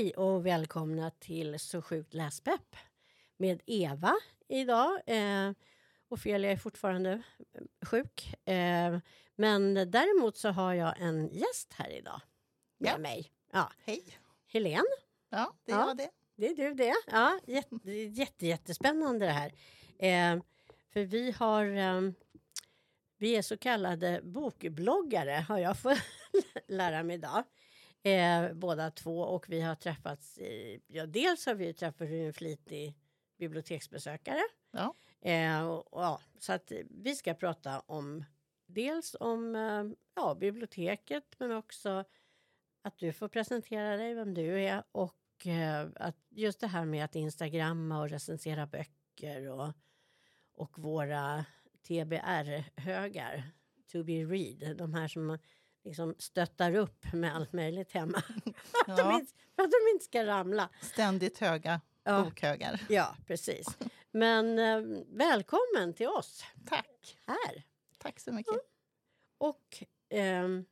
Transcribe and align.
Hej 0.00 0.14
och 0.14 0.46
välkomna 0.46 1.10
till 1.10 1.58
Så 1.58 1.82
sjukt 1.82 2.14
läspepp 2.14 2.76
med 3.36 3.62
Eva 3.66 4.14
idag. 4.48 5.00
Eh, 5.06 5.52
Ofelia 6.08 6.50
är 6.52 6.56
fortfarande 6.56 7.10
eh, 7.12 7.86
sjuk. 7.86 8.34
Eh, 8.48 8.98
men 9.36 9.74
däremot 9.74 10.36
så 10.36 10.48
har 10.48 10.74
jag 10.74 11.00
en 11.00 11.28
gäst 11.28 11.72
här 11.72 11.90
idag 11.90 12.20
med 12.78 12.90
Ja. 12.92 12.98
mig. 12.98 13.32
Ja. 13.52 13.72
Hej. 13.84 14.04
Helene, 14.46 14.82
Ja, 15.30 15.54
det 15.64 15.72
är 15.72 15.76
Ja. 15.76 15.86
jag 15.88 15.96
det. 15.96 16.10
det 16.36 16.46
är 16.48 16.54
du 16.56 16.74
det. 16.74 16.94
Ja, 17.06 17.40
jätte, 17.46 17.90
jätte, 17.90 18.46
jättespännande 18.46 19.26
det 19.26 19.32
här. 19.32 19.52
Eh, 19.98 20.42
för 20.92 21.04
vi 21.04 21.30
har... 21.30 21.64
Eh, 21.64 22.00
vi 23.18 23.36
är 23.36 23.42
så 23.42 23.56
kallade 23.56 24.20
bokbloggare 24.24 25.44
har 25.48 25.58
jag 25.58 25.78
fått 25.78 25.98
lära 26.68 27.02
mig 27.02 27.16
idag. 27.16 27.44
Eh, 28.02 28.52
båda 28.52 28.90
två 28.90 29.20
och 29.20 29.48
vi 29.48 29.60
har 29.60 29.74
träffats. 29.74 30.38
I, 30.38 30.80
ja, 30.86 31.06
dels 31.06 31.46
har 31.46 31.54
vi 31.54 31.74
träffat 31.74 32.08
en 32.08 32.32
flitig 32.32 32.94
biblioteksbesökare. 33.38 34.42
Ja. 34.70 34.94
Eh, 35.20 35.68
och, 35.68 35.88
ja, 35.92 36.20
så 36.38 36.52
att 36.52 36.72
vi 36.90 37.14
ska 37.14 37.34
prata 37.34 37.80
om 37.80 38.24
dels 38.66 39.16
om 39.20 39.54
eh, 39.54 39.84
ja, 40.14 40.34
biblioteket 40.34 41.24
men 41.38 41.52
också 41.52 42.04
att 42.82 42.98
du 42.98 43.12
får 43.12 43.28
presentera 43.28 43.96
dig, 43.96 44.14
vem 44.14 44.34
du 44.34 44.60
är 44.60 44.82
och 44.92 45.46
eh, 45.46 45.88
att 45.96 46.16
just 46.28 46.60
det 46.60 46.66
här 46.66 46.84
med 46.84 47.04
att 47.04 47.14
instagramma 47.14 48.00
och 48.00 48.10
recensera 48.10 48.66
böcker 48.66 49.48
och, 49.48 49.72
och 50.52 50.78
våra 50.78 51.44
TBR-högar, 51.88 53.50
to 53.92 54.04
be 54.04 54.12
read, 54.12 54.76
de 54.76 54.94
här 54.94 55.08
som 55.08 55.38
liksom 55.84 56.14
stöttar 56.18 56.74
upp 56.74 57.12
med 57.12 57.36
allt 57.36 57.52
möjligt 57.52 57.92
hemma. 57.92 58.20
för, 58.86 58.92
att 58.92 58.96
de 58.96 59.10
Ja, 59.10 59.14
inte, 59.20 59.32
för 59.56 59.62
att 59.62 59.70
de 59.70 59.90
inte 59.92 60.04
ska 60.04 60.26
ramla. 60.26 60.68
ständigt 60.80 61.38
höga 61.38 61.80
Ja, 62.04 62.24
bokhögar. 62.24 62.80
ja 62.88 63.16
precis. 63.26 63.66
Men 64.10 64.58
eh, 64.58 65.02
välkommen 65.08 65.94
till 65.94 66.08
oss 66.08 66.44
Tack. 66.66 67.16
här. 67.26 67.62
Tack 67.98 68.20
så 68.20 68.32
mycket. 68.32 68.54
Och 69.38 69.84
ehm, 70.08 70.64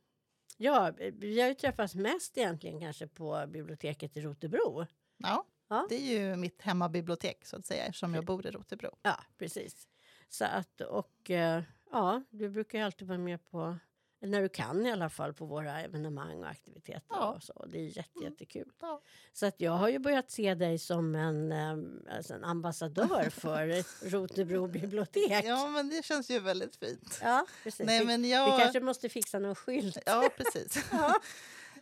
ja, 0.57 0.91
vi 1.13 1.41
har 1.41 1.47
ju 1.47 1.53
träffats 1.55 1.95
mest 1.95 2.37
egentligen 2.37 2.79
kanske 2.79 3.07
på 3.07 3.45
biblioteket 3.47 4.17
i 4.17 4.21
Rotebro. 4.21 4.85
Ja, 5.17 5.45
Ja. 5.67 5.85
det 5.89 5.95
är 5.95 6.19
ju 6.19 6.35
mitt 6.35 6.61
hemmabibliotek 6.61 7.45
så 7.45 7.55
att 7.57 7.65
säga 7.65 7.85
eftersom 7.85 8.13
jag 8.15 8.25
bor 8.25 8.45
i 8.47 8.51
Rotebro. 8.51 8.97
Ja, 9.01 9.19
precis. 9.37 9.87
Så 10.29 10.45
att, 10.45 10.81
och 10.81 11.29
eh, 11.31 11.63
ja, 11.91 12.23
du 12.29 12.49
brukar 12.49 12.77
ju 12.79 12.85
alltid 12.85 13.07
vara 13.07 13.17
med 13.17 13.45
på, 13.49 13.77
när 14.21 14.41
du 14.41 14.49
kan 14.49 14.85
i 14.85 14.91
alla 14.91 15.09
fall, 15.09 15.33
på 15.33 15.45
våra 15.45 15.81
evenemang 15.81 16.39
och 16.43 16.49
aktiviteter. 16.49 17.03
Ja. 17.09 17.33
Och 17.33 17.43
så. 17.43 17.65
Det 17.71 17.77
är 17.79 17.83
jätte, 17.97 18.09
Mm. 18.19 18.31
jättekul. 18.31 18.71
Ja. 18.81 19.01
Så 19.33 19.45
att 19.45 19.61
jag 19.61 19.71
har 19.71 19.89
ju 19.89 19.99
börjat 19.99 20.31
se 20.31 20.55
dig 20.55 20.79
som 20.79 21.15
en, 21.15 21.51
ehm, 21.51 22.01
alltså 22.11 22.33
en 22.33 22.43
ambassadör 22.43 23.29
för 23.29 23.83
Rotebro 24.09 24.67
bibliotek. 24.67 25.45
ja, 25.45 25.67
men 25.67 25.89
det 25.89 26.05
känns 26.05 26.31
ju 26.31 26.39
väldigt 26.39 26.75
fint. 26.75 27.19
Ja, 27.21 27.45
precis. 27.63 27.85
Nej, 27.85 27.99
vi, 27.99 28.05
men 28.05 28.21
vi 28.21 28.31
jag... 28.31 28.59
kanske 28.59 28.79
måste 28.79 29.09
fixa 29.09 29.39
någon 29.39 29.55
skylt. 29.55 29.97
Ja, 30.05 30.29
precis. 30.37 30.85
Ja. 30.91 31.15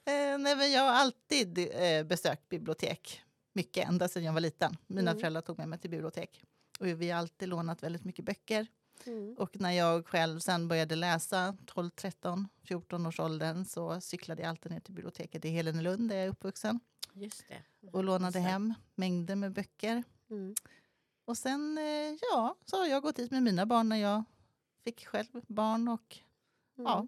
Eh, 0.05 0.37
Nej, 0.37 0.55
men 0.55 0.71
jag 0.71 0.81
har 0.81 0.91
alltid 0.93 1.57
eh, 1.57 2.03
besökt 2.03 2.49
bibliotek. 2.49 3.21
Mycket, 3.53 3.87
ända 3.87 4.07
sedan 4.07 4.23
jag 4.23 4.33
var 4.33 4.39
liten. 4.39 4.77
Mina 4.87 5.11
Mm. 5.11 5.19
föräldrar 5.21 5.41
tog 5.41 5.57
med 5.57 5.69
mig 5.69 5.79
till 5.79 5.89
bibliotek. 5.89 6.43
Och 6.79 6.85
vi 6.87 7.09
har 7.09 7.19
alltid 7.19 7.49
lånat 7.49 7.83
väldigt 7.83 8.05
mycket 8.05 8.25
böcker. 8.25 8.67
Mm. 9.05 9.35
Och 9.37 9.59
när 9.61 9.71
jag 9.71 10.07
själv 10.07 10.39
sen 10.39 10.67
började 10.67 10.95
läsa, 10.95 11.57
12, 11.65 11.89
13, 11.89 12.47
14 12.63 13.05
års 13.05 13.19
åldern 13.19 13.65
så 13.65 14.01
cyklade 14.01 14.41
jag 14.41 14.49
alltid 14.49 14.71
ner 14.71 14.79
till 14.79 14.93
biblioteket 14.93 15.45
i 15.45 15.49
Helenelund 15.49 16.09
där 16.09 16.15
jag 16.15 16.25
är 16.25 16.29
uppvuxen 16.29 16.79
Just 17.13 17.43
det. 17.47 17.89
och 17.91 18.03
lånade 18.03 18.39
hem 18.39 18.73
mängder 18.95 19.35
med 19.35 19.51
böcker. 19.53 20.03
Mm. 20.29 20.55
Och 21.25 21.37
sen 21.37 21.77
eh, 21.77 22.17
ja, 22.31 22.55
så 22.65 22.77
har 22.77 22.85
jag 22.87 23.03
gått 23.03 23.15
dit 23.15 23.31
med 23.31 23.43
mina 23.43 23.65
barn 23.65 23.89
när 23.89 23.97
jag 23.97 24.23
fick 24.83 25.05
själv 25.05 25.41
barn 25.47 25.87
och 25.87 26.17
Mm. 26.79 26.87
ja, 26.91 27.07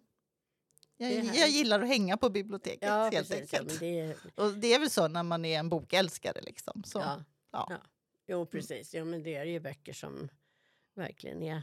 jag, 0.97 1.25
jag 1.35 1.49
gillar 1.49 1.79
att 1.81 1.87
hänga 1.87 2.17
på 2.17 2.29
biblioteket 2.29 2.89
Ja, 2.89 3.09
helt 3.13 3.29
precis. 3.29 3.53
Ja, 3.53 3.59
enkelt. 3.59 3.81
men 3.81 3.89
det 3.89 3.99
är, 3.99 4.17
Och 4.35 4.53
det 4.53 4.73
är 4.73 4.79
väl 4.79 4.89
så 4.89 5.07
när 5.07 5.23
man 5.23 5.45
är 5.45 5.59
en 5.59 5.69
bokälskare 5.69 6.41
liksom. 6.41 6.83
Så, 6.83 6.99
ja. 6.99 7.23
ja. 7.51 7.67
Ja. 7.69 7.77
Jo, 8.27 8.45
precis. 8.45 8.93
Jo, 8.95 9.05
men 9.05 9.23
det 9.23 9.35
är 9.35 9.45
ju 9.45 9.59
böcker 9.59 9.93
som 9.93 10.29
verkligen 10.95 11.43
är 11.43 11.55
ja, 11.55 11.61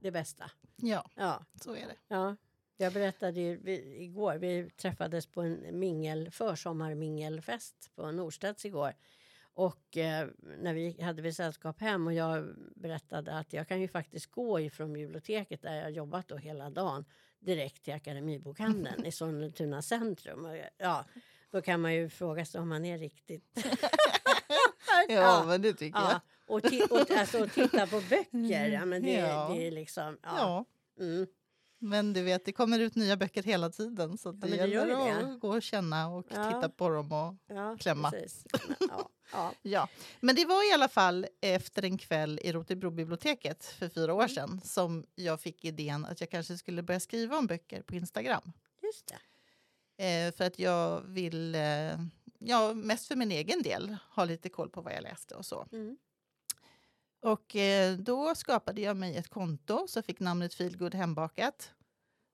det 0.00 0.10
bästa. 0.10 0.50
ja, 0.76 1.10
Ja, 1.14 1.44
så 1.60 1.74
är 1.74 1.86
det. 1.86 1.96
ja. 2.08 2.36
Jag 2.76 2.92
berättade 2.92 3.40
ju 3.40 3.56
vi, 3.56 4.02
igår, 4.04 4.34
vi 4.34 4.70
träffades 4.70 5.26
på 5.26 5.40
en 5.40 5.78
mingel, 5.78 6.30
försommarmingelfest 6.30 7.90
på 7.94 8.10
Norstedts 8.12 8.64
igår. 8.64 8.94
Och 9.42 9.96
eh, 9.96 10.28
när 10.58 10.74
vi 10.74 11.02
hade 11.02 11.22
vi 11.22 11.32
sällskap 11.32 11.80
hem 11.80 12.06
och 12.06 12.12
jag 12.14 12.54
berättade 12.76 13.32
att 13.32 13.52
jag 13.52 13.68
kan 13.68 13.80
ju 13.80 13.88
faktiskt 13.88 14.30
gå 14.30 14.60
ifrån 14.60 14.92
biblioteket 14.92 15.62
där 15.62 15.74
jag 15.74 15.90
jobbat 15.90 16.28
då 16.28 16.36
hela 16.36 16.70
dagen 16.70 17.04
direkt 17.38 17.82
till 17.82 17.94
Akademibokhandeln 17.94 19.06
i 19.06 19.12
Sollentuna 19.12 19.82
centrum. 19.82 20.44
Och, 20.44 20.56
ja, 20.78 21.04
då 21.50 21.62
kan 21.62 21.80
man 21.80 21.94
ju 21.94 22.08
fråga 22.08 22.44
sig 22.44 22.60
om 22.60 22.68
man 22.68 22.84
är 22.84 22.98
riktigt 22.98 23.64
Ja, 25.08 25.44
men 25.46 25.62
det 25.62 25.72
tycker 25.72 25.98
jag. 25.98 26.20
Och, 26.50 26.60
ti- 26.64 26.90
och 26.90 27.10
alltså, 27.10 27.42
och 27.44 27.52
titta 27.52 27.86
på 27.86 28.00
böcker. 28.10 28.68
Ja, 28.68 28.84
men 28.84 29.02
det, 29.02 29.10
Ja. 29.12 29.48
det 29.54 29.66
är 29.66 29.70
liksom... 29.70 30.18
Ja. 30.22 30.64
Ja. 30.98 31.04
Mm. 31.04 31.26
Men 31.82 32.12
du 32.12 32.22
vet, 32.22 32.44
det 32.44 32.52
kommer 32.52 32.78
ut 32.78 32.94
nya 32.94 33.16
böcker 33.16 33.42
hela 33.42 33.70
tiden 33.70 34.18
så 34.18 34.28
att 34.28 34.34
Ja, 34.40 34.46
det, 34.48 34.56
det 34.56 34.66
gäller 34.66 35.06
ju 35.06 35.12
att 35.12 35.20
det. 35.32 35.38
gå 35.40 35.48
och 35.48 35.62
känna 35.62 36.08
och 36.08 36.28
titta 36.28 36.68
på 36.68 36.88
dem. 36.88 37.12
Och, 37.12 37.34
Ja, 37.46 37.76
Klämma. 37.80 38.12
Ja. 39.62 39.88
Men 40.20 40.34
det 40.36 40.44
var 40.44 40.70
i 40.70 40.74
alla 40.74 40.88
fall 40.88 41.26
efter 41.40 41.84
en 41.84 41.98
kväll 41.98 42.40
i 42.42 42.52
Rotebrobiblioteket 42.52 43.64
för 43.64 43.88
fyra 43.88 44.14
år 44.14 44.22
Mm. 44.22 44.28
sedan 44.34 44.60
som 44.64 45.04
jag 45.14 45.40
fick 45.40 45.64
idén 45.64 46.04
att 46.04 46.20
jag 46.20 46.30
kanske 46.30 46.58
skulle 46.58 46.82
börja 46.82 47.00
skriva 47.00 47.36
om 47.38 47.46
böcker 47.46 47.82
på 47.82 47.94
Instagram. 47.94 48.52
Just 48.82 49.06
det. 49.06 49.16
Eh, 50.26 50.32
för 50.34 50.44
att 50.44 50.58
jag 50.58 51.00
vill, 51.00 51.54
eh, 51.54 51.98
ja, 52.38 52.74
mest 52.74 53.06
för 53.08 53.16
min 53.16 53.30
egen 53.32 53.62
del, 53.62 53.96
ha 54.14 54.24
lite 54.24 54.48
koll 54.48 54.70
på 54.70 54.80
vad 54.80 54.92
jag 54.92 55.02
läste 55.02 55.34
och 55.34 55.46
så. 55.46 55.66
Mm. 55.72 55.96
Och 57.20 57.56
eh, 57.56 57.96
då 57.96 58.34
skapade 58.34 58.80
jag 58.80 58.96
mig 58.96 59.16
ett 59.16 59.28
konto 59.28 59.86
så 59.88 60.02
fick 60.02 60.20
namnet 60.20 60.54
Feelgood 60.54 60.94
hembakat. 60.94 61.70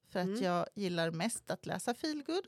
För 0.08 0.20
att 0.20 0.26
Mm. 0.26 0.42
jag 0.42 0.66
gillar 0.74 1.10
mest 1.10 1.50
att 1.50 1.66
läsa 1.66 1.94
feelgood. 1.94 2.46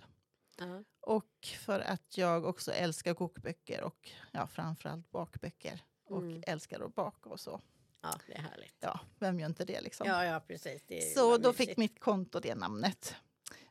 Ja. 0.59 0.85
Och 1.01 1.47
för 1.59 1.81
att 1.81 2.17
jag 2.19 2.45
också 2.45 2.73
älskar 2.73 3.15
kokböcker 3.15 3.83
och 3.83 4.11
ja, 4.33 4.47
framförallt 4.47 5.11
bakböcker. 5.11 5.85
Och 6.05 6.23
Mm. 6.23 6.43
älskar 6.47 6.81
att 6.81 6.95
baka 6.95 7.31
och 7.31 7.41
så. 7.41 7.61
ja, 8.03 8.15
det 8.27 8.33
är 8.35 8.39
härligt. 8.43 8.75
Ja, 8.81 9.01
vem 9.19 9.41
gör 9.41 9.47
inte 9.47 9.65
det 9.65 9.81
liksom? 9.81 10.07
Ja, 10.07 10.25
ja 10.25 10.41
precis. 10.41 11.15
Så 11.15 11.37
då 11.39 11.53
fick 11.53 11.77
mitt 11.77 12.01
konto 12.01 12.41
det 12.41 12.55
namnet. 12.55 13.15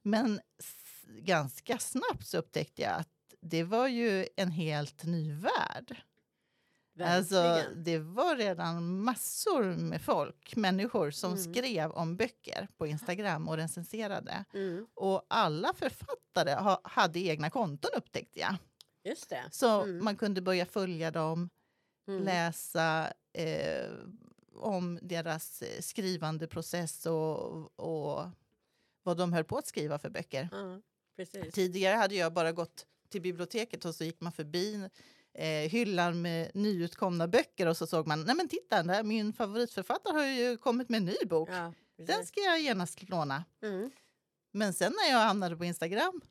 Men 0.02 0.40
s- 0.60 1.04
ganska 1.08 1.78
snabbt 1.78 2.28
så 2.28 2.38
upptäckte 2.38 2.82
jag 2.82 2.92
att 2.96 3.10
det 3.42 3.64
var 3.64 3.88
ju 3.88 4.28
en 4.36 4.52
helt 4.52 5.04
ny 5.04 5.34
värld. 5.34 6.02
Alltså, 7.06 7.62
det 7.76 8.00
var 8.00 8.36
redan 8.36 9.04
massor 9.04 9.64
med 9.64 10.02
folk, 10.02 10.56
människor 10.56 11.12
som 11.12 11.32
Mm. 11.34 11.54
skrev 11.54 11.92
om 11.92 12.16
böcker 12.18 12.68
på 12.78 12.88
Instagram 12.88 13.48
och 13.48 13.58
recenserade. 13.58 14.46
Mm. 14.54 14.88
Och 14.94 15.26
alla 15.28 15.74
författare 15.74 16.52
ha, 16.54 16.82
hade 16.84 17.20
egna 17.20 17.50
konton 17.50 17.92
upptäckte 17.98 18.40
jag. 18.40 18.56
Just 19.04 19.30
det. 19.30 19.44
Så 19.52 19.82
Mm. 19.82 20.04
man 20.06 20.16
kunde 20.16 20.42
börja 20.42 20.66
följa 20.66 21.12
dem, 21.12 21.50
Mm. 22.08 22.24
läsa 22.24 23.14
eh, 23.34 23.90
om 24.56 25.00
deras 25.02 25.62
eh, 25.62 25.82
skrivande 25.82 26.48
process 26.48 27.06
och, 27.06 27.80
och 27.80 28.30
vad 29.04 29.18
de 29.18 29.34
höll 29.34 29.44
på 29.44 29.58
att 29.58 29.68
skriva 29.68 30.00
för 30.00 30.10
böcker. 30.10 30.50
Tidigare 31.52 31.96
hade 31.96 32.16
jag 32.16 32.34
bara 32.34 32.52
gått 32.52 32.86
till 33.10 33.22
biblioteket 33.22 33.86
och 33.86 33.96
så 33.96 34.04
gick 34.04 34.22
man 34.22 34.32
förbi 34.32 34.90
eh, 35.38 35.70
hyllan 35.70 36.22
med 36.22 36.52
nyutkomna 36.54 37.28
böcker 37.28 37.68
och 37.68 37.78
så 37.78 37.88
såg 37.88 38.08
man, 38.08 38.22
nej 38.24 38.36
men 38.36 38.48
titta, 38.48 38.84
där, 38.84 39.04
min 39.04 39.34
favoritförfattare 39.34 40.14
har 40.18 40.26
ju 40.26 40.58
kommit 40.58 40.90
med 40.90 40.98
en 40.98 41.06
ny 41.06 41.16
bok. 41.26 41.50
Ja, 41.52 41.74
Den 41.98 42.26
ska 42.26 42.40
jag 42.40 42.62
genast 42.62 43.10
låna. 43.10 43.44
Mm. 43.64 43.92
Men 44.52 44.74
sen 44.74 44.94
när 45.04 45.12
jag 45.12 45.20
hamnade 45.20 45.58
på 45.58 45.66
Instagram, 45.66 46.22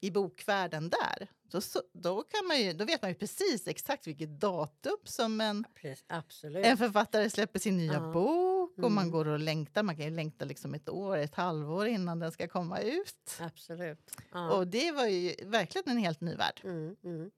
i 0.00 0.10
bokvärlden 0.10 0.90
där, 0.90 1.28
då, 1.42 1.60
då, 1.92 2.22
kan 2.22 2.46
man 2.46 2.60
ju, 2.60 2.72
då 2.72 2.84
vet 2.84 3.02
man 3.02 3.10
ju 3.10 3.14
precis 3.14 3.66
exakt 3.68 4.06
vilket 4.06 4.40
datum 4.40 4.96
som 5.04 5.40
en. 5.40 5.64
Absolut. 6.06 6.66
en 6.66 6.76
författare 6.76 7.30
släpper 7.30 7.58
sin 7.58 7.76
nya 7.76 7.92
Ja. 7.92 8.12
bok. 8.12 8.78
Och 8.78 8.92
man 8.92 9.04
Mm. 9.04 9.10
går 9.10 9.28
och 9.28 9.38
längtar, 9.38 9.82
man 9.82 9.96
kan 9.96 10.04
ju 10.04 10.10
längta 10.10 10.44
liksom 10.44 10.74
ett 10.74 10.88
år, 10.88 11.16
ett 11.16 11.34
halvår 11.34 11.86
innan 11.86 12.18
den 12.18 12.32
ska 12.32 12.48
komma 12.48 12.80
ut. 12.80 13.36
Absolut. 13.40 13.98
Ja. 14.32 14.50
Och 14.52 14.66
det 14.66 14.92
var 14.92 15.06
ju 15.06 15.34
verkligen 15.44 15.88
en 15.88 15.96
helt 15.98 16.20
ny 16.20 16.34
värld. 16.34 16.60
Mm, 16.64 16.96
mm. 17.04 17.30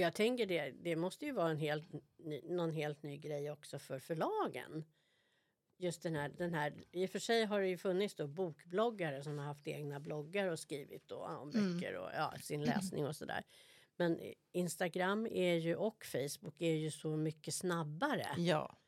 Jag 0.00 0.14
tänker 0.14 0.46
det, 0.46 0.70
det 0.70 0.96
måste 0.96 1.24
ju 1.26 1.32
vara 1.32 1.50
en 1.50 1.56
helt 1.58 1.88
någon 2.42 2.72
helt 2.72 3.02
ny 3.02 3.16
grej 3.18 3.50
också 3.50 3.78
för 3.78 3.98
förlagen. 3.98 4.84
just 5.80 6.02
den 6.02 6.14
här, 6.14 6.28
den 6.28 6.54
här, 6.54 6.84
i 6.90 7.06
och 7.06 7.10
för 7.10 7.18
sig 7.18 7.44
har 7.44 7.60
det 7.60 7.68
ju 7.68 7.76
funnits 7.76 8.14
då 8.14 8.26
bokbloggare 8.26 9.22
som 9.22 9.38
har 9.38 9.44
haft 9.46 9.68
egna 9.68 10.00
bloggar 10.00 10.46
och 10.48 10.58
skrivit 10.58 11.08
då 11.08 11.16
om 11.16 11.50
Mm. 11.50 11.74
böcker 11.74 11.94
och 11.96 12.10
ja, 12.14 12.34
sin 12.42 12.64
läsning 12.64 13.06
och 13.06 13.16
sådär. 13.16 13.44
Men 13.96 14.20
Instagram 14.52 15.26
är 15.26 15.54
ju, 15.54 15.76
och 15.76 16.04
Facebook 16.04 16.60
är 16.60 16.74
ju 16.74 16.90
så 16.90 17.16
mycket 17.16 17.54
snabbare. 17.54 18.26
Ja, 18.36 18.78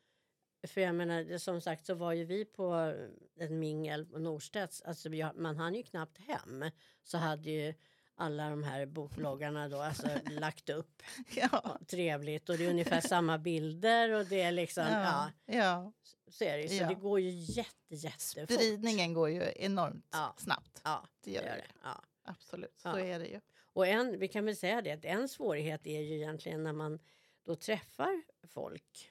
För 0.67 0.81
jag 0.81 0.95
menar, 0.95 1.39
som 1.39 1.61
sagt 1.61 1.87
så 1.87 1.95
var 1.95 2.13
ju 2.13 2.25
vi 2.25 2.45
på 2.45 2.95
en 3.37 3.59
mingel 3.59 4.07
på 4.07 4.19
Norstedts, 4.19 4.83
alltså 4.83 5.09
man 5.35 5.57
hann 5.57 5.75
ju 5.75 5.83
knappt 5.83 6.19
hem. 6.19 6.65
Så 7.05 7.19
hade 7.19 7.51
ju 7.51 7.75
alla 8.21 8.51
de 8.51 8.63
här 8.63 8.87
bokbloggarna 8.87 9.69
då 9.69 9.81
alltså 9.81 10.09
lagt 10.31 10.69
upp 10.71 11.03
ja, 11.35 11.79
trevligt 11.87 12.49
och 12.49 12.59
det 12.59 12.65
är 12.67 12.71
ungefär 12.71 13.01
samma 13.01 13.39
bilder 13.39 14.11
och 14.13 14.27
det 14.27 14.41
är 14.41 14.53
liksom, 14.53 14.85
ja, 14.91 15.31
ja. 15.47 15.55
ja. 15.55 15.93
så 16.29 16.45
är 16.45 16.59
det. 16.59 16.69
Så 16.69 16.75
Ja. 16.75 16.89
det 16.89 16.95
går 16.95 17.21
ju 17.21 17.31
jätte, 17.31 17.95
jättefort. 17.95 18.51
Spridningen 18.51 19.15
går 19.15 19.29
ju 19.31 19.53
enormt 19.57 20.07
Ja. 20.13 20.35
snabbt. 20.39 20.81
Ja, 20.85 21.07
Det 21.25 21.31
det 21.31 21.37
gör 21.37 21.43
det. 21.43 21.49
det. 21.49 21.65
Ja. 21.83 22.03
Absolut, 22.25 22.81
så 22.81 22.89
är 22.99 23.19
det 23.19 23.27
ju. 23.27 23.41
Och 23.73 23.87
en, 23.87 24.19
vi 24.19 24.29
kan 24.29 24.45
väl 24.45 24.57
säga 24.57 24.83
det 24.83 24.91
att 24.93 25.05
en 25.05 25.29
svårighet 25.29 25.87
är 25.87 26.01
ju 26.01 26.15
egentligen 26.15 26.63
när 26.63 26.73
man 26.73 26.99
då 27.45 27.55
träffar 27.57 28.23
folk. 28.49 29.11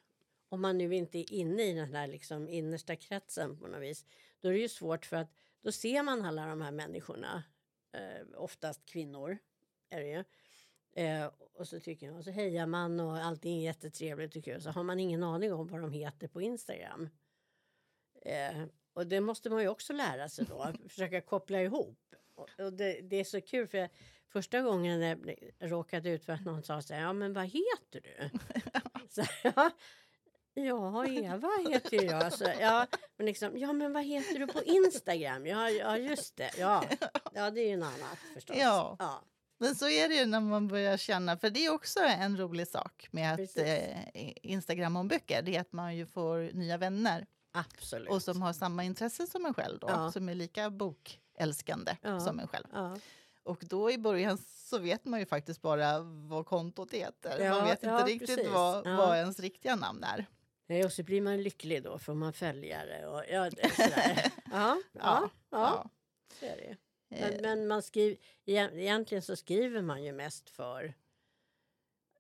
Om 0.50 0.62
man 0.62 0.78
nu 0.78 0.96
inte 0.96 1.18
är 1.18 1.34
inne 1.34 1.64
i 1.64 1.74
den 1.74 1.96
här 1.96 2.08
liksom 2.08 2.50
innersta 2.50 2.96
kretsen 2.96 3.60
på 3.60 3.68
något 3.68 3.82
vis. 3.82 4.06
Då 4.42 4.48
är 4.48 4.54
det 4.54 4.60
ju 4.60 4.70
svårt 4.70 5.06
för 5.06 5.16
att 5.18 5.32
då 5.62 5.72
ser 5.72 6.04
man 6.04 6.26
alla 6.26 6.46
de 6.46 6.62
här 6.62 6.72
människorna. 6.72 7.44
Eh, 7.92 8.42
oftast 8.42 8.86
kvinnor 8.86 9.38
är 9.90 10.02
det. 10.02 10.24
Eh, 11.02 11.32
och 11.54 11.68
så 11.68 11.80
tycker 11.80 12.06
jag, 12.06 12.16
och 12.16 12.24
så 12.24 12.32
hejar 12.32 12.66
man 12.66 13.00
och 13.00 13.18
allting 13.18 13.58
är 13.58 13.64
jättetrevligt 13.64 14.36
och 14.36 14.44
kul. 14.44 14.62
Så 14.62 14.70
har 14.70 14.84
man 14.84 15.00
ingen 15.00 15.24
aning 15.24 15.54
om 15.54 15.68
vad 15.68 15.82
de 15.82 15.92
heter 15.92 16.28
på 16.28 16.42
Instagram. 16.42 17.10
Eh, 18.22 18.64
och 18.94 19.08
det 19.08 19.22
måste 19.22 19.50
man 19.50 19.62
ju 19.62 19.68
också 19.68 19.94
lära 19.94 20.30
sig 20.30 20.46
då. 20.46 20.74
försöka 20.90 21.22
koppla 21.22 21.62
ihop. 21.62 22.16
Och, 22.36 22.50
och 22.60 22.74
det, 22.74 23.02
det 23.02 23.16
är 23.16 23.24
så 23.24 23.42
kul 23.42 23.68
för 23.68 23.78
jag, 23.78 23.90
första 24.28 24.62
gången 24.62 25.02
jag 25.02 25.38
råkade 25.60 26.10
ut 26.10 26.26
för 26.26 26.34
att 26.34 26.46
någon 26.46 26.64
sa 26.64 26.82
så 26.82 26.94
här, 26.94 27.02
ja 27.02 27.14
men 27.14 27.34
vad 27.34 27.46
heter 27.46 28.02
du? 28.02 28.30
så, 29.10 29.24
ja, 29.44 29.72
ja, 30.66 31.06
Eva 31.08 31.50
heter 31.70 32.04
jag. 32.04 32.34
Så, 32.34 32.46
ja, 32.60 32.88
men 33.18 33.26
liksom, 33.26 33.58
ja 33.58 33.74
men 33.74 33.94
vad 33.94 34.04
heter 34.04 34.40
du 34.40 34.48
på 34.48 34.64
Instagram? 34.64 35.46
Ja, 35.46 35.70
ja 35.70 35.98
just 35.98 36.36
det. 36.36 36.52
Ja, 36.58 36.84
ja 37.34 37.52
det 37.52 37.62
är 37.62 37.70
ju 37.70 37.78
något 37.78 37.88
annat 37.94 38.18
förstås. 38.34 38.56
Ja. 38.60 38.96
ja. 39.00 39.22
Men 39.62 39.76
så 39.76 39.90
är 39.90 40.10
det 40.10 40.16
ju 40.16 40.26
när 40.26 40.40
man 40.40 40.68
börjar 40.68 40.98
känna, 40.98 41.38
för 41.38 41.50
det 41.50 41.66
är 41.66 41.74
också 41.74 42.00
en 42.00 42.38
rolig 42.38 42.68
sak 42.68 43.08
med 43.12 43.34
att 43.34 43.58
eh, 43.58 43.98
Instagram 44.36 44.96
om 44.96 45.08
böcker, 45.08 45.42
det 45.42 45.56
är 45.56 45.62
att 45.62 45.74
man 45.74 45.96
ju 45.96 46.06
får 46.06 46.54
nya 46.54 46.78
vänner 46.78 47.26
Absolut. 47.52 48.10
och 48.10 48.24
som 48.24 48.42
har 48.42 48.54
samma 48.54 48.84
intresse 48.84 49.28
som 49.28 49.46
en 49.46 49.54
själv 49.54 49.80
då, 49.80 49.88
Ja. 49.90 50.12
som 50.12 50.30
är 50.30 50.36
lika 50.36 50.70
bokälskande 50.70 51.98
Ja. 52.02 52.20
som 52.20 52.40
en 52.40 52.48
själv. 52.48 52.66
ja. 52.74 52.98
Och 53.44 53.64
då 53.70 53.92
i 53.92 53.98
början 53.98 54.38
så 54.48 54.78
vet 54.78 55.06
man 55.06 55.20
ju 55.20 55.26
faktiskt 55.26 55.62
bara 55.62 56.00
vad 56.02 56.46
kontot 56.46 56.94
heter. 56.94 57.50
Man 57.50 57.66
vet 57.66 57.84
inte 57.84 58.04
riktigt 58.04 58.50
vad, 58.52 58.88
vad 58.98 59.18
ens 59.18 59.40
riktiga 59.40 59.76
namn 59.76 60.04
är. 60.04 60.26
Nej, 60.70 60.86
och 60.86 60.94
så 60.94 61.04
blir 61.04 61.22
man 61.22 61.42
lycklig 61.44 61.84
då, 61.84 62.00
får 62.00 62.14
man 62.14 62.34
följare 62.34 63.08
och 63.08 63.24
ja, 63.30 63.52
sådär. 63.52 64.32
ja, 64.52 64.82
ja, 64.94 65.30
ja, 65.50 65.90
så 66.40 66.46
är 66.46 66.58
det. 66.58 66.78
Eh, 67.16 67.32
Men, 67.32 67.42
men 67.42 67.68
man 67.68 67.82
skriver, 67.82 68.18
egentligen 68.46 69.22
så 69.22 69.36
skriver 69.36 69.82
man 69.82 70.04
ju 70.04 70.12
mest 70.12 70.50
för 70.50 70.94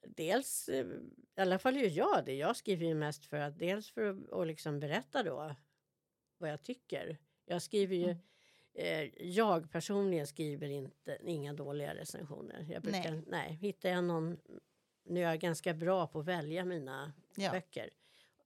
dels, 0.07 0.69
eh, 0.69 0.86
i 1.38 1.42
alla 1.42 1.60
fall 1.60 1.75
gör 1.78 1.90
jag 1.90 2.25
det, 2.25 2.34
jag 2.36 2.56
skriver 2.56 2.86
ju 2.86 2.96
mest 2.96 3.25
för 3.25 3.38
att 3.38 3.60
dels 3.60 3.90
för 3.92 4.04
att 4.10 4.28
och 4.30 4.46
liksom 4.46 4.80
berätta 4.80 5.24
då 5.24 5.56
vad 6.38 6.50
jag 6.51 6.63
tycker. 6.63 7.18
Jag 7.46 7.62
skriver 7.62 7.96
ju, 7.96 8.04
Mm. 8.04 8.18
eh, 8.74 9.25
jag 9.28 9.72
personligen 9.72 10.28
skriver 10.28 10.69
inte, 10.69 11.18
inga 11.24 11.54
dåliga 11.54 11.96
recensioner. 11.96 12.66
Jag 12.69 12.81
brukar, 12.81 13.12
Nej. 13.12 13.24
nej. 13.28 13.54
hittar 13.54 13.90
jag 13.90 14.04
någon, 14.04 14.38
nu 15.04 15.19
är 15.24 15.30
jag 15.30 15.40
ganska 15.40 15.74
bra 15.74 16.07
på 16.07 16.19
att 16.19 16.25
välja 16.25 16.66
mina 16.66 17.13
ja. 17.36 17.51
böcker 17.51 17.90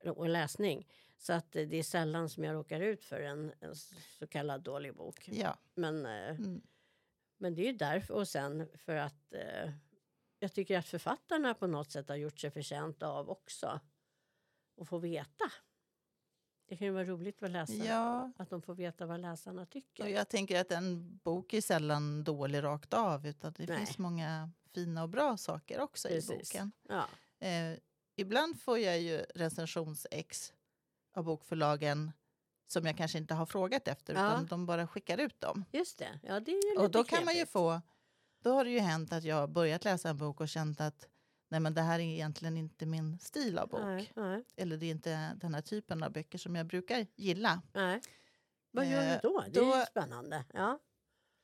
och 0.09 0.29
läsning. 0.29 0.87
Så 1.17 1.33
att 1.33 1.51
det 1.51 1.75
är 1.75 1.83
sällan 1.83 2.29
som 2.29 2.43
jag 2.43 2.53
råkar 2.55 2.79
ut 2.79 3.03
för 3.05 3.21
en, 3.21 3.53
en 3.59 3.75
så 4.19 4.27
kallad 4.27 4.61
dålig 4.61 4.95
bok. 4.95 5.27
Ja. 5.31 5.57
Men 5.75 6.05
eh, 6.05 6.29
Mm. 6.29 6.61
men 7.37 7.55
det 7.55 7.61
är 7.61 7.71
ju 7.71 7.77
därför 7.77 8.13
och 8.13 8.27
sen 8.27 8.67
för 8.75 8.95
att 8.95 9.33
eh, 9.33 9.71
jag 10.39 10.53
tycker 10.53 10.77
att 10.77 10.85
författarna 10.87 11.53
på 11.53 11.67
något 11.67 11.91
sätt 11.91 12.09
har 12.09 12.15
gjort 12.15 12.39
sig 12.39 12.51
förtjänta 12.51 13.07
av 13.07 13.29
också 13.29 13.79
att 14.81 14.87
få 14.87 14.97
veta. 14.97 15.45
Det 16.65 16.77
kan 16.77 16.87
ju 16.87 16.93
vara 16.93 17.03
roligt 17.05 17.39
för 17.39 17.47
läsarna 17.47 17.85
Ja. 17.85 18.31
att 18.37 18.49
de 18.49 18.61
får 18.61 18.75
veta 18.75 19.05
vad 19.05 19.19
läsarna 19.19 19.65
tycker. 19.65 20.03
Och 20.03 20.09
jag 20.09 20.29
tänker 20.29 20.61
att 20.61 20.71
en 20.71 21.17
bok 21.17 21.53
är 21.53 21.61
sällan 21.61 22.23
dålig 22.23 22.63
rakt 22.63 22.93
av 22.93 23.27
utan 23.27 23.53
det 23.57 23.65
Nej. 23.65 23.77
finns 23.77 23.97
många 23.97 24.49
fina 24.73 25.03
och 25.03 25.09
bra 25.09 25.37
saker 25.37 25.79
också 25.79 26.09
i 26.09 26.11
Precis. 26.11 26.51
boken. 26.53 26.71
Ja, 26.89 27.07
Eh, 27.39 27.77
ibland 28.15 28.61
får 28.61 28.79
jag 28.79 29.01
ju 29.01 29.17
recensionsex 29.35 30.53
av 31.15 31.23
bokförlagen 31.23 32.11
som 32.67 32.85
jag 32.85 32.97
kanske 32.97 33.17
inte 33.17 33.33
har 33.33 33.45
frågat 33.45 33.87
efter 33.87 34.13
Ja. 34.13 34.27
utan 34.31 34.45
de 34.45 34.65
bara 34.65 34.87
skickar 34.87 35.17
ut 35.17 35.41
dem. 35.41 35.65
just 35.71 35.97
det. 35.97 36.19
Ja, 36.23 36.39
det 36.39 36.51
är 36.51 36.71
ju 36.73 36.79
Och 36.83 36.91
då 36.91 37.03
kan 37.03 37.25
man 37.25 37.33
ju 37.33 37.37
knepigt. 37.37 37.51
få, 37.51 37.81
då 38.43 38.53
har 38.53 38.63
det 38.65 38.71
ju 38.71 38.79
hänt 38.79 39.13
att 39.13 39.23
jag 39.23 39.35
har 39.35 39.47
börjat 39.47 39.83
läsa 39.85 40.09
en 40.09 40.17
bok 40.17 40.41
och 40.41 40.49
känt 40.49 40.81
att 40.81 41.07
nej 41.49 41.59
men 41.59 41.73
det 41.73 41.81
här 41.81 41.99
är 41.99 42.03
egentligen 42.03 42.57
inte 42.57 42.85
min 42.85 43.19
stil 43.19 43.57
av 43.57 43.67
bok. 43.69 43.79
Nej, 43.81 44.11
nej, 44.15 44.43
Eller 44.55 44.77
det 44.77 44.85
är 44.85 44.91
inte 44.91 45.33
den 45.41 45.53
här 45.53 45.61
typen 45.61 46.03
av 46.03 46.11
böcker 46.11 46.37
som 46.37 46.55
jag 46.55 46.65
brukar 46.65 47.05
gilla. 47.15 47.61
nej. 47.73 48.01
Vad 48.71 48.85
gör 48.85 49.01
Eh, 49.03 49.19
du 49.21 49.29
då? 49.29 49.43
Det 49.51 49.59
är 49.59 49.63
då- 49.65 49.77
ju 49.77 49.85
spännande. 49.85 50.45
Ja, 50.53 50.79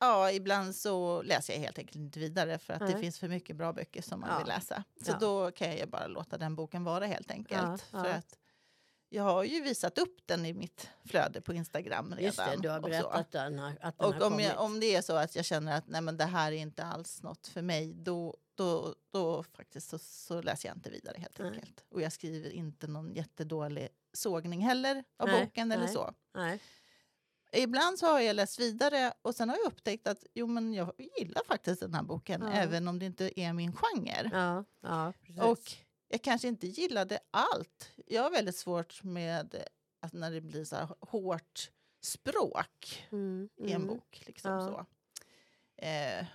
Ja, 0.00 0.30
ibland 0.32 0.76
så 0.76 1.22
läser 1.22 1.52
jag 1.52 1.60
helt 1.60 1.78
enkelt 1.78 1.96
inte 1.96 2.18
vidare 2.18 2.58
för 2.58 2.72
att 2.72 2.78
det 2.80 2.86
Nej. 2.86 3.00
finns 3.00 3.18
för 3.18 3.28
mycket 3.28 3.56
bra 3.56 3.72
böcker 3.72 4.02
som 4.02 4.20
man 4.20 4.30
Ja. 4.32 4.38
vill 4.38 4.46
läsa. 4.48 4.84
Så 5.04 5.10
Ja. 5.12 5.18
då 5.20 5.50
kan 5.50 5.68
jag 5.68 5.78
ju 5.78 5.86
bara 5.86 6.06
låta 6.06 6.38
den 6.38 6.54
boken 6.56 6.84
vara 6.84 7.06
helt 7.06 7.30
enkelt. 7.30 7.62
Ja, 7.92 8.02
För 8.02 8.08
att 8.10 8.38
jag 9.08 9.22
har 9.22 9.44
ju 9.44 9.60
visat 9.60 9.98
upp 9.98 10.16
den 10.26 10.46
i 10.46 10.52
mitt 10.52 10.88
flöde 11.04 11.40
på 11.40 11.54
Instagram 11.54 12.08
redan. 12.10 12.24
just 12.24 12.38
det. 12.38 12.56
Du 12.62 12.68
har 12.68 12.78
och 12.78 12.84
så. 12.84 12.90
berättat 12.90 13.14
att 13.14 13.30
den 13.32 13.58
har, 13.58 13.78
att 13.80 13.98
den 13.98 14.06
Och 14.08 14.14
har 14.14 14.22
om, 14.24 14.30
kommit. 14.30 14.46
jag, 14.46 14.60
om 14.64 14.80
det 14.80 14.96
är 14.96 15.02
så 15.02 15.16
att 15.16 15.36
jag 15.36 15.44
känner 15.44 15.76
att 15.76 15.86
nej 15.88 16.00
men 16.00 16.16
det 16.16 16.24
här 16.24 16.52
är 16.52 16.56
inte 16.56 16.84
alls 16.84 17.22
något 17.22 17.46
för 17.46 17.62
mig, 17.62 17.92
då, 17.94 18.36
då, 18.54 18.94
då 19.10 19.42
faktiskt 19.42 19.88
så, 19.90 19.98
så 19.98 20.42
läser 20.42 20.68
jag 20.68 20.76
inte 20.76 20.90
vidare 20.90 21.16
helt 21.18 21.38
Nej. 21.38 21.48
enkelt. 21.50 21.84
Och 21.90 22.02
jag 22.02 22.12
skriver 22.12 22.50
inte 22.50 22.86
någon 22.86 23.14
jättedålig 23.14 23.88
sågning 24.12 24.60
heller 24.60 25.04
av 25.18 25.28
Nej, 25.28 25.44
boken 25.44 25.72
eller 25.72 25.86
så. 25.86 26.14
Ibland 27.52 27.98
så 27.98 28.06
har 28.06 28.20
jag 28.20 28.36
läst 28.36 28.60
vidare 28.60 29.12
och 29.22 29.34
sen 29.34 29.48
har 29.48 29.56
jag 29.56 29.66
upptäckt 29.66 30.06
att 30.06 30.24
jo, 30.34 30.46
men 30.46 30.74
jag 30.74 30.92
gillar 31.18 31.42
faktiskt 31.44 31.80
den 31.80 31.94
här 31.94 32.02
boken 32.02 32.42
Ja. 32.42 32.52
även 32.52 32.88
om 32.88 32.98
det 32.98 33.06
inte 33.06 33.40
är 33.40 33.52
min 33.52 33.72
genre. 33.72 34.30
Ja, 34.32 34.64
ja. 34.80 35.12
Och 35.50 35.72
jag 36.08 36.22
kanske 36.22 36.48
inte 36.48 36.66
gillade 36.66 37.18
allt. 37.30 37.92
Jag 38.06 38.22
har 38.22 38.30
väldigt 38.30 38.56
svårt 38.56 39.02
med 39.04 39.64
att 40.00 40.12
när 40.12 40.30
det 40.30 40.40
blir 40.40 40.64
så 40.64 40.76
här 40.76 40.88
hårt 41.00 41.70
språk 42.02 43.06
mm, 43.12 43.48
i 43.56 43.72
en 43.72 43.82
mm. 43.82 43.88
bok. 43.88 44.22
Liksom 44.26 44.60
så. 44.60 44.86
Eh, 45.86 46.26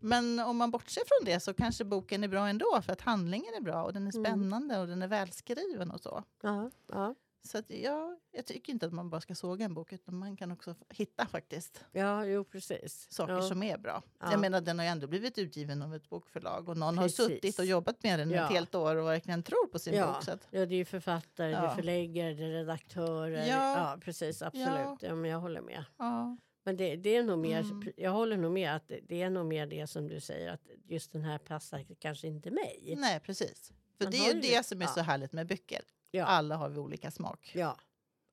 men 0.00 0.40
om 0.40 0.56
man 0.56 0.70
bortser 0.70 1.02
från 1.06 1.24
det 1.32 1.40
så 1.40 1.54
kanske 1.54 1.84
boken 1.84 2.24
är 2.24 2.28
bra 2.28 2.48
ändå 2.48 2.82
för 2.82 2.92
att 2.92 3.00
handlingen 3.00 3.54
är 3.54 3.60
bra 3.60 3.84
och 3.84 3.92
den 3.92 4.06
är 4.06 4.16
Mm. 4.16 4.24
spännande 4.24 4.78
och 4.78 4.86
den 4.86 5.02
är 5.02 5.08
välskriven 5.08 5.90
och 5.90 6.00
så. 6.00 6.24
Ja, 6.42 6.70
ja. 6.86 7.14
Så 7.42 7.58
att 7.58 7.70
jag, 7.70 8.16
jag 8.32 8.46
tycker 8.46 8.72
inte 8.72 8.86
att 8.86 8.92
man 8.92 9.10
bara 9.10 9.20
ska 9.20 9.34
såga 9.34 9.64
en 9.64 9.74
bok 9.74 9.92
utan 9.92 10.16
man 10.18 10.36
kan 10.36 10.52
också 10.52 10.74
hitta 10.88 11.26
faktiskt 11.26 11.84
ja, 11.92 12.24
jo 12.24 12.44
precis. 12.44 13.06
saker 13.10 13.32
ja. 13.32 13.42
som 13.42 13.62
är 13.62 13.78
bra. 13.78 14.02
Ja. 14.20 14.30
Jag 14.30 14.40
menar 14.40 14.60
den 14.60 14.78
har 14.78 14.86
ju 14.86 14.90
ändå 14.90 15.06
blivit 15.06 15.38
utgiven 15.38 15.82
av 15.82 15.94
ett 15.94 16.08
bokförlag 16.08 16.68
och 16.68 16.76
någon 16.76 16.96
Precis. 16.96 17.18
har 17.18 17.28
suttit 17.28 17.58
och 17.58 17.64
jobbat 17.64 18.02
med 18.02 18.18
den 18.18 18.30
Ja. 18.30 18.44
ett 18.44 18.50
helt 18.52 18.74
år 18.74 18.96
och 18.96 19.06
verkligen 19.06 19.42
tror 19.42 19.66
på 19.66 19.78
sin 19.78 19.94
Ja. 19.94 20.12
bok. 20.12 20.22
Så 20.24 20.30
att, 20.32 20.48
Ja, 20.50 20.66
det 20.66 20.74
är 20.74 20.78
ju 20.78 20.84
författare, 20.84 21.48
det 21.50 21.56
är 21.56 21.62
Ja. 21.64 21.74
förläggare, 21.74 22.34
det 22.34 22.44
är 22.44 22.48
redaktörer. 22.50 23.46
Ja. 23.46 23.78
Ja, 23.78 23.98
precis. 24.00 24.42
Absolut. 24.42 25.02
Ja. 25.02 25.14
men 25.14 25.30
jag 25.30 25.40
håller 25.40 25.60
med. 25.60 25.84
ja. 25.98 26.36
Men 26.64 26.76
det, 26.76 26.96
det 26.96 27.16
är 27.16 27.22
nog 27.22 27.38
mer, 27.38 27.60
Mm. 27.60 27.92
jag 27.96 28.10
håller 28.10 28.36
nog 28.36 28.52
med 28.52 28.76
att 28.76 28.88
det, 28.88 29.00
det 29.08 29.22
är 29.22 29.30
nog 29.30 29.46
mer 29.46 29.66
det 29.66 29.86
som 29.86 30.08
du 30.08 30.20
säger 30.20 30.50
att 30.52 30.60
just 30.84 31.12
den 31.12 31.22
här 31.24 31.38
passar 31.38 31.84
kanske 31.98 32.26
inte 32.28 32.50
mig. 32.50 32.94
Nej, 32.98 33.20
precis. 33.20 33.72
För 33.98 34.04
Man 34.04 34.10
det 34.12 34.18
är 34.18 34.34
ju 34.34 34.40
det 34.40 34.66
som 34.66 34.80
är 34.80 34.84
ja. 34.84 34.90
så 34.90 35.00
härligt 35.00 35.32
med 35.32 35.46
böcker. 35.46 35.80
Ja. 36.10 36.24
Alla 36.24 36.56
har 36.56 36.68
vi 36.68 36.78
olika 36.78 37.10
smak. 37.10 37.50
Ja, 37.54 37.76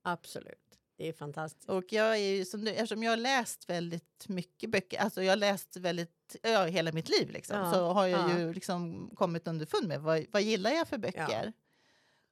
absolut. 0.02 0.80
Det 0.98 1.08
är 1.08 1.14
fantastiskt. 1.14 1.70
Och 1.70 1.94
jag 1.94 2.12
är 2.14 2.34
ju 2.36 2.46
som 2.46 2.66
du, 2.66 2.72
eftersom 2.72 3.04
jag 3.04 3.12
har 3.12 3.18
läst 3.18 3.70
väldigt 3.70 4.26
mycket 4.28 4.70
böcker, 4.70 5.00
alltså 5.00 5.24
jag 5.24 5.32
har 5.32 5.38
läst 5.38 5.78
väldigt, 5.78 6.36
ja, 6.44 6.66
hela 6.66 6.92
mitt 6.92 7.10
liv 7.10 7.30
liksom, 7.32 7.58
Ja, 7.58 7.74
så 7.74 7.92
har 7.94 8.08
jag 8.08 8.30
ja. 8.30 8.40
ju 8.40 8.54
liksom 8.54 9.10
kommit 9.16 9.48
underfund 9.48 9.88
med 9.88 10.02
vad, 10.02 10.26
vad 10.32 10.42
gillar 10.42 10.72
jag 10.72 10.88
för 10.88 10.98
böcker. 10.98 11.54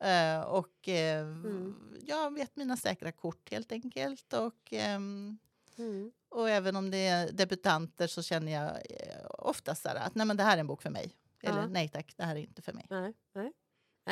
Eh, 0.03 0.41
och 0.41 0.87
eh, 0.87 1.21
Mm. 1.21 1.97
jag 2.01 2.33
vet 2.33 2.55
mina 2.55 2.77
säkra 2.77 3.11
kort 3.11 3.51
helt 3.51 3.71
enkelt. 3.71 4.33
Och, 4.33 4.73
ehm, 4.73 5.37
Mm. 5.77 6.11
och 6.29 6.49
även 6.49 6.75
om 6.75 6.91
det 6.91 7.07
är 7.07 7.31
debutanter 7.31 8.07
så 8.07 8.23
känner 8.23 8.51
jag 8.51 8.69
eh, 8.89 9.25
oftast 9.29 9.85
att 9.85 10.15
nej 10.15 10.27
men 10.27 10.37
det 10.37 10.43
här 10.43 10.55
är 10.57 10.59
en 10.59 10.67
bok 10.67 10.81
för 10.81 10.89
mig. 10.89 11.15
Eller 11.43 11.67
nej 11.67 11.89
tack, 11.89 12.13
det 12.17 12.23
här 12.23 12.35
är 12.35 12.39
inte 12.39 12.61
för 12.61 12.73
mig. 12.73 12.85
Nej, 12.89 13.13
nej. 13.33 13.51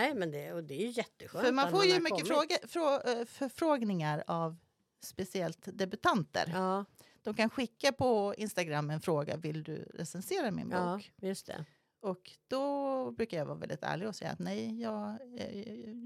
Nej, 0.01 0.13
men 0.15 0.31
det, 0.31 0.53
och 0.53 0.63
det 0.63 0.73
är 0.73 0.85
ju 0.85 0.91
jätteskönt. 0.91 1.45
För 1.45 1.51
man 1.53 1.71
får 1.71 1.85
ju 1.85 1.99
mycket 1.99 2.27
fråga, 2.27 2.57
frå, 2.67 3.01
eh, 3.01 3.25
förfrågningar 3.25 4.23
av 4.27 4.57
speciellt 5.03 5.59
debutanter. 5.77 6.51
Ja, 6.53 6.85
De 7.23 7.33
kan 7.33 7.49
skicka 7.49 7.91
på 7.91 8.33
Instagram 8.37 8.89
en 8.89 9.01
fråga, 9.01 9.37
vill 9.37 9.63
du 9.63 9.75
recensera 9.93 10.51
min 10.51 10.69
ja, 10.71 10.93
bok? 10.95 11.11
just 11.21 11.45
det. 11.47 11.65
Och 12.01 12.31
då 12.47 13.11
brukar 13.11 13.37
jag 13.37 13.45
vara 13.45 13.57
väldigt 13.57 13.83
ärlig 13.83 14.07
och 14.07 14.15
säga 14.15 14.31
att 14.31 14.39
nej, 14.39 14.81
jag, 14.81 15.17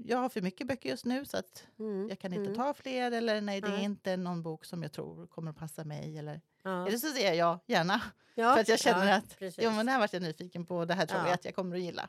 jag 0.04 0.18
har 0.18 0.28
för 0.28 0.40
mycket 0.40 0.66
böcker 0.66 0.88
just 0.88 1.04
nu 1.04 1.24
så 1.24 1.36
att 1.36 1.66
Mm. 1.78 2.08
jag 2.08 2.18
kan 2.18 2.32
inte 2.32 2.44
mm. 2.50 2.54
ta 2.54 2.74
fler. 2.74 3.12
Eller 3.12 3.40
nej, 3.40 3.60
det 3.60 3.68
är 3.68 3.78
inte 3.82 4.16
någon 4.16 4.42
bok 4.42 4.64
som 4.64 4.82
jag 4.82 4.92
tror 4.92 5.26
kommer 5.26 5.50
att 5.50 5.56
passa 5.58 5.84
mig. 5.84 6.18
Eller, 6.18 6.40
Ja. 6.62 6.86
eller 6.86 6.98
så 6.98 7.08
säger 7.08 7.32
jag 7.34 7.58
gärna. 7.66 8.00
Ja, 8.34 8.52
För 8.54 8.60
att 8.60 8.68
jag 8.68 8.78
känner 8.80 9.06
ja, 9.08 9.14
att 9.16 9.54
jo, 9.58 9.70
men 9.70 9.86
det 9.86 9.92
här 9.92 9.98
vart 9.98 10.12
jag 10.12 10.22
nyfiken 10.22 10.66
på, 10.66 10.84
det 10.84 10.94
här 10.94 11.06
tror 11.06 11.20
Ja. 11.20 11.26
jag 11.26 11.34
att 11.34 11.44
jag 11.44 11.54
kommer 11.54 11.76
att 11.76 11.82
gilla. 11.82 12.08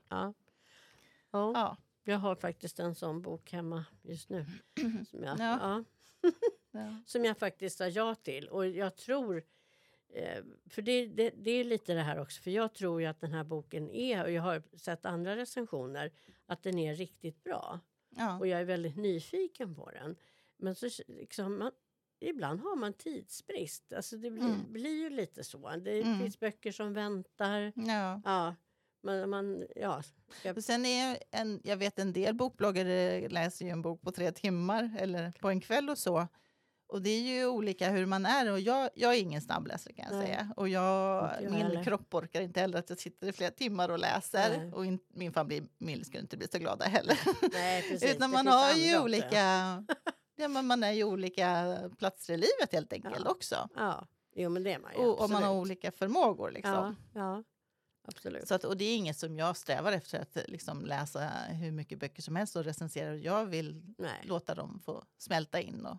Ja. 1.36 1.51
Ja. 1.54 1.77
Ja. 2.04 2.12
Jag 2.12 2.20
har 2.20 2.36
faktiskt 2.36 2.80
en 2.80 2.96
sån 2.96 3.22
bok 3.22 3.51
hemma 3.51 3.86
just 4.01 4.30
nu. 4.30 4.46
Som 5.10 5.24
jag, 5.24 5.39
Ja. 5.39 5.58
ja. 5.62 5.84
Ja. 6.72 7.01
som 7.06 7.25
jag 7.25 7.38
faktiskt 7.38 7.77
sa 7.77 7.88
ja 7.88 8.15
till. 8.15 8.48
Och 8.50 8.68
jag 8.68 8.96
tror... 8.96 9.44
Eh, 10.13 10.44
för 10.70 10.82
det, 10.82 11.06
det, 11.08 11.30
det 11.38 11.51
är 11.51 11.63
lite 11.63 11.94
det 11.94 12.01
här 12.01 12.20
också. 12.20 12.42
För 12.42 12.51
jag 12.51 12.74
tror 12.74 13.01
ju 13.01 13.08
att 13.08 13.22
den 13.22 13.32
här 13.34 13.44
boken 13.44 13.89
är, 13.89 14.24
och 14.24 14.32
jag 14.32 14.42
har 14.42 14.63
sett 14.77 15.06
andra 15.06 15.36
recensioner, 15.36 16.12
att 16.46 16.63
den 16.63 16.80
är 16.80 16.96
riktigt 16.96 17.44
bra. 17.44 17.80
Ja. 18.10 18.39
Och 18.39 18.48
jag 18.48 18.62
är 18.62 18.65
väldigt 18.65 18.98
nyfiken 18.98 19.75
på 19.75 19.92
den. 19.92 20.15
Men 20.58 20.75
så 20.75 20.89
liksom, 21.08 21.58
man, 21.60 21.72
ibland 22.20 22.60
har 22.60 22.75
man 22.75 22.94
tidsbrist. 22.94 23.94
Alltså 23.94 24.18
det 24.18 24.32
blir, 24.32 24.44
Mm. 24.44 24.72
blir 24.74 25.01
ju 25.01 25.10
lite 25.10 25.44
så. 25.44 25.70
Det 25.75 26.01
Mm. 26.01 26.20
finns 26.20 26.39
böcker 26.39 26.72
som 26.72 26.94
väntar. 26.94 27.74
Ja. 27.75 28.22
Ja, 28.25 28.56
men 29.06 29.30
man... 29.30 29.68
Ja, 29.76 30.04
Och 30.56 30.64
Sen 30.64 30.86
är 30.86 31.18
en, 31.32 31.62
jag 31.64 31.78
vet 31.78 32.00
en 32.00 32.14
del 32.14 32.36
bokbloggare 32.36 33.30
läser 33.30 33.66
ju 33.66 33.72
en 33.72 33.82
bok 33.82 34.02
på 34.02 34.12
tre 34.12 34.32
timmar 34.32 34.96
eller 35.00 35.32
på 35.40 35.50
en 35.50 35.62
kväll 35.62 35.90
och 35.90 35.98
så. 35.98 36.28
Och 36.88 37.02
det 37.02 37.10
är 37.10 37.22
ju 37.22 37.46
olika 37.48 37.90
hur 37.90 38.06
man 38.06 38.26
är. 38.26 38.52
Och 38.52 38.60
jag, 38.60 38.90
jag 38.96 39.14
är 39.16 39.20
ingen 39.20 39.42
snabbläsare 39.42 39.94
kan 39.94 40.06
jag 40.10 40.18
Nej. 40.18 40.28
säga. 40.28 40.54
Och 40.58 40.70
jag, 40.70 41.32
jag 41.42 41.52
min 41.52 41.62
heller. 41.62 41.84
kropp 41.84 42.14
orkar 42.14 42.42
inte 42.42 42.60
heller 42.60 42.80
att 42.80 42.90
jag 42.90 43.00
sitter 43.00 43.28
i 43.28 43.32
flera 43.34 43.52
timmar 43.52 43.90
och 43.90 44.00
läser. 44.00 44.58
Nej. 44.58 44.72
Och 44.74 44.86
in, 44.86 45.00
min 45.14 45.34
familj 45.34 46.06
skulle 46.06 46.22
inte 46.22 46.38
bli 46.38 46.48
så 46.52 46.58
glada 46.58 46.86
heller. 46.86 47.20
nej, 47.54 47.82
precis. 47.90 48.16
Utan 48.16 48.32
man 48.32 48.48
har 48.48 48.74
ju 48.74 49.00
olika... 49.00 49.86
Ja, 50.38 50.48
men 50.48 50.68
man 50.68 50.84
är 50.84 50.92
ju 50.92 51.04
olika 51.04 51.78
platser 52.00 52.34
i 52.34 52.38
livet 52.38 52.72
helt 52.72 52.94
enkelt 52.94 53.16
Ja. 53.26 53.32
också. 53.32 53.70
Ja, 53.76 54.08
jo 54.36 54.50
men 54.50 54.64
det 54.64 54.74
är 54.74 54.80
man 54.80 54.92
ju. 54.94 55.00
Och, 55.00 55.22
och 55.24 55.30
man 55.30 55.44
har 55.44 55.54
olika 55.54 55.92
förmågor. 55.92 56.52
Liksom. 56.52 56.96
Ja, 57.14 57.20
ja, 57.20 57.44
absolut. 58.06 58.48
Så 58.48 58.56
att, 58.56 58.64
och 58.64 58.78
det 58.78 58.86
är 58.86 58.96
inget 58.96 59.18
som 59.18 59.38
jag 59.38 59.58
strävar 59.58 59.92
efter 59.92 60.20
att 60.20 60.38
liksom, 60.48 60.86
läsa 60.86 61.30
hur 61.50 61.72
mycket 61.72 62.00
böcker 62.00 62.22
som 62.22 62.36
helst 62.36 62.56
och 62.56 62.64
recensera. 62.64 63.16
Jag 63.16 63.46
vill 63.46 63.82
Nej. 63.98 64.22
låta 64.24 64.56
dem 64.56 64.80
få 64.86 65.04
smälta 65.18 65.60
in. 65.62 65.86
Och 65.86 65.98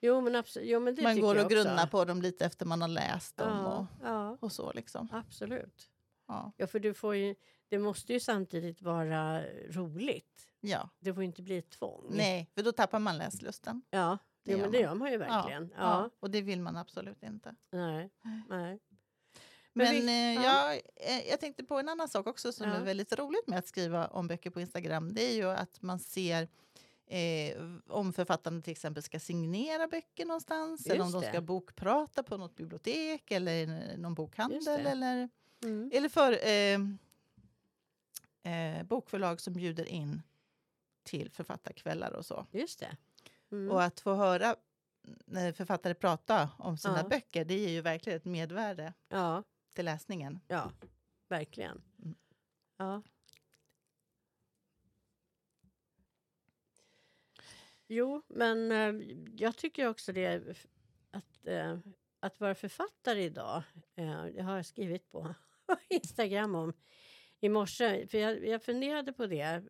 Jo, 0.00 0.20
men, 0.20 0.36
absolut. 0.36 0.68
Jo, 0.68 0.80
men 0.80 0.94
det 0.94 1.02
man 1.02 1.20
går 1.20 1.44
och 1.44 1.50
grunnar 1.50 1.86
på 1.86 2.04
dem 2.04 2.22
lite 2.22 2.44
efter 2.44 2.66
man 2.66 2.80
har 2.82 2.88
läst 2.88 3.36
dem. 3.36 3.48
Ja, 3.48 3.76
Och, 3.76 3.86
ja, 4.02 4.36
och 4.40 4.52
så 4.52 4.72
liksom. 4.72 5.08
absolut. 5.12 5.90
Ja. 6.28 6.52
Ja, 6.56 6.66
för 6.66 6.78
du 6.80 6.94
får 6.94 7.14
ju, 7.16 7.34
det 7.68 7.78
måste 7.78 8.12
ju 8.12 8.20
samtidigt 8.20 8.82
vara 8.82 9.42
roligt. 9.70 10.48
ja. 10.60 10.88
Det 10.98 11.14
får 11.14 11.22
inte 11.22 11.42
bli 11.42 11.58
ett 11.58 11.70
tvång. 11.70 12.06
Nej, 12.10 12.50
för 12.54 12.62
då 12.62 12.72
tappar 12.72 12.98
man 12.98 13.18
läslusten. 13.18 13.82
Ja, 13.90 14.18
Det 14.42 14.52
jo, 14.52 14.58
men 14.58 14.70
det 14.72 14.78
gör 14.80 14.94
man 14.94 15.12
ju 15.12 15.18
verkligen. 15.18 15.70
Ja. 15.76 15.82
Ja. 15.82 16.10
Och 16.20 16.30
det 16.30 16.42
vill 16.42 16.60
man 16.60 16.76
absolut 16.76 17.22
inte. 17.22 17.54
Nej, 17.70 18.10
nej. 18.48 18.78
Men, 19.76 19.90
vi- 19.94 20.06
eh, 20.36 20.44
ja. 20.44 20.74
jag, 20.74 20.82
eh, 20.96 21.28
jag 21.28 21.40
tänkte 21.40 21.64
på 21.64 21.78
en 21.78 21.88
annan 21.88 22.08
sak 22.08 22.26
också 22.26 22.52
som 22.52 22.68
Ja. 22.68 22.74
är 22.74 22.84
väldigt 22.84 23.12
roligt 23.12 23.46
med 23.46 23.58
att 23.58 23.66
skriva 23.68 24.06
om 24.06 24.28
böcker 24.28 24.50
på 24.50 24.60
Instagram. 24.60 25.14
Det 25.14 25.22
är 25.22 25.34
ju 25.34 25.50
att 25.50 25.82
man 25.82 25.98
ser 25.98 26.48
eh, 27.06 27.62
om 27.88 28.12
författarna 28.12 28.60
till 28.62 28.70
exempel 28.72 29.02
ska 29.02 29.20
signera 29.20 29.86
böcker 29.88 30.24
någonstans 30.24 30.86
eller 30.86 31.00
om 31.00 31.06
Just 31.06 31.12
de 31.14 31.22
ska 31.22 31.32
det. 31.32 31.40
bokprata 31.46 32.22
på 32.22 32.36
något 32.36 32.56
bibliotek 32.56 33.30
eller 33.30 33.52
i 33.52 33.96
någon 33.96 34.14
bokhandel. 34.14 34.56
Just 34.56 34.66
det. 34.66 34.90
Eller, 34.90 35.28
Mm. 35.64 35.90
eller 35.94 36.08
för 36.08 36.32
eh, 36.46 36.78
eh, 38.54 38.82
bokförlag 38.82 39.40
som 39.40 39.54
bjuder 39.54 39.84
in 39.88 40.22
till 41.02 41.30
författarkvällar 41.30 42.10
och 42.12 42.26
så. 42.26 42.46
Just 42.50 42.78
det. 42.80 42.96
Mm. 43.52 43.70
Och 43.70 43.82
att 43.82 44.00
få 44.00 44.14
höra 44.14 44.56
författare 45.54 45.94
prata 45.94 46.50
om 46.58 46.78
sina 46.78 46.98
Ja. 47.02 47.08
böcker, 47.08 47.44
det 47.44 47.54
ger 47.58 47.68
ju 47.68 47.80
verkligen 47.80 48.16
ett 48.16 48.24
medvärde 48.24 48.92
Ja, 49.08 49.42
till 49.76 49.84
läsningen. 49.84 50.40
ja, 50.48 50.72
verkligen. 51.28 51.82
Mm. 52.02 52.16
Ja. 52.76 53.02
Jo, 57.88 58.22
men 58.26 58.72
eh, 58.72 59.16
jag 59.36 59.56
tycker 59.56 59.88
också 59.88 60.12
det 60.12 60.56
att, 61.10 61.46
eh, 61.46 61.78
att 62.20 62.40
vara 62.40 62.54
författare 62.54 63.24
idag. 63.24 63.62
Eh, 63.96 64.26
jag 64.34 64.44
har 64.44 64.62
skrivit 64.62 65.10
på 65.10 65.34
Instagram 65.88 66.54
om 66.54 66.72
i 67.40 67.48
morse. 67.48 68.06
För 68.06 68.18
jag, 68.18 68.46
jag 68.46 68.62
funderade 68.62 69.12
på 69.12 69.26
det. 69.26 69.62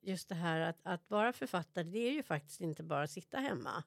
Just 0.00 0.28
det 0.28 0.34
här 0.34 0.60
att, 0.60 0.78
att 0.82 1.10
vara 1.10 1.32
författare, 1.32 1.84
det 1.84 1.98
är 1.98 2.12
ju 2.12 2.22
faktiskt 2.22 2.60
inte 2.60 2.82
bara 2.82 3.02
att 3.02 3.10
sitta 3.10 3.38
hemma 3.38 3.84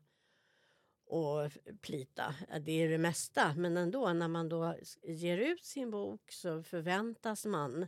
och 1.07 1.51
plita. 1.81 2.35
Det 2.61 2.71
är 2.71 2.89
det 2.89 2.97
mesta, 2.97 3.53
men 3.57 3.77
ändå 3.77 4.13
när 4.13 4.27
man 4.27 4.49
då 4.49 4.75
ger 5.03 5.37
ut 5.37 5.65
sin 5.65 5.91
bok 5.91 6.31
så 6.31 6.63
förväntas 6.63 7.45
man 7.45 7.87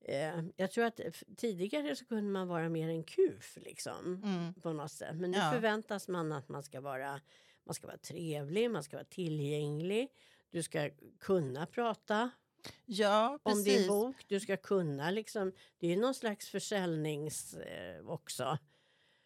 eh, 0.00 0.40
jag 0.56 0.70
tror 0.70 0.84
att 0.84 1.00
tidigare 1.36 1.96
så 1.96 2.04
kunde 2.04 2.30
man 2.30 2.48
vara 2.48 2.68
mer 2.68 2.88
en 2.88 3.04
kuf 3.04 3.58
liksom 3.60 4.22
Mm. 4.24 4.54
på 4.54 4.72
något 4.72 4.92
sätt. 4.92 5.16
Men 5.16 5.30
nu 5.30 5.38
Ja. 5.38 5.50
förväntas 5.52 6.08
man 6.08 6.32
att 6.32 6.48
man 6.48 6.62
ska 6.62 6.80
vara 6.80 7.20
man 7.64 7.74
ska 7.74 7.86
vara 7.86 7.98
trevlig, 7.98 8.70
man 8.70 8.82
ska 8.82 8.96
vara 8.96 9.04
tillgänglig. 9.04 10.08
Du 10.50 10.62
ska 10.62 10.90
kunna 11.18 11.66
prata 11.66 12.30
Ja, 12.84 13.38
om 13.42 13.62
din 13.64 13.88
bok. 13.88 14.16
Du 14.28 14.40
ska 14.40 14.56
kunna 14.56 15.10
liksom, 15.10 15.52
det 15.78 15.92
är 15.92 15.96
någon 15.96 16.14
slags 16.14 16.48
försäljnings 16.48 17.54
eh, 17.54 18.06
också. 18.08 18.58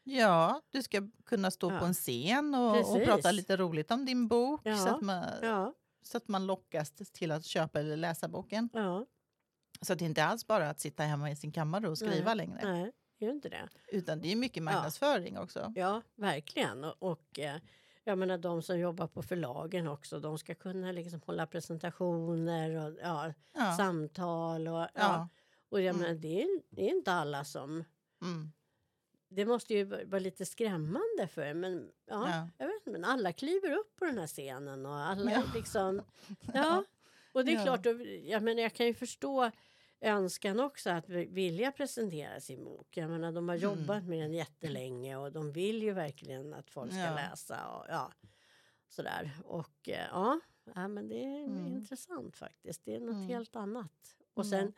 Ja, 0.05 0.63
du 0.71 0.83
ska 0.83 1.09
kunna 1.27 1.51
stå 1.51 1.73
Ja. 1.73 1.79
på 1.79 1.85
en 1.85 1.95
scen 1.95 2.55
och, 2.55 2.97
och 2.97 3.05
prata 3.05 3.31
lite 3.33 3.57
roligt 3.57 3.91
om 3.91 4.05
din 4.05 4.29
bok 4.29 4.61
Ja, 4.65 4.77
så, 4.77 4.89
att 4.89 5.01
man, 5.01 5.25
Ja, 5.43 5.75
så 6.03 6.17
att 6.17 6.29
man 6.29 6.47
lockas 6.47 6.91
till 7.13 7.31
att 7.31 7.45
köpa 7.45 7.81
eller 7.81 7.97
läsa 7.97 8.29
boken. 8.29 8.69
Så 9.81 9.93
att 9.93 9.99
det 9.99 10.05
inte 10.05 10.25
alls 10.25 10.47
bara 10.47 10.71
att 10.71 10.81
sitta 10.81 11.03
hemma 11.03 11.31
i 11.31 11.37
sin 11.37 11.53
kammare 11.53 11.89
och 11.89 11.99
skriva 11.99 12.35
längre. 12.35 12.61
nej, 12.63 12.93
det 13.19 13.27
är 13.27 13.31
inte 13.31 13.49
det. 13.49 13.69
Utan 13.89 14.21
det 14.21 14.33
är 14.33 14.37
mycket 14.37 14.63
marknadsföring 14.63 15.39
också. 15.39 15.73
Ja, 15.77 16.03
verkligen. 16.17 16.85
Och, 16.85 16.95
och 17.03 17.39
eh, 17.39 17.57
jag 18.05 18.19
menar 18.19 18.39
de 18.39 18.63
som 18.63 18.79
jobbar 18.79 19.07
på 19.07 19.23
förlagen 19.23 19.89
också, 19.89 20.21
de 20.21 20.39
ska 20.39 20.55
kunna 20.55 20.93
liksom 20.93 21.21
hålla 21.27 21.47
presentationer 21.47 22.71
och 22.77 22.99
ja, 23.03 23.33
Ja. 23.55 23.77
samtal 23.77 24.69
och 24.69 24.75
ja. 24.81 24.89
Ja. 24.95 25.29
Och 25.69 25.81
jag 25.81 25.95
Mm. 25.95 26.03
menar, 26.03 26.15
det 26.15 26.43
är, 26.43 26.49
det 26.71 26.83
är 26.91 26.95
inte 26.97 27.13
alla 27.13 27.45
som... 27.45 27.85
Mm. 28.23 28.53
Det 29.35 29.45
måste 29.47 29.75
ju 29.75 29.85
vara 29.85 30.19
lite 30.19 30.47
skrämmande 30.47 31.29
för 31.29 31.55
men 31.55 31.91
ja, 32.07 32.29
Ja. 32.29 32.49
Jag 32.59 32.67
vet, 32.67 32.87
men 32.87 33.05
alla 33.05 33.33
kliver 33.33 33.71
upp 33.73 33.97
på 33.97 34.05
den 34.05 34.19
här 34.19 34.27
scenen 34.27 34.87
och 34.87 34.95
alla 34.95 35.31
Ja. 35.33 35.43
liksom... 35.55 36.03
Ja, 36.55 36.85
och 37.33 37.45
det 37.45 37.53
är 37.53 37.57
Ja. 37.57 37.63
klart, 37.65 37.87
jag, 38.25 38.43
menar, 38.43 38.63
jag 38.63 38.73
kan 38.75 38.87
ju 38.87 38.95
förstå 38.95 39.51
önskan 40.01 40.61
också 40.61 40.91
att 40.91 41.09
vi- 41.09 41.27
vilja 41.27 41.73
presentera 41.73 42.41
sin 42.41 42.65
bok. 42.65 42.97
Jag 42.97 43.11
menar, 43.11 43.33
de 43.33 43.49
har 43.49 43.57
Mm. 43.57 43.63
jobbat 43.79 44.05
med 44.05 44.19
den 44.23 44.35
jättelänge 44.35 45.17
och 45.17 45.33
de 45.33 45.53
vill 45.53 45.83
ju 45.83 45.93
verkligen 45.93 46.55
att 46.55 46.71
folk 46.71 46.93
ska 46.93 47.01
Ja. 47.01 47.15
läsa. 47.15 47.69
Och, 47.69 47.87
ja, 47.89 48.13
sådär. 48.89 49.31
Och 49.45 49.89
eh, 49.89 50.07
ja, 50.11 50.41
ja, 50.75 50.89
men 50.89 51.09
det 51.09 51.25
är 51.25 51.45
Mm. 51.45 51.67
intressant 51.67 52.37
faktiskt. 52.37 52.85
Det 52.85 52.95
är 52.95 53.01
något 53.01 53.15
Mm. 53.15 53.29
helt 53.29 53.57
annat. 53.57 54.17
Och 54.35 54.45
Mm. 54.45 54.51
sen 54.51 54.73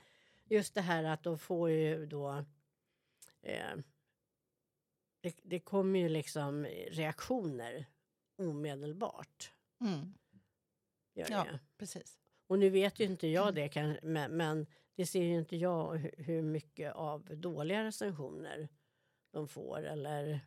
just 0.44 0.74
det 0.74 0.80
här 0.80 1.04
att 1.04 1.22
de 1.22 1.38
får 1.38 1.70
ju 1.70 2.06
då... 2.06 2.44
Eh, 3.42 3.76
det, 5.26 5.40
det 5.42 5.60
kommer 5.60 5.98
ju 5.98 6.08
liksom 6.08 6.64
reaktioner 6.90 7.86
omedelbart. 8.38 9.52
Mm. 9.80 10.14
Gör 11.14 11.26
Ja. 11.30 11.44
det. 11.44 11.58
Precis. 11.76 12.18
Och 12.46 12.58
nu 12.58 12.70
vet 12.70 13.00
ju 13.00 13.04
inte 13.04 13.26
jag 13.26 13.54
det, 13.54 13.68
kan, 13.68 13.96
men, 14.02 14.36
men 14.36 14.66
det 14.94 15.06
ser 15.06 15.22
ju 15.22 15.34
inte 15.38 15.56
jag 15.56 15.96
hu- 15.96 16.22
hur 16.22 16.42
mycket 16.42 16.92
av 16.94 17.24
dåliga 17.36 17.84
recensioner 17.84 18.68
de 19.32 19.48
får. 19.48 19.82
Eller, 19.86 20.40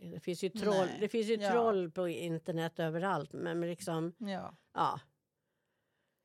det 0.00 0.20
finns 0.20 0.44
ju 0.44 0.48
troll, 0.48 0.86
Nej, 0.86 0.96
det 1.00 1.08
finns 1.08 1.26
ju 1.26 1.34
ja. 1.34 1.50
troll 1.50 1.90
på 1.90 2.08
internet 2.08 2.78
överallt. 2.78 3.32
Men 3.32 3.60
liksom, 3.60 4.12
Ja, 4.18 4.56
ja, 4.72 5.00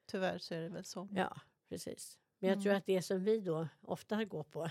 tyvärr 0.06 0.38
så 0.38 0.54
är 0.56 0.62
det 0.62 0.70
väl 0.70 0.86
så. 0.86 1.08
ja 1.12 1.42
precis. 1.70 2.20
Men 2.40 2.50
jag 2.50 2.62
tror 2.62 2.70
Mm. 2.72 2.78
att 2.78 2.86
det 2.86 3.02
som 3.02 3.24
vi 3.24 3.40
då 3.40 3.68
ofta 3.82 4.26
går 4.26 4.44
på 4.44 4.70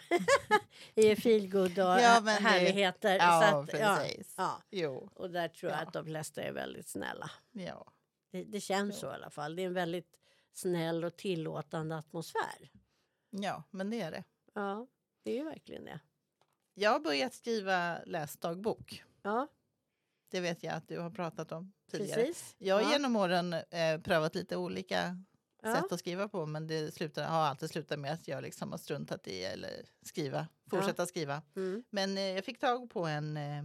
är 0.94 1.16
feelgood 1.16 1.70
och 1.70 1.84
Ja, 2.00 2.20
härligheter. 2.40 3.16
Ja, 3.16 3.40
så 3.52 3.56
att, 3.58 3.80
ja, 3.80 3.96
precis. 4.00 4.34
ja. 4.37 4.62
Jo, 4.70 5.10
Och 5.14 5.30
där 5.30 5.48
tror 5.48 5.72
jag 5.72 5.80
Ja. 5.80 5.87
att 5.87 5.92
de 5.92 6.04
flesta 6.04 6.42
är 6.42 6.52
väldigt 6.52 6.88
snälla. 6.88 7.30
ja. 7.52 7.92
Det, 8.30 8.44
det 8.44 8.60
känns 8.60 8.94
Ja. 8.94 9.00
så 9.00 9.06
i 9.06 9.14
alla 9.14 9.30
fall. 9.30 9.56
Det 9.56 9.62
är 9.62 9.66
en 9.66 9.75
väldigt 9.75 10.16
snäll 10.52 11.04
och 11.04 11.16
tillåtande 11.16 11.96
atmosfär. 11.96 12.70
ja, 13.30 13.62
men 13.70 13.90
det 13.90 14.00
är 14.00 14.10
det. 14.10 14.25
Ja, 14.54 14.87
det 15.22 15.38
är 15.38 15.44
verkligen 15.44 15.84
det. 15.84 16.00
Jag 16.75 16.90
har 16.90 17.00
börjat 17.00 17.34
skriva 17.34 17.98
läsdagbok. 18.06 19.04
Ja, 19.22 19.48
Det 20.30 20.40
vet 20.40 20.62
jag 20.62 20.75
att 20.75 20.88
du 20.88 20.98
har 20.98 21.10
pratat 21.10 21.52
om 21.52 21.72
tidigare. 21.90 22.20
precis. 22.25 22.54
Jag 22.58 22.75
har 22.75 22.82
ja. 22.82 22.92
genom 22.92 23.16
åren 23.16 23.52
eh, 23.52 24.00
prövat 24.04 24.34
lite 24.34 24.56
olika 24.56 25.22
ja. 25.62 25.74
sätt 25.74 25.92
att 25.92 25.98
skriva 26.00 26.28
på 26.28 26.46
men 26.46 26.66
det 26.66 26.94
slutar, 26.94 27.24
har 27.28 27.38
alltid 27.40 27.70
slutat 27.70 27.98
med 27.98 28.12
att 28.12 28.28
jag 28.28 28.42
liksom 28.42 28.70
har 28.70 28.78
struntat 28.78 29.28
i 29.28 29.44
eller 29.44 29.84
skriva, 30.02 30.48
fortsätta 30.70 31.06
skriva. 31.06 31.42
Mm. 31.56 31.84
Men 31.90 32.18
eh, 32.18 32.22
jag 32.24 32.44
fick 32.44 32.58
tag 32.58 32.90
på 32.90 33.06
en, 33.06 33.36
eh, 33.36 33.64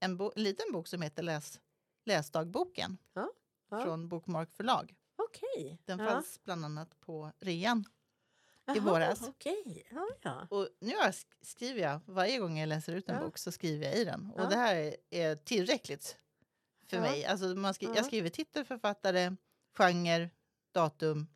en, 0.00 0.16
bo- 0.16 0.32
en 0.36 0.42
liten 0.42 0.72
bok 0.72 0.88
som 0.88 1.02
heter 1.02 1.22
Läs, 1.22 1.60
Läsdagboken 2.04 2.98
Ja, 3.14 3.30
ja. 3.70 3.84
från 3.84 4.08
Bokmark 4.08 4.52
förlag. 4.52 4.94
Okej. 5.16 5.78
Den 5.84 5.98
ja. 5.98 6.06
fanns 6.06 6.40
bland 6.44 6.64
annat 6.64 7.00
på 7.00 7.32
rean. 7.40 7.84
Jaha, 8.64 8.80
våras. 8.80 9.22
Okej, 9.28 9.82
ja, 9.90 10.08
ja. 10.22 10.46
Och 10.50 10.68
nu 10.80 10.92
skriver 11.42 11.80
jag, 11.80 12.00
varje 12.06 12.38
gång 12.38 12.58
jag 12.58 12.66
läser 12.68 12.92
ut 12.94 13.08
en 13.08 13.14
Ja. 13.14 13.20
bok 13.24 13.38
så 13.38 13.52
skriver 13.52 13.86
jag 13.86 13.96
i 13.96 14.04
den. 14.04 14.30
Och 14.30 14.40
Ja. 14.40 14.48
det 14.48 14.56
här 14.56 14.96
är, 15.10 15.36
tillräckligt 15.36 16.18
för 16.86 16.96
Ja. 16.96 17.02
mig. 17.02 17.24
Alltså 17.24 17.46
man 17.46 17.74
skri- 17.74 17.86
Ja. 17.88 17.96
Jag 17.96 18.04
skriver 18.06 18.28
titel, 18.30 18.64
författare, 18.64 19.36
genre, 19.76 20.30
datum, 20.72 21.26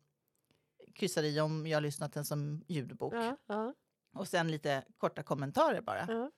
kryssar 0.93 1.23
i 1.23 1.39
om 1.39 1.67
jag 1.67 1.75
har 1.75 1.81
lyssnat 1.81 2.13
den 2.13 2.25
som 2.25 2.63
ljudbok. 2.67 3.13
ja, 3.13 3.37
ja, 3.47 3.73
Och 4.13 4.27
sen 4.27 4.51
lite 4.51 4.83
korta 4.97 5.23
kommentarer 5.23 5.81
bara. 5.81 6.05
ja. 6.07 6.31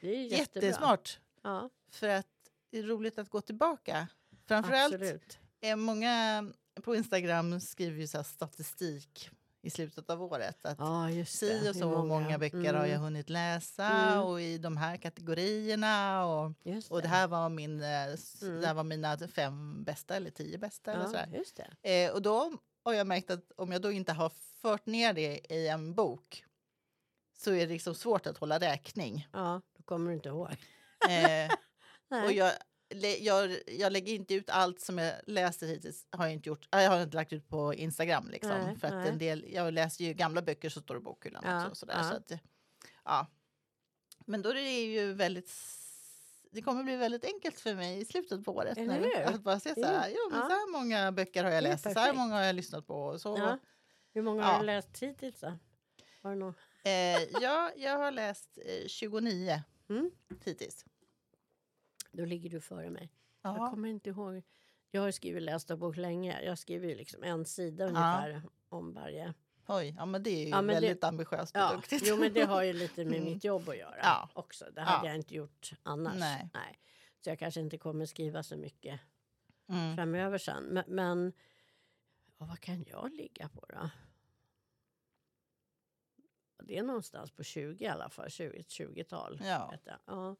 Det 0.00 0.08
är 0.16 0.24
jättebra. 0.24 0.68
Jättesmart. 0.68 1.20
Ja, 1.42 1.70
För 1.90 2.08
att 2.08 2.26
det 2.70 2.78
är 2.78 2.82
roligt 2.82 3.18
att 3.18 3.28
gå 3.28 3.40
tillbaka. 3.40 4.08
Framförallt 4.46 4.94
absolut. 4.94 5.38
är 5.60 5.76
många 5.76 6.44
på 6.74 6.96
Instagram 6.96 7.60
skriver 7.60 8.00
ju 8.00 8.06
så 8.06 8.24
statistik 8.24 9.30
i 9.68 9.70
slutet 9.70 10.10
av 10.10 10.22
året. 10.22 10.66
Att 10.66 10.78
det. 11.12 11.24
si 11.24 11.70
och 11.70 11.76
så 11.76 12.04
många, 12.04 12.38
böcker 12.38 12.74
har 12.74 12.86
jag 12.86 12.88
Mm, 12.88 13.00
hunnit 13.02 13.30
läsa 13.30 13.86
Mm. 13.86 14.22
och 14.22 14.40
i 14.40 14.58
de 14.58 14.76
här 14.76 14.96
kategorierna. 14.96 16.24
Och, 16.24 16.52
just 16.64 16.90
och 16.90 17.02
det 17.02 17.08
här 17.08 17.28
var, 17.28 17.48
min, 17.48 17.82
eh, 17.82 17.88
Mm. 18.42 18.60
det 18.60 18.72
var 18.72 18.84
mina 18.84 19.18
fem 19.18 19.84
bästa 19.84 20.16
eller 20.16 20.30
tio 20.30 20.58
bästa. 20.58 20.92
Eller 20.92 21.02
Ja, 21.04 21.08
sådär. 21.08 21.28
just 21.32 21.60
det. 21.82 22.04
Eh, 22.06 22.12
och 22.14 22.22
då 22.22 22.52
har 22.84 22.92
jag 22.92 23.06
märkt 23.06 23.30
att 23.30 23.52
om 23.56 23.72
jag 23.72 23.82
då 23.82 23.92
inte 23.92 24.12
har 24.12 24.32
fört 24.62 24.86
ner 24.86 25.12
det 25.12 25.52
i 25.52 25.68
en 25.68 25.94
bok 25.94 26.44
så 27.38 27.50
är 27.52 27.66
det 27.66 27.72
liksom 27.72 27.94
svårt 27.94 28.26
att 28.26 28.38
hålla 28.38 28.58
räkning. 28.58 29.28
Ja, 29.32 29.60
då 29.76 29.82
kommer 29.82 30.10
du 30.10 30.14
inte 30.16 30.28
ihåg. 30.28 30.50
Eh, 31.08 31.52
och 32.24 32.32
jag, 32.32 32.52
jag, 33.20 33.58
jag 33.66 33.92
lägger 33.92 34.12
inte 34.14 34.34
ut 34.34 34.50
allt 34.50 34.80
som 34.80 34.98
jag 34.98 35.14
läser 35.26 35.66
hittills. 35.66 36.06
Har 36.10 36.24
jag, 36.24 36.32
inte 36.32 36.48
gjort, 36.48 36.68
jag 36.70 36.90
har 36.90 37.02
inte 37.02 37.16
lagt 37.16 37.32
ut 37.32 37.48
på 37.48 37.74
Instagram. 37.74 38.28
Liksom, 38.30 38.50
Nej, 38.50 38.76
för 38.76 38.86
att 38.88 38.94
nej. 38.94 39.08
en 39.08 39.18
del, 39.18 39.44
jag 39.48 39.74
läser 39.74 40.04
ju 40.04 40.12
gamla 40.14 40.42
böcker 40.42 40.68
så 40.68 40.80
står 40.80 40.94
det 40.94 40.98
i 40.98 41.02
bokhyllan 41.02 41.42
Ja, 41.46 41.56
också. 41.58 41.70
och 41.70 41.76
Sådär, 41.76 41.94
ja. 41.96 42.04
så 42.04 42.14
att, 42.16 42.32
ja. 43.04 43.26
Men 44.26 44.42
då 44.42 44.50
är 44.50 44.54
det 44.54 44.82
ju 44.84 45.12
väldigt... 45.12 45.50
Det 46.50 46.62
kommer 46.62 46.82
bli 46.82 46.96
väldigt 46.96 47.24
enkelt 47.24 47.60
för 47.60 47.74
mig 47.74 48.00
i 48.00 48.04
slutet 48.04 48.44
på 48.44 48.52
året. 48.52 48.78
Eller 48.78 49.00
nu, 49.00 49.06
hur? 49.16 49.22
Att 49.22 49.40
bara 49.42 49.60
se 49.60 49.74
så 49.74 49.84
här, 49.86 50.08
Jo, 50.08 50.14
jo, 50.18 50.30
men 50.30 50.40
ja. 50.40 50.46
så 50.48 50.52
här 50.52 50.72
många 50.72 51.12
böcker 51.12 51.44
har 51.44 51.50
jag 51.50 51.62
läst, 51.62 51.82
så 51.92 51.98
här 51.98 52.12
många 52.14 52.34
har 52.34 52.42
jag 52.42 52.54
lyssnat 52.56 52.86
på. 52.86 53.18
Så, 53.18 53.36
Ja. 53.38 53.58
Hur 54.14 54.22
många 54.22 54.44
har 54.44 54.60
du 54.60 54.66
läst 54.66 54.98
hittills 55.02 55.40
då? 55.40 55.58
Har 56.22 56.30
du 56.30 56.36
någon? 56.36 56.54
Eh, 56.84 57.22
ja, 57.40 57.72
jag 57.76 57.98
har 57.98 58.10
läst 58.10 58.58
eh, 58.64 58.86
29 58.88 59.62
Mm. 59.90 60.10
hittills. 60.44 60.84
Då 62.12 62.24
ligger 62.24 62.50
du 62.50 62.60
före 62.60 62.90
mig. 62.90 63.12
Jag 63.42 63.56
Ja. 63.58 63.70
kommer 63.70 63.88
inte 63.88 64.10
ihåg. 64.10 64.42
Jag 64.90 65.00
har 65.02 65.10
skrivit 65.10 65.42
läsdagbok 65.42 65.96
länge. 65.96 66.42
Jag 66.42 66.58
skriver 66.58 66.88
ju 66.88 66.94
liksom 66.94 67.22
en 67.22 67.44
sida 67.44 67.84
ungefär 67.84 68.42
om 68.68 68.92
varje. 68.94 69.34
Oj, 69.66 69.94
ja, 69.98 70.06
men 70.06 70.22
det 70.22 70.30
är 70.30 70.42
ju 70.44 70.48
Ja, 70.48 70.62
men 70.62 70.66
det- 70.66 70.80
väldigt 70.80 71.04
ambitiöst 71.04 71.56
och 71.56 71.62
Ja, 71.62 71.72
duktigt. 71.74 72.02
jo, 72.06 72.16
men 72.16 72.32
det 72.32 72.44
har 72.44 72.62
ju 72.62 72.72
lite 72.72 73.04
med 73.04 73.14
Mm. 73.18 73.24
mitt 73.32 73.44
jobb 73.44 73.68
att 73.68 73.76
göra 73.78 73.96
Ja. 74.02 74.28
också. 74.34 74.64
Det 74.74 74.80
hade 74.80 75.06
Ja. 75.06 75.10
jag 75.12 75.16
inte 75.16 75.34
gjort 75.34 75.70
annars. 75.82 76.14
Nej. 76.18 76.50
Så 77.20 77.30
jag 77.30 77.38
kanske 77.38 77.60
inte 77.60 77.78
kommer 77.78 78.06
skriva 78.06 78.42
så 78.42 78.56
mycket 78.56 79.00
Mm. 79.68 79.96
framöver 79.96 80.38
sen. 80.38 80.64
Men, 80.64 80.84
men 80.88 81.32
ja, 82.38 82.46
vad 82.46 82.60
kan 82.60 82.84
jag 82.88 83.12
ligga 83.14 83.48
på 83.48 83.66
då? 83.68 83.90
Det 86.62 86.78
är 86.78 86.82
någonstans 86.82 87.30
på 87.30 87.42
20 87.42 87.84
i 87.84 87.88
alla 87.88 88.08
fall. 88.10 88.30
20, 88.30 88.60
ett 88.60 88.68
20-tal. 88.70 89.40
Ja. 89.44 89.68
vet 89.70 89.86
jag. 89.86 89.96
Ja. 90.06 90.12
Ja. 90.14 90.36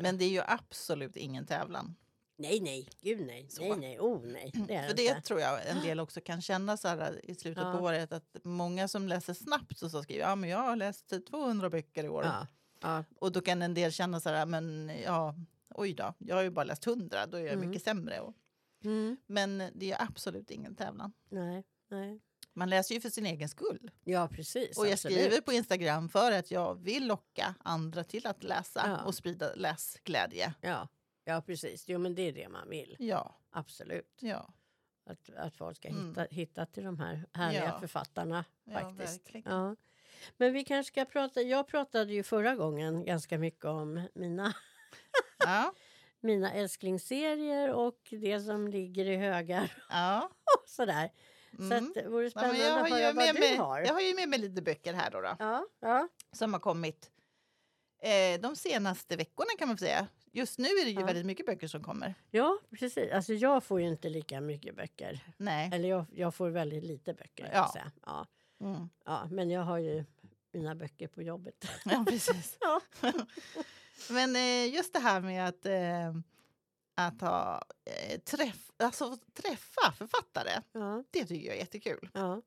Men 0.00 0.18
det 0.18 0.24
är 0.24 0.28
ju 0.28 0.40
absolut 0.46 1.16
ingen 1.16 1.46
tävlan. 1.46 1.96
Nej, 2.38 2.60
nej. 2.60 2.88
Gud 3.00 3.26
nej. 3.26 3.46
Så. 3.50 3.60
Nej, 3.62 3.76
nej. 3.76 3.98
Oh 4.00 4.22
nej. 4.26 4.50
Det 4.68 4.74
är 4.74 4.88
För 4.88 4.96
det 4.96 5.04
inte. 5.06 5.20
tror 5.20 5.40
jag 5.40 5.66
en 5.68 5.80
del 5.80 6.00
också 6.00 6.20
kan 6.20 6.42
känna 6.42 6.76
så 6.76 6.88
här 6.88 7.20
i 7.30 7.34
slutet 7.34 7.64
Ja. 7.64 7.72
på 7.78 7.84
året 7.84 8.12
att 8.12 8.36
många 8.42 8.88
som 8.88 9.08
läser 9.08 9.34
snabbt 9.34 9.82
och 9.82 9.90
så 9.90 10.02
skriver 10.02 10.20
ja 10.28 10.34
men 10.36 10.50
jag 10.50 10.58
har 10.58 10.76
läst 10.76 11.12
200 11.30 11.70
böcker 11.70 12.04
i 12.04 12.08
år. 12.08 12.24
Ja. 12.24 12.46
Ja. 12.80 13.04
Och 13.18 13.32
då 13.32 13.40
kan 13.40 13.62
en 13.62 13.74
del 13.74 13.92
känna 13.92 14.20
så 14.20 14.28
här 14.30 14.46
men 14.46 14.92
ja 15.04 15.34
oj 15.70 15.94
då, 15.94 16.14
jag 16.18 16.36
har 16.36 16.42
ju 16.42 16.50
bara 16.50 16.64
läst 16.64 16.86
100, 16.86 17.26
då 17.26 17.36
är 17.36 17.42
jag 17.44 17.52
Mm. 17.54 17.68
mycket 17.68 17.82
sämre. 17.84 18.20
Och, 18.20 18.34
Mm. 18.84 19.16
men 19.26 19.62
det 19.74 19.92
är 19.92 20.02
absolut 20.02 20.50
ingen 20.50 20.76
tävlan. 20.76 21.12
Nej, 21.30 21.64
nej. 21.90 22.20
Man 22.56 22.70
läser 22.70 22.94
ju 22.94 23.00
för 23.00 23.10
sin 23.10 23.26
egen 23.26 23.48
skull. 23.48 23.90
Ja, 24.04 24.28
precis. 24.28 24.78
Och 24.78 24.86
jag 24.86 24.92
absolut. 24.92 25.18
skriver 25.18 25.40
på 25.40 25.52
Instagram 25.52 26.08
för 26.08 26.32
att 26.32 26.50
jag 26.50 26.74
vill 26.82 27.06
locka 27.06 27.54
andra 27.64 28.04
till 28.04 28.26
att 28.26 28.42
läsa 28.42 28.82
Ja. 28.86 29.04
och 29.04 29.14
sprida 29.14 29.54
läsglädje. 29.54 30.54
Ja. 30.60 30.88
ja, 31.24 31.42
precis. 31.46 31.88
Jo, 31.88 31.98
men 31.98 32.14
det 32.14 32.22
är 32.22 32.32
det 32.32 32.48
man 32.48 32.68
vill. 32.68 32.96
Ja, 32.98 33.34
Absolut. 33.50 34.16
ja. 34.20 34.52
Att, 35.06 35.30
att 35.36 35.56
folk 35.56 35.76
ska 35.76 35.88
Mm. 35.88 36.08
hitta, 36.08 36.22
hitta 36.30 36.66
till 36.66 36.84
de 36.84 36.98
här 37.00 37.26
härliga 37.32 37.64
Ja. 37.64 37.80
författarna. 37.80 38.44
Ja, 38.64 38.80
faktiskt. 38.80 39.24
verkligen. 39.26 39.52
Ja. 39.52 39.76
Men 40.36 40.52
vi 40.52 40.64
kanske 40.64 40.92
ska 40.92 41.04
prata. 41.04 41.42
Jag 41.42 41.68
pratade 41.68 42.12
ju 42.12 42.22
förra 42.22 42.54
gången 42.56 43.04
ganska 43.04 43.38
mycket 43.38 43.64
om 43.64 44.08
mina, 44.14 44.54
Ja, 45.38 45.72
mina 46.20 46.52
älsklingsserier 46.52 47.72
och 47.72 47.98
det 48.10 48.40
som 48.40 48.68
ligger 48.68 49.04
i 49.04 49.16
högar 49.16 49.72
ja. 49.90 50.30
och 50.62 50.68
sådär. 50.68 51.10
Mm. 51.58 51.68
Så 51.70 51.88
att 51.88 51.94
det 51.94 52.08
vore 52.10 52.24
Ja, 52.24 52.30
spännande 52.30 52.64
har 52.70 52.80
att 52.80 52.90
höra 52.90 52.98
ju 53.00 53.06
vad 53.06 53.14
med 53.16 53.34
du 53.34 53.40
mig, 53.40 53.56
har. 53.56 53.80
jag 53.80 53.92
har 53.94 54.00
ju 54.00 54.14
med 54.14 54.28
mig 54.28 54.38
lite 54.38 54.62
böcker 54.62 54.94
här 54.94 55.10
då, 55.10 55.20
då 55.20 55.36
Ja, 55.38 55.66
ja. 55.80 56.08
som 56.32 56.52
har 56.52 56.60
kommit 56.60 57.10
eh, 58.02 58.40
de 58.40 58.56
senaste 58.56 59.16
veckorna 59.16 59.50
kan 59.58 59.68
man 59.68 59.78
säga. 59.78 60.06
Just 60.32 60.58
nu 60.58 60.68
är 60.68 60.84
det 60.84 60.90
ju 60.90 61.00
Ja. 61.00 61.06
väldigt 61.06 61.26
mycket 61.26 61.46
böcker 61.46 61.68
som 61.68 61.82
kommer. 61.82 62.14
ja, 62.30 62.58
precis. 62.78 63.12
Alltså 63.12 63.32
jag 63.32 63.64
får 63.64 63.80
ju 63.80 63.88
inte 63.88 64.08
lika 64.08 64.40
mycket 64.40 64.76
böcker. 64.76 65.20
Nej. 65.36 65.70
Eller 65.72 65.88
jag, 65.88 66.04
jag 66.12 66.34
får 66.34 66.48
väldigt 66.50 66.84
lite 66.84 67.14
böcker. 67.14 67.50
Ja. 67.52 67.70
säga. 67.72 67.92
Ja. 68.06 68.26
Mm. 68.60 68.88
ja, 69.04 69.28
men 69.30 69.50
jag 69.50 69.62
har 69.62 69.78
ju 69.78 70.04
mina 70.52 70.74
böcker 70.74 71.08
på 71.08 71.22
jobbet. 71.22 71.68
Ja, 71.84 72.04
precis. 72.08 72.56
Ja. 72.60 72.80
Men 74.10 74.36
eh, 74.36 74.74
just 74.74 74.92
det 74.92 74.98
här 74.98 75.20
med 75.20 75.48
att, 75.48 75.66
eh, 75.66 76.14
att 76.96 77.20
ha, 77.20 77.62
eh, 77.84 78.20
träff, 78.20 78.70
alltså, 78.76 79.16
träffa 79.34 79.92
författare, 79.92 80.62
Ja, 80.72 81.04
det 81.10 81.24
tycker 81.24 81.46
jag 81.46 81.56
är 81.56 81.60
jättekul. 81.60 82.10
ja. 82.14 82.42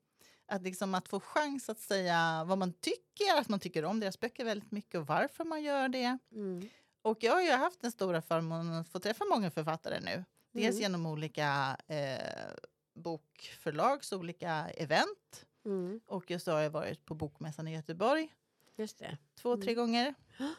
Att, 0.51 0.61
liksom, 0.61 0.95
att 0.95 1.07
få 1.07 1.19
chans 1.19 1.69
att 1.69 1.79
säga 1.79 2.43
vad 2.47 2.57
man 2.57 2.73
tycker, 2.73 3.35
att 3.39 3.49
man 3.49 3.59
tycker 3.59 3.85
om 3.85 3.99
deras 3.99 4.19
böcker 4.19 4.45
väldigt 4.45 4.71
mycket 4.71 4.99
och 4.99 5.07
varför 5.07 5.43
man 5.45 5.63
gör 5.63 5.89
det. 5.89 6.17
Mm. 6.31 6.69
Och 7.01 7.23
jag 7.23 7.33
har 7.33 7.41
ju 7.41 7.51
haft 7.51 7.81
den 7.81 7.91
stora 7.91 8.21
förmånen 8.21 8.73
att 8.73 8.89
få 8.89 8.99
träffa 8.99 9.25
många 9.25 9.51
författare 9.51 9.99
nu. 9.99 10.25
Dels 10.51 10.75
Mm. 10.75 10.81
genom 10.81 11.05
olika 11.05 11.77
eh, 11.87 12.51
bokförlags 12.93 14.13
olika 14.13 14.69
event. 14.69 15.45
Mm. 15.65 15.99
Och 16.05 16.31
just 16.31 16.45
så 16.45 16.51
har 16.51 16.59
jag 16.59 16.69
varit 16.69 17.05
på 17.05 17.13
Bokmässan 17.15 17.67
i 17.67 17.73
Göteborg 17.73 18.33
Just 18.75 18.97
det. 18.99 19.17
två, 19.35 19.53
Mm. 19.53 19.61
tre 19.65 19.73
gånger. 19.73 20.13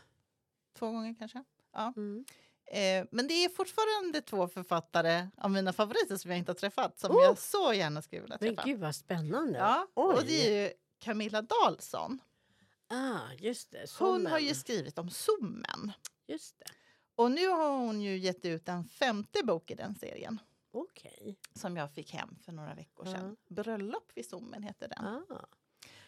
Två 0.78 0.90
gånger 0.90 1.14
kanske. 1.18 1.44
Mm. 1.96 2.24
Eh, 2.72 3.06
men 3.10 3.26
det 3.28 3.34
är 3.44 3.48
fortfarande 3.48 4.20
två 4.20 4.48
författare 4.48 5.28
av 5.36 5.50
mina 5.50 5.72
favoriter 5.72 6.16
som 6.16 6.30
jag 6.30 6.38
inte 6.38 6.50
har 6.52 6.56
träffat 6.56 6.98
som 6.98 7.16
Oh! 7.16 7.22
jag 7.22 7.38
så 7.38 7.72
gärna 7.74 8.02
skulle 8.02 8.20
vilja 8.22 8.38
Men 8.40 8.56
träffa. 8.56 8.68
gud 8.68 8.80
vad 8.80 8.94
spännande. 8.94 9.58
Ja, 9.58 9.86
Oj. 9.94 10.14
och 10.14 10.24
det 10.26 10.48
är 10.48 10.62
ju 10.66 10.72
Camilla 10.98 11.42
Dahlsson. 11.42 12.18
Ah, 12.88 13.32
just 13.38 13.70
det. 13.70 13.78
Hon 13.78 13.86
Sommen. 13.88 14.32
har 14.32 14.38
ju 14.38 14.54
skrivit 14.54 14.98
om 14.98 15.10
Zoomen. 15.10 15.92
Just 16.26 16.58
det. 16.58 16.66
Och 17.14 17.30
nu 17.30 17.46
har 17.48 17.70
hon 17.78 18.00
ju 18.00 18.16
gett 18.18 18.44
ut 18.44 18.68
en 18.68 18.84
femte 18.84 19.44
bok 19.44 19.70
i 19.70 19.74
den 19.74 19.94
serien. 19.94 20.38
Okej. 20.72 21.36
som 21.54 21.76
jag 21.76 21.92
fick 21.92 22.12
hem 22.12 22.36
för 22.44 22.52
några 22.52 22.74
veckor 22.74 23.04
sedan. 23.04 23.36
Bröllop 23.48 24.10
vid 24.14 24.26
Zoomen 24.28 24.62
heter 24.62 24.88
den. 24.88 25.04
Ah. 25.06 25.46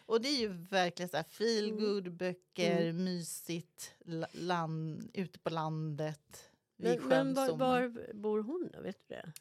Och 0.06 0.20
det 0.20 0.28
är 0.28 0.38
ju 0.40 0.48
verkligen 0.48 1.08
så 1.08 1.16
här 1.16 1.24
feel 1.24 1.70
Mm. 1.70 2.16
böcker, 2.16 2.92
mysigt, 2.92 3.94
la- 4.04 4.26
land, 4.32 5.10
ute 5.14 5.38
på 5.38 5.50
landet. 5.50 6.50
Men, 6.82 7.08
men 7.08 7.34
var, 7.34 7.52
var 7.52 8.12
bor 8.14 8.42
hon 8.42 8.70
då? 8.72 8.80
Vet 8.80 9.08
du 9.08 9.14
det? 9.14 9.32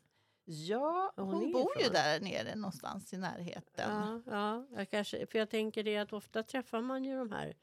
Ja, 0.46 1.14
hon, 1.16 1.26
hon 1.34 1.52
bor 1.52 1.82
ju 1.82 1.90
där 1.90 2.20
nere 2.20 2.56
någonstans 2.56 3.14
i 3.14 3.18
närheten. 3.18 3.92
Ja, 3.92 4.22
ja 4.26 4.66
jag 4.78 4.90
kanske, 4.90 5.26
för 5.26 5.40
jag 5.40 5.50
tänker 5.50 5.84
det 5.84 5.98
att 5.98 6.14
ofta 6.14 6.44
träffar 6.44 6.82
man 6.82 7.04
ju 7.04 7.18
de 7.18 7.32
här 7.32 7.56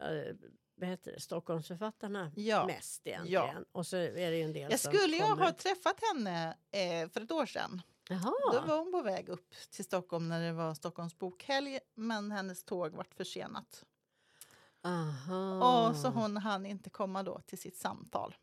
äh, 0.00 0.34
vad 0.74 0.88
heter 0.88 1.12
det, 1.12 1.20
Stockholmsförfattarna 1.20 2.32
Ja. 2.36 2.66
mest 2.66 3.06
egentligen. 3.06 3.64
Och 3.72 3.86
så 3.86 3.96
är 3.96 4.30
det 4.30 4.42
en 4.42 4.52
del 4.52 4.70
Jag 4.70 4.80
skulle 4.80 5.18
kommer. 5.20 5.44
ha 5.44 5.52
träffat 5.52 6.00
henne 6.14 6.56
eh, 6.70 7.08
för 7.08 7.20
ett 7.20 7.30
år 7.32 7.46
sedan. 7.46 7.82
Jaha. 8.08 8.32
Då 8.52 8.60
var 8.60 8.78
hon 8.78 8.92
på 8.92 9.02
väg 9.02 9.28
upp 9.28 9.54
till 9.70 9.84
Stockholm 9.84 10.28
när 10.28 10.40
det 10.46 10.52
var 10.52 10.74
Stockholms 10.74 11.18
bokhelg 11.18 11.78
men 11.94 12.30
hennes 12.32 12.64
tåg 12.64 12.92
vart 12.92 13.14
försenat. 13.14 13.84
Aha. 14.84 15.88
Och 15.88 15.96
så 15.96 16.08
hon 16.08 16.36
hann 16.36 16.66
inte 16.66 16.90
komma 16.90 17.22
då 17.22 17.40
till 17.40 17.58
sitt 17.58 17.76
samtal. 17.76 18.34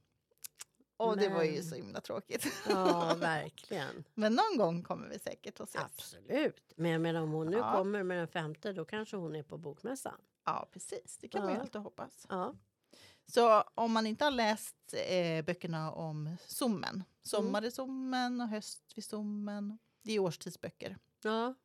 Och 1.09 1.17
det 1.17 1.29
var 1.29 1.43
ju 1.43 1.51
Men- 1.53 1.63
så 1.63 1.75
himla 1.75 2.01
tråkigt. 2.01 2.47
Ja, 2.69 3.15
verkligen. 3.19 4.03
Men 4.13 4.33
någon 4.33 4.57
gång 4.57 4.83
kommer 4.83 5.07
vi 5.09 5.19
säkert 5.19 5.59
att 5.59 5.69
ses. 5.69 5.81
Absolut. 5.81 6.73
Men 6.75 6.91
jag 6.91 7.01
menar 7.01 7.21
om 7.21 7.31
hon 7.31 7.47
nu 7.47 7.57
Ja. 7.57 7.73
kommer 7.77 8.03
med 8.03 8.17
den 8.17 8.27
femte 8.27 8.73
då 8.73 8.85
kanske 8.85 9.17
hon 9.17 9.35
är 9.35 9.43
på 9.43 9.57
bokmässan. 9.57 10.21
Ja, 10.45 10.69
precis. 10.73 11.17
Det 11.17 11.27
kan 11.27 11.41
man 11.41 11.49
ju 11.51 11.55
Ja. 11.57 11.61
alltid 11.61 11.81
hoppas. 11.81 12.25
Ja. 12.29 12.55
Så 13.25 13.61
om 13.75 13.91
man 13.91 14.07
inte 14.07 14.23
har 14.23 14.31
läst 14.31 14.75
eh, 15.09 15.45
böckerna 15.45 15.91
om 15.91 16.35
sommen, 16.47 17.03
Sommar 17.23 17.65
i 17.65 17.71
sommen 17.71 18.41
och 18.41 18.47
Höst 18.47 18.83
vid 18.95 19.05
sommen, 19.05 19.77
det 20.01 20.13
är 20.13 20.19
årstidsböcker, 20.19 20.97
ja 21.23 21.55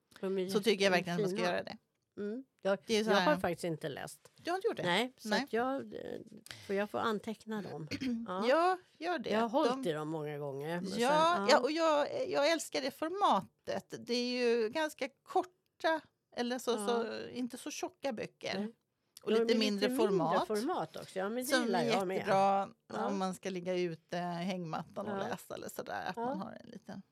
så 0.52 0.60
tycker 0.62 0.84
jag 0.84 0.90
verkligen 0.90 1.16
att 1.16 1.22
man 1.22 1.30
ska 1.30 1.42
göra 1.42 1.62
det. 1.62 1.76
Mm. 2.18 2.44
Jag, 2.62 2.78
det 2.86 2.94
är 2.96 3.04
så 3.04 3.10
jag 3.10 3.16
har 3.20 3.36
faktiskt 3.36 3.64
inte 3.64 3.88
läst. 3.88 4.30
Du 4.36 4.50
har 4.50 4.56
inte 4.58 4.68
gjort 4.68 4.76
det? 4.76 4.82
Nej, 4.82 5.12
så 5.18 5.28
Nej. 5.28 5.46
Jag, 5.50 5.94
eh, 5.94 6.20
får 6.66 6.76
jag 6.76 6.90
får 6.90 6.98
anteckna 6.98 7.62
dem. 7.62 7.88
Ja. 8.28 8.44
Ja, 8.48 8.78
gör 8.98 9.18
det. 9.18 9.30
jag 9.30 9.40
har 9.40 9.48
hållit 9.48 9.82
De- 9.84 9.90
i 9.90 9.92
dem 9.92 10.08
många 10.08 10.38
gånger. 10.38 10.80
men 10.80 10.90
sen- 10.90 11.00
Ja, 11.00 11.46
ja, 11.50 11.58
och 11.58 11.70
jag, 11.72 12.28
jag 12.28 12.50
älskar 12.52 12.80
det 12.80 12.90
formatet. 12.90 13.94
Det 13.98 14.14
är 14.14 14.38
ju 14.62 14.68
ganska 14.68 15.08
korta, 15.22 16.00
eller 16.36 16.58
så, 16.58 16.70
Ja. 16.70 16.86
så, 16.88 17.28
inte 17.28 17.58
så 17.58 17.70
tjocka 17.70 18.12
böcker. 18.12 18.54
Nej. 18.58 18.74
Och 19.22 19.32
är 19.32 19.40
lite 19.40 19.58
mindre 19.58 19.96
format. 19.96 20.46
format 20.46 20.96
också. 20.96 21.18
Ja, 21.18 21.28
men 21.28 21.36
det 21.36 21.44
Som 21.50 21.62
är 21.64 21.68
med. 21.68 21.86
jättebra 21.86 22.68
Ja. 22.92 23.06
om 23.06 23.18
man 23.18 23.34
ska 23.34 23.50
ligga 23.50 23.74
ute 23.74 24.16
i 24.16 24.20
hängmattan 24.20 25.06
och 25.08 25.18
Ja. 25.18 25.28
läsa 25.28 25.54
eller 25.54 25.68
sådär. 25.68 26.04
Att 26.06 26.16
Ja. 26.16 26.24
man 26.24 26.40
har 26.40 26.52
en 26.64 26.70
liten, 26.70 27.02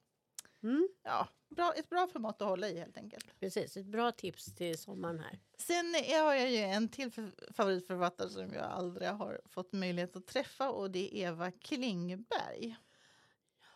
Mm, 0.62 0.88
ja, 1.03 1.29
bra, 1.49 1.73
ett 1.77 1.88
bra 1.90 2.07
format 2.07 2.42
att 2.42 2.49
hålla 2.49 2.69
i 2.69 2.79
helt 2.79 2.97
enkelt. 2.97 3.40
precis, 3.40 3.77
ett 3.77 3.87
bra 3.87 4.12
tips 4.12 4.55
till 4.55 4.79
sommaren 4.79 5.19
här. 5.19 5.40
Sen 5.59 5.95
har 5.95 6.35
jag 6.35 6.51
ju 6.51 6.57
en 6.59 6.88
till 6.88 7.11
för- 7.12 7.53
favoritförfattare 7.53 8.29
som 8.31 8.53
jag 8.53 8.64
aldrig 8.64 9.09
har 9.09 9.40
fått 9.45 9.73
möjlighet 9.73 10.16
att 10.16 10.27
träffa 10.27 10.71
och 10.71 10.90
det 10.90 11.16
är 11.16 11.29
Eva 11.29 11.51
Klingberg. 11.51 12.77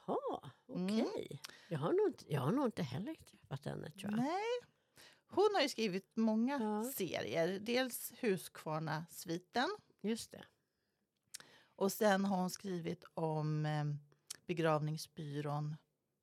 Ja, 0.07 0.43
Mm. 0.69 0.85
okej. 1.07 1.41
Jag, 1.69 1.79
har 1.79 1.93
nog 1.93 2.07
inte, 2.09 2.33
jag 2.33 2.41
har 2.41 2.53
nog 2.53 2.65
inte 2.67 2.83
heller 2.83 3.15
träffat 3.15 3.65
henne 3.65 3.91
tror 3.91 4.11
jag. 4.11 4.17
Nej. 4.21 4.43
Hon 5.27 5.49
har 5.55 5.63
ju 5.63 5.69
skrivit 5.69 6.17
många 6.17 6.59
Ja. 6.61 6.93
serier. 6.93 7.59
Dels 7.59 8.13
Huskvarna-sviten 8.21 9.69
Just 10.01 10.31
det. 10.31 10.45
och 11.77 11.93
sen 11.93 12.25
har 12.25 12.37
hon 12.37 12.51
skrivit 12.51 13.05
om 13.15 13.67
eh, 13.67 13.85
begravningsbyrån 14.47 15.77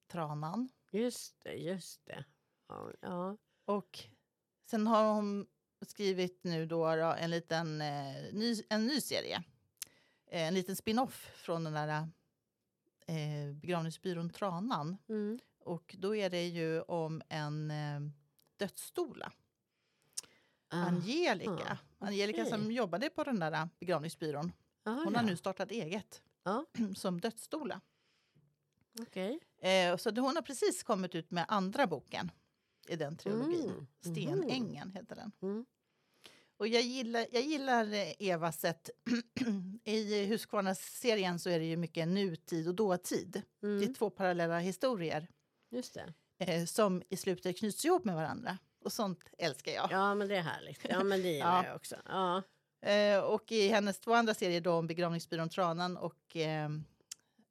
Tranan. 0.07 0.69
Just 0.91 1.39
det, 1.43 1.53
just 1.53 2.05
det. 2.05 2.25
Ja, 2.67 2.91
ja. 3.01 3.37
Och 3.65 3.99
sen 4.69 4.87
har 4.87 5.13
hon 5.13 5.47
skrivit 5.81 6.43
nu 6.43 6.65
då, 6.65 6.95
då 6.95 7.05
en 7.05 7.29
liten 7.29 7.81
eh, 7.81 8.33
ny, 8.33 8.55
en 8.69 8.85
ny 8.87 9.01
serie. 9.01 9.43
Eh, 10.27 10.47
en 10.47 10.53
liten 10.53 10.75
spin-off 10.75 11.31
från 11.35 11.63
den 11.63 11.73
där 11.73 12.09
eh, 13.05 13.53
begravningsbyrån 13.55 14.29
Tranan. 14.29 14.97
Mm. 15.09 15.39
Och 15.59 15.95
då 15.99 16.15
är 16.15 16.29
det 16.29 16.47
ju 16.47 16.81
om 16.81 17.21
en 17.29 17.71
eh, 17.71 17.99
dödsstola. 18.57 19.31
Ah, 20.69 20.77
Angelica. 20.77 21.77
Angelica 21.99 22.41
okej. 22.41 22.51
som 22.51 22.71
jobbade 22.71 23.09
på 23.09 23.23
den 23.23 23.39
där 23.39 23.69
begravningsbyrån. 23.79 24.51
ah, 24.83 24.91
Hon 24.91 25.13
ja. 25.13 25.19
har 25.19 25.25
nu 25.25 25.37
startat 25.37 25.71
eget 25.71 26.21
som 26.95 27.21
dödsstola. 27.21 27.81
Okej. 29.01 29.39
Eh, 29.61 29.97
så 29.97 30.09
hon 30.09 30.35
har 30.35 30.41
precis 30.41 30.83
kommit 30.83 31.15
ut 31.15 31.31
med 31.31 31.45
andra 31.47 31.87
boken 31.87 32.31
i 32.87 32.95
den 32.95 33.17
trilogin. 33.17 33.69
Mm. 33.69 33.87
Stenängen 34.01 34.91
heter 34.91 35.15
den. 35.15 35.31
Mm. 35.41 35.65
Och 36.57 36.67
jag 36.67 36.81
gillar, 36.81 37.25
jag 37.31 37.43
gillar 37.43 37.93
eh, 37.93 38.13
Evas 38.29 38.59
sätt. 38.59 38.89
I 39.83 40.25
Huskvarna-serien 40.25 41.39
så 41.39 41.49
är 41.49 41.59
det 41.59 41.65
ju 41.65 41.77
mycket 41.77 42.07
nutid 42.07 42.67
och 42.67 42.75
dåtid. 42.75 43.41
Det 43.61 43.67
är 43.67 43.71
Mm. 43.77 43.93
två 43.93 44.09
parallella 44.09 44.59
historier 44.59 45.27
Just 45.69 45.93
det. 45.93 46.13
eh, 46.53 46.65
som 46.65 47.03
i 47.09 47.17
slutet 47.17 47.57
knyts 47.59 47.85
ihop 47.85 48.03
med 48.05 48.15
varandra. 48.15 48.57
Och 48.83 48.93
sånt 48.93 49.19
älskar 49.37 49.71
jag. 49.71 49.87
Ja, 49.91 50.15
men 50.15 50.27
det 50.27 50.35
är 50.35 50.41
härligt. 50.41 50.79
Ja, 50.89 51.03
men 51.03 51.21
det 51.21 51.27
gillar 51.33 51.63
Ja. 51.63 51.65
jag 51.67 51.75
också. 51.75 51.95
Ja. 52.05 52.41
Eh, 52.89 53.19
och 53.19 53.51
i 53.51 53.67
hennes 53.67 53.99
två 53.99 54.13
andra 54.13 54.33
serier 54.33 54.61
då 54.61 54.73
om 54.73 54.87
begravningsbyrån 54.87 55.49
Tranan 55.49 55.97
och 55.97 56.35
eh, 56.35 56.69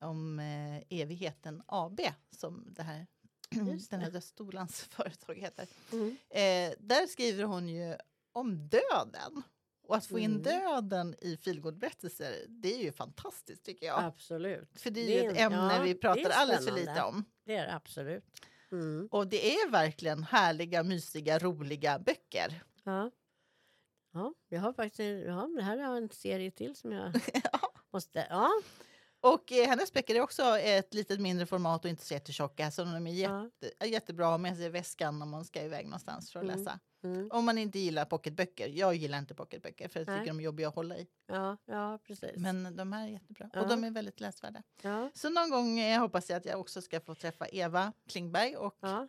om 0.00 0.38
eh, 0.38 0.82
Evigheten 1.00 1.62
AB 1.66 2.00
som 2.30 2.64
det 2.70 2.82
här, 2.82 3.06
Just 3.50 3.90
den 3.90 4.00
här 4.00 4.10
dödsstolans 4.10 4.80
företag 4.90 5.34
heter. 5.34 5.66
Mm. 5.92 6.16
Eh, 6.30 6.74
där 6.78 7.06
skriver 7.06 7.44
hon 7.44 7.68
ju 7.68 7.96
om 8.32 8.68
döden. 8.68 9.42
Och 9.82 9.96
att 9.96 10.06
få 10.06 10.18
in 10.18 10.30
Mm. 10.30 10.42
döden 10.42 11.14
i 11.18 11.36
feelgood-berättelser, 11.36 12.44
det 12.48 12.74
är 12.74 12.78
ju 12.82 12.92
fantastiskt 12.92 13.64
tycker 13.64 13.86
jag. 13.86 14.04
Absolut. 14.04 14.80
För 14.80 14.90
det 14.90 15.00
är 15.18 15.22
ju 15.22 15.30
ett 15.30 15.38
ämne 15.38 15.74
ja, 15.76 15.82
vi 15.82 15.94
pratar 15.94 16.30
alldeles 16.30 16.64
för 16.66 16.72
lite 16.74 17.02
om. 17.02 17.24
Det 17.44 17.56
är 17.56 17.66
det 17.66 17.74
absolut. 17.74 18.24
Mm. 18.72 19.08
Och 19.10 19.26
det 19.26 19.54
är 19.54 19.70
verkligen 19.70 20.22
härliga, 20.22 20.82
mysiga, 20.82 21.38
roliga 21.38 21.98
böcker. 21.98 22.62
Ja. 22.84 23.10
Ja, 24.12 24.34
jag 24.48 24.60
har 24.60 24.72
faktiskt 24.72 25.26
ja, 25.26 25.48
det 25.56 25.62
här 25.62 25.78
är 25.78 25.96
en 25.96 26.08
serie 26.10 26.50
till 26.50 26.76
som 26.76 26.92
jag 26.92 27.20
Ja. 27.52 27.72
måste... 27.92 28.26
Ja, 28.30 28.50
Och 29.20 29.52
eh, 29.52 29.68
hennes 29.68 29.92
böcker 29.92 30.14
är 30.14 30.20
också 30.20 30.42
ett 30.58 30.94
lite 30.94 31.18
mindre 31.18 31.46
format 31.46 31.84
och 31.84 31.90
inte 31.90 32.04
så 32.04 32.14
jättetjocka. 32.14 32.70
Så 32.70 32.84
de 32.84 33.06
är 33.06 33.12
Ja. 33.12 33.42
jätte, 33.44 33.70
är 33.84 33.86
jättebra 33.86 34.26
att 34.26 34.30
ha 34.32 34.38
med 34.38 34.56
sig 34.56 34.66
i 34.66 34.68
väskan 34.68 35.22
om 35.22 35.30
man 35.30 35.44
ska 35.44 35.62
iväg 35.62 35.84
någonstans 35.86 36.32
för 36.32 36.38
att 36.40 36.44
Mm. 36.44 36.58
läsa. 36.58 36.78
mm. 37.04 37.28
Om 37.32 37.44
man 37.44 37.58
inte 37.58 37.78
gillar 37.78 38.04
pocketböcker. 38.04 38.68
Jag 38.68 38.94
gillar 38.94 39.18
inte 39.18 39.34
pocketböcker 39.34 39.88
för 39.88 40.00
jag 40.00 40.06
Nej. 40.08 40.18
tycker 40.18 40.32
de 40.32 40.38
är 40.40 40.44
jobbiga 40.44 40.68
att 40.68 40.74
hålla 40.74 40.96
i. 40.96 41.06
ja, 41.26 41.56
ja 41.66 41.98
precis. 42.06 42.30
Men 42.36 42.76
de 42.76 42.92
här 42.92 43.04
är 43.08 43.12
jättebra. 43.12 43.50
Ja. 43.52 43.60
Och 43.60 43.68
de 43.68 43.84
är 43.84 43.90
väldigt 43.90 44.20
läsvärda. 44.20 44.62
ja, 44.82 45.10
Så 45.14 45.30
någon 45.30 45.50
gång 45.50 45.78
eh, 45.80 46.00
hoppas 46.00 46.30
jag 46.30 46.36
att 46.36 46.44
jag 46.44 46.60
också 46.60 46.82
ska 46.82 47.00
få 47.00 47.14
träffa 47.14 47.46
Eva 47.48 47.92
Klingberg 48.08 48.56
och 48.56 48.76
ja. 48.80 49.08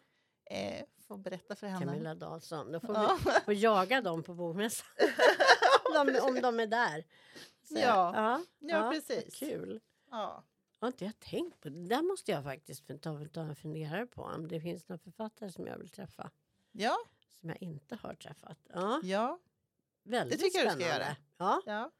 eh, 0.49 0.85
få 1.07 1.17
berätta 1.17 1.55
för 1.55 1.67
henne. 1.67 1.85
Camilla 1.85 2.15
Dahlsson. 2.15 2.71
Då 2.71 2.79
får 2.79 2.95
Ja. 2.95 3.17
vi 3.25 3.31
får 3.45 3.53
jaga 3.53 4.01
dem 4.01 4.23
på 4.23 4.33
bokmässan. 4.33 4.87
om, 5.99 6.07
de, 6.13 6.19
om 6.19 6.41
de 6.41 6.59
är 6.59 6.67
där. 6.67 7.03
Så, 7.63 7.77
Ja. 7.79 8.11
ja, 8.15 8.41
Ja, 8.59 8.91
precis. 8.91 9.35
Kul. 9.35 9.79
Ja. 10.11 10.43
Har 10.79 10.87
inte 10.87 11.05
jag 11.05 11.19
tänkt 11.19 11.59
på. 11.61 11.69
Det 11.69 11.87
där 11.87 12.01
måste 12.01 12.31
jag 12.31 12.43
faktiskt 12.43 12.87
ta, 13.01 13.25
ta 13.25 13.41
en 13.41 13.55
funderare 13.55 14.05
på. 14.07 14.21
Om 14.21 14.47
det 14.47 14.61
finns 14.61 14.87
några 14.89 14.97
författare 14.97 15.51
som 15.51 15.67
jag 15.67 15.77
vill 15.77 15.89
träffa. 15.89 16.31
Ja, 16.71 16.97
Som 17.39 17.49
jag 17.49 17.61
inte 17.61 17.95
har 17.95 18.13
träffat. 18.13 18.57
Ja, 18.73 18.99
ja, 19.03 19.39
väldigt 20.03 20.39
tycker 20.41 20.57
jag 20.59 20.65
du 20.67 20.69
ska 20.71 20.79
spännande. 20.79 21.05
göra. 21.05 21.15
Ja, 21.37 21.61
ja. 21.65 21.91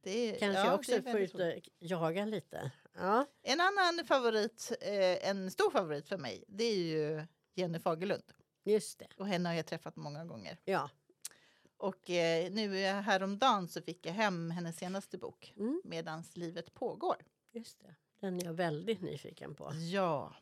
Det 0.00 0.10
är, 0.10 0.38
kanske 0.38 0.58
ja, 0.60 0.64
jag 0.64 0.72
det 0.72 0.78
också 0.78 1.02
får 1.10 1.20
ut 1.20 1.34
och 1.34 1.68
jaga 1.78 2.24
lite. 2.24 2.70
Ja, 2.94 3.26
En 3.42 3.60
annan 3.60 4.06
favorit, 4.06 4.72
eh, 4.80 5.28
en 5.28 5.50
stor 5.50 5.70
favorit 5.70 6.08
för 6.08 6.18
mig, 6.18 6.44
det 6.48 6.64
är 6.64 6.76
ju 6.76 7.26
Jenny 7.54 7.78
Fagerlund. 7.78 8.32
just 8.64 8.98
det. 8.98 9.08
Och 9.16 9.26
henne 9.26 9.48
har 9.48 9.56
jag 9.56 9.66
träffat 9.66 9.96
många 9.96 10.24
gånger. 10.24 10.58
Ja. 10.64 10.90
Och 11.80 12.10
eh, 12.10 12.52
nu 12.52 12.76
häromdagen 12.84 13.68
så 13.68 13.82
fick 13.82 14.06
jag 14.06 14.12
hem 14.12 14.50
hennes 14.50 14.76
senaste 14.76 15.18
bok, 15.18 15.52
Mm, 15.56 15.80
Medans 15.84 16.36
livet 16.36 16.74
pågår. 16.74 17.16
just 17.52 17.80
det. 17.80 17.94
Den 18.20 18.40
är 18.40 18.44
jag 18.44 18.52
väldigt 18.54 19.00
nyfiken 19.02 19.54
på. 19.54 19.72
Ja, 19.92 20.34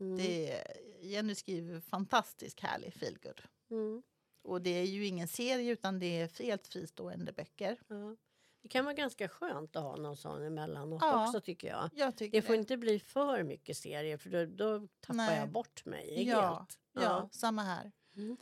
Mm. 0.00 0.16
det, 0.18 0.64
Jenny 1.00 1.34
skriver 1.34 1.80
fantastiskt 1.80 2.60
härlig 2.60 2.94
feelgood. 2.94 3.42
Mm. 3.70 4.02
Och 4.42 4.62
det 4.62 4.70
är 4.70 4.84
ju 4.84 5.06
ingen 5.06 5.28
serie 5.28 5.72
utan 5.72 5.98
det 5.98 6.06
är 6.20 6.42
helt 6.42 6.66
fristående 6.66 7.32
böcker. 7.32 7.76
Ja. 7.88 8.16
Det 8.62 8.68
kan 8.68 8.84
vara 8.84 8.94
ganska 8.94 9.28
skönt 9.28 9.76
att 9.76 9.82
ha 9.82 9.96
någon 9.96 10.16
sån 10.16 10.42
emellanåt 10.42 11.02
Ja. 11.02 11.26
också 11.28 11.40
tycker 11.40 11.68
jag. 11.68 11.90
Jag 11.94 12.16
tycker 12.16 12.40
Det 12.40 12.46
får 12.46 12.56
inte 12.56 12.76
bli 12.76 13.00
för 13.00 13.42
mycket 13.42 13.76
serier 13.76 14.16
för 14.16 14.30
då, 14.30 14.46
då 14.46 14.88
tappar 15.00 15.14
Nej. 15.16 15.38
jag 15.38 15.48
bort 15.48 15.84
mig 15.84 16.28
Ja, 16.28 16.56
helt. 16.58 16.78
Ja, 16.92 17.28
samma 17.32 17.62
här. 17.62 17.92
Mm. 18.16 18.36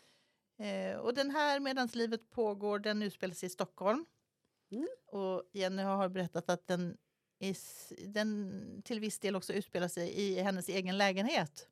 Eh, 0.60 0.96
och 0.96 1.14
den 1.14 1.30
här 1.30 1.60
Medans 1.60 1.94
livet 1.94 2.30
pågår, 2.30 2.78
den 2.78 3.02
utspelar 3.02 3.34
sig 3.34 3.46
i 3.46 3.50
Stockholm. 3.50 4.06
Mm. 4.70 4.88
Och 5.06 5.44
Jenny 5.52 5.82
har 5.82 6.08
berättat 6.08 6.50
att 6.50 6.66
den, 6.66 6.96
is, 7.38 7.92
den 8.06 8.82
till 8.84 9.00
viss 9.00 9.18
del 9.18 9.36
också 9.36 9.52
utspelar 9.52 9.88
sig 9.88 10.10
i 10.20 10.40
hennes 10.40 10.68
egen 10.68 10.98
lägenhet. 10.98 11.68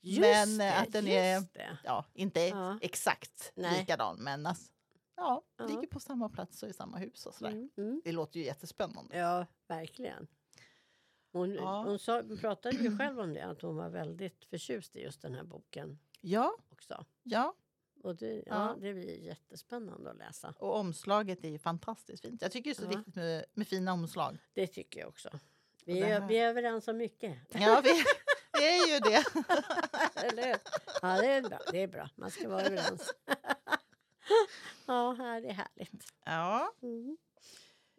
Just 0.00 0.20
Men, 0.20 0.58
det, 0.58 0.64
eh, 0.64 0.82
att 0.82 0.92
den 0.92 1.06
är- 1.06 1.40
det. 1.52 1.78
Ja, 1.84 2.04
inte 2.12 2.40
Ja. 2.40 2.78
exakt 2.82 3.52
Nej. 3.54 3.80
likadan, 3.80 4.16
men 4.18 4.46
alltså, 4.46 4.70
ja, 5.16 5.42
Ja. 5.58 5.66
ligger 5.66 5.86
på 5.86 6.00
samma 6.00 6.28
plats 6.28 6.62
och 6.62 6.68
i 6.68 6.72
samma 6.72 6.96
hus 6.98 7.26
och 7.26 7.34
sådär. 7.34 7.50
Mm. 7.52 7.70
Mm. 7.76 8.00
Det 8.04 8.12
låter 8.12 8.40
ju 8.40 8.46
jättespännande. 8.46 9.16
Ja, 9.18 9.46
verkligen. 9.68 10.26
Hon, 11.32 11.54
Ja. 11.54 11.82
hon 11.84 11.98
sa, 11.98 12.22
pratade 12.40 12.76
ju 12.76 12.78
själv 12.98 13.20
om 13.20 13.34
det, 13.34 13.40
att 13.44 13.62
hon 13.62 13.76
var 13.76 13.88
väldigt 13.88 14.44
förtjust 14.44 14.96
i 14.96 15.02
just 15.02 15.22
den 15.22 15.34
här 15.34 15.44
boken 15.44 15.98
Ja, 16.20 16.56
också. 16.68 17.04
ja, 17.22 17.54
Och 18.06 18.16
det, 18.16 18.34
ja, 18.34 18.42
Ja. 18.46 18.76
det 18.80 18.94
blir 18.94 19.16
jättespännande 19.24 20.10
att 20.10 20.16
läsa. 20.16 20.54
och 20.58 20.74
omslaget 20.76 21.44
är 21.44 21.48
ju 21.48 21.58
fantastiskt 21.58 22.22
fint. 22.22 22.42
Jag 22.42 22.52
tycker 22.52 22.70
det 22.70 22.82
är 22.82 22.86
så 22.86 22.92
Ja. 22.92 22.96
viktigt 22.96 23.14
med, 23.16 23.44
med 23.54 23.68
fina 23.68 23.92
omslag. 23.92 24.38
Det 24.52 24.66
tycker 24.66 25.00
jag 25.00 25.08
också. 25.08 25.30
Vi 25.84 26.00
det 26.00 26.10
är, 26.10 26.28
vi 26.28 26.36
är 26.38 26.48
överens 26.48 26.88
om 26.88 26.96
mycket. 26.96 27.38
Ja, 27.48 27.80
vi, 27.84 27.90
vi 28.58 28.66
är 28.78 28.94
ju 28.94 29.00
det. 29.00 29.24
Eller? 30.26 30.56
Ja, 31.02 31.20
det 31.20 31.26
är 31.26 31.42
bra. 31.42 31.60
Det 31.72 31.82
är 31.82 31.86
bra. 31.88 32.10
Man 32.14 32.30
ska 32.30 32.48
vara 32.48 32.62
överens. 32.62 33.12
Ja, 34.86 35.12
här 35.18 35.42
är 35.42 35.52
härligt. 35.52 36.04
Ja. 36.24 36.72
Mm. 36.82 37.16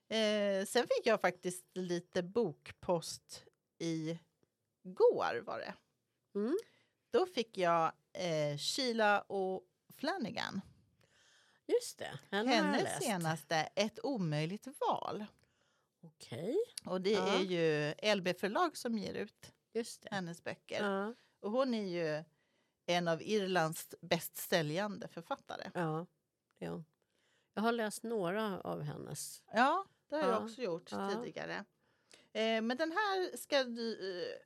Eh, 0.09 0.65
sen 0.65 0.83
fick 0.87 1.05
jag 1.05 1.21
faktiskt 1.21 1.65
lite 1.73 2.23
bokpost 2.23 3.43
i 3.79 4.19
går 4.83 5.41
var 5.41 5.59
det. 5.59 5.73
Mm. 6.35 6.57
Då 7.11 7.25
fick 7.25 7.57
jag 7.57 7.91
eh, 8.13 8.57
Sheila 8.57 9.21
och 9.21 9.63
Flanagan. 9.93 10.61
Just 11.65 11.97
det, 11.97 12.19
Hennes 12.31 13.03
senaste 13.03 13.55
Ett 13.55 13.99
omöjligt 14.05 14.67
val. 14.79 15.25
Okej, 16.01 16.55
Och 16.85 17.01
det 17.01 17.11
Ja. 17.11 17.27
är 17.27 17.39
ju 17.39 17.93
LB 18.15 18.33
förlag 18.39 18.77
som 18.77 18.97
ger 18.97 19.13
ut 19.13 19.53
just 19.73 20.01
det. 20.01 20.09
hennes 20.11 20.43
böcker. 20.43 20.83
Ja, 20.83 21.13
Och 21.39 21.51
hon 21.51 21.73
är 21.73 21.83
ju 21.85 22.23
en 22.85 23.07
av 23.07 23.21
Irlands 23.21 23.95
bäst 24.01 24.37
säljande 24.37 25.07
författare. 25.07 25.71
ja, 25.73 26.05
ja. 26.57 26.83
Jag 27.53 27.61
har 27.61 27.71
läst 27.71 28.03
några 28.03 28.61
av 28.61 28.81
hennes. 28.81 29.43
Ja, 29.53 29.85
det 30.09 30.15
har 30.15 30.23
jag 30.23 30.31
Ja, 30.31 30.39
också 30.43 30.61
gjort 30.61 30.89
tidigare. 30.89 31.65
Eh, 32.33 32.61
men 32.61 32.77
den 32.77 32.91
här 32.91 33.37
ska 33.37 33.63
du, 33.63 33.97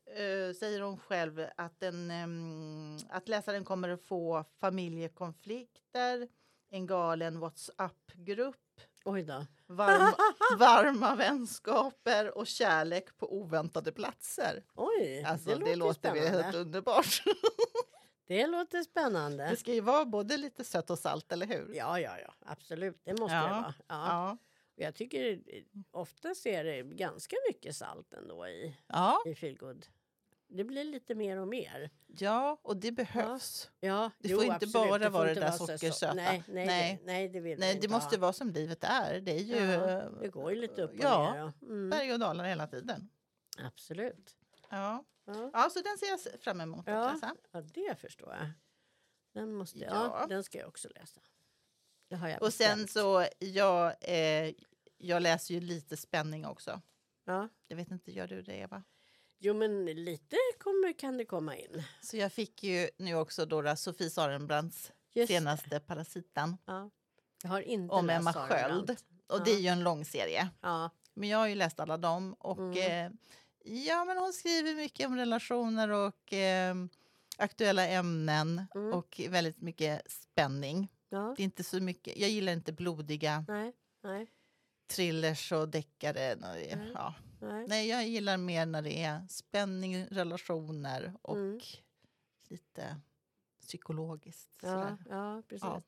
eh, 0.08 0.24
eh, 0.24 0.54
säger 0.54 0.82
hon 0.82 0.98
själv 0.98 1.46
att, 1.58 1.80
den, 1.80 2.12
ehm, 2.12 2.98
att 3.10 3.28
läsaren 3.28 3.66
kommer 3.66 3.90
att 3.90 4.02
få 4.02 4.46
familjekonflikter, 4.60 6.28
en 6.70 6.86
galen 6.88 7.40
WhatsApp-grupp, 7.40 8.56
varm, 9.68 10.14
varma 10.60 11.16
vänskaper 11.16 12.38
och 12.38 12.48
kärlek 12.48 13.18
på 13.18 13.34
oväntade 13.42 13.92
platser. 13.92 14.64
Oj, 14.76 15.24
Alltså, 15.28 15.50
det, 15.50 15.66
det, 15.66 15.76
låter 15.76 15.94
spännande. 16.00 16.44
helt 16.44 16.56
underbart. 16.56 17.24
Det 18.28 18.48
låter 18.48 18.84
spännande. 18.84 19.48
Det 19.50 19.56
ska 19.56 19.74
ju 19.74 19.82
vara 19.82 20.06
både 20.06 20.38
lite 20.38 20.64
sött 20.64 20.90
och 20.90 21.00
salt, 21.00 21.32
eller 21.32 21.46
hur? 21.46 21.74
Ja, 21.74 22.00
ja, 22.00 22.20
ja, 22.20 22.34
absolut. 22.46 23.02
Det 23.04 23.20
måste 23.20 23.36
Ja, 23.36 23.44
det 23.44 23.50
vara. 23.50 23.74
Ja. 23.88 24.08
Ja. 24.08 24.38
Jag 24.82 24.96
tycker 24.96 25.32
eh, 25.48 25.64
oftast 25.92 26.46
är 26.46 26.64
det 26.64 26.82
ganska 26.84 27.36
mycket 27.50 27.76
salt 27.76 28.14
ändå 28.14 28.48
i, 28.48 28.76
Ja, 28.88 29.24
i 29.26 29.36
feelgood. 29.36 29.86
Det 30.54 30.64
blir 30.64 30.84
lite 30.84 31.16
mer 31.16 31.38
och 31.38 31.48
mer. 31.48 31.90
ja, 32.08 32.58
och 32.62 32.78
det 32.78 32.92
behövs. 32.92 33.72
Ja, 33.80 34.12
Det 34.20 34.30
jo, 34.30 34.38
får 34.38 34.44
inte 34.44 34.56
absolut. 34.56 34.74
bara 34.74 35.04
får 35.04 35.10
vara 35.10 35.34
det 35.34 35.40
där 35.40 35.52
sockersöta. 35.52 36.14
Nej, 36.14 36.44
nej, 36.48 36.66
Nej. 36.66 36.98
Det, 37.00 37.06
nej, 37.06 37.30
det 37.30 37.40
vill 37.40 37.60
Nej, 37.60 37.80
det 37.82 37.88
måste 37.88 38.16
ha. 38.16 38.22
vara 38.22 38.34
som 38.34 38.50
livet 38.50 38.84
är. 38.84 39.22
Det 39.22 39.32
är 39.32 39.40
ju 39.40 39.56
Ja, 39.56 40.10
det 40.22 40.28
går 40.28 40.52
ju 40.54 40.62
lite 40.62 40.82
upp 40.82 40.92
och 40.92 40.98
ja, 41.00 41.34
ner. 41.34 41.40
Ja. 41.40 41.54
Mm, 41.62 41.90
berg 41.90 42.14
och 42.14 42.20
dalar 42.20 42.44
hela 42.44 42.68
tiden. 42.68 43.10
absolut. 43.58 44.36
Ja. 44.70 45.04
Ja. 45.26 45.50
ja, 45.54 45.70
så 45.70 45.82
den 45.82 45.98
ser 45.98 46.08
jag 46.34 46.42
fram 46.42 46.62
emot 46.62 46.88
att 46.88 46.94
Ja. 46.96 47.12
läsa. 47.14 47.36
ja, 47.52 47.62
det 47.62 47.96
förstår 48.00 48.34
jag. 48.34 48.50
Den, 49.34 49.54
måste, 49.54 49.80
ja. 49.80 50.18
Ja. 50.20 50.26
den 50.30 50.44
ska 50.44 50.58
jag 50.58 50.68
också 50.68 50.90
läsa. 50.96 51.22
Jag 52.08 52.42
Och 52.42 52.54
sen 52.54 52.88
så, 52.88 53.26
jag, 53.40 53.88
eh, 54.02 54.54
jag 55.02 55.22
läser 55.24 55.54
ju 55.54 55.60
lite 55.60 55.98
spänning 55.98 56.46
också. 56.46 56.82
Ja. 57.26 57.50
Jag 57.68 57.78
vet 57.78 57.92
inte, 57.92 58.12
gör 58.12 58.28
du 58.28 58.42
det 58.42 58.56
Eva? 58.56 58.84
Jo, 59.40 59.54
men 59.54 59.86
lite 59.86 60.36
kommer, 60.60 61.00
kan 61.00 61.18
det 61.18 61.26
komma 61.26 61.56
in. 61.58 61.84
Så 62.02 62.18
jag 62.18 62.34
fick 62.34 62.64
ju 62.64 62.90
nu 62.98 63.16
också 63.16 63.46
då 63.46 63.76
Sofie 63.76 64.10
Sarenbrants 64.10 64.92
Just 65.14 65.28
det. 65.28 65.34
senaste 65.38 65.80
Parasiten 65.80 66.58
Ja. 66.66 66.90
Jag 67.44 67.50
har 67.50 67.62
inte 67.62 67.94
om 67.96 68.10
Emma 68.10 68.34
Sköld. 68.34 68.90
Och 69.28 69.38
Ja. 69.40 69.44
det 69.46 69.52
är 69.52 69.60
ju 69.60 69.68
en 69.68 69.84
lång 69.84 70.06
serie. 70.06 70.50
Ja. 70.62 70.90
Men 71.14 71.30
jag 71.30 71.38
har 71.38 71.48
ju 71.48 71.56
läst 71.56 71.80
alla 71.80 71.98
dem 71.98 72.34
och 72.34 72.60
Mm. 72.78 72.78
eh, 73.06 73.12
ja, 73.86 74.06
men 74.06 74.18
hon 74.18 74.34
skriver 74.34 74.76
mycket 74.76 75.08
om 75.08 75.16
relationer 75.16 75.90
och 75.90 76.34
eh, 76.34 76.76
aktuella 77.38 77.88
ämnen 77.88 78.66
Mm. 78.76 78.94
och 78.94 79.22
väldigt 79.30 79.62
mycket 79.62 80.12
spänning. 80.12 80.92
ja. 81.10 81.34
Det 81.38 81.42
är 81.42 81.46
inte 81.46 81.64
så 81.64 81.80
mycket, 81.82 82.18
jag 82.18 82.30
gillar 82.30 82.54
inte 82.54 82.74
blodiga 82.74 83.46
Nej, 83.48 83.74
nej, 84.04 84.28
thrillers 84.96 85.52
och 85.52 85.70
deckare. 85.70 86.36
det 86.36 86.72
Mm. 86.74 86.92
Ja. 86.94 87.14
nej. 87.40 87.66
Nej, 87.68 87.88
jag 87.90 88.08
gillar 88.08 88.38
mer 88.38 88.66
när 88.66 88.82
det 88.82 89.04
är 89.04 89.28
spänning, 89.30 90.06
relationer 90.06 91.14
och 91.22 91.36
Mm. 91.38 91.60
lite 92.50 92.98
psykologiskt. 93.62 94.60
Ja, 94.64 94.98
ja, 95.10 95.42
precis. 95.48 95.64
Ja. 95.64 95.82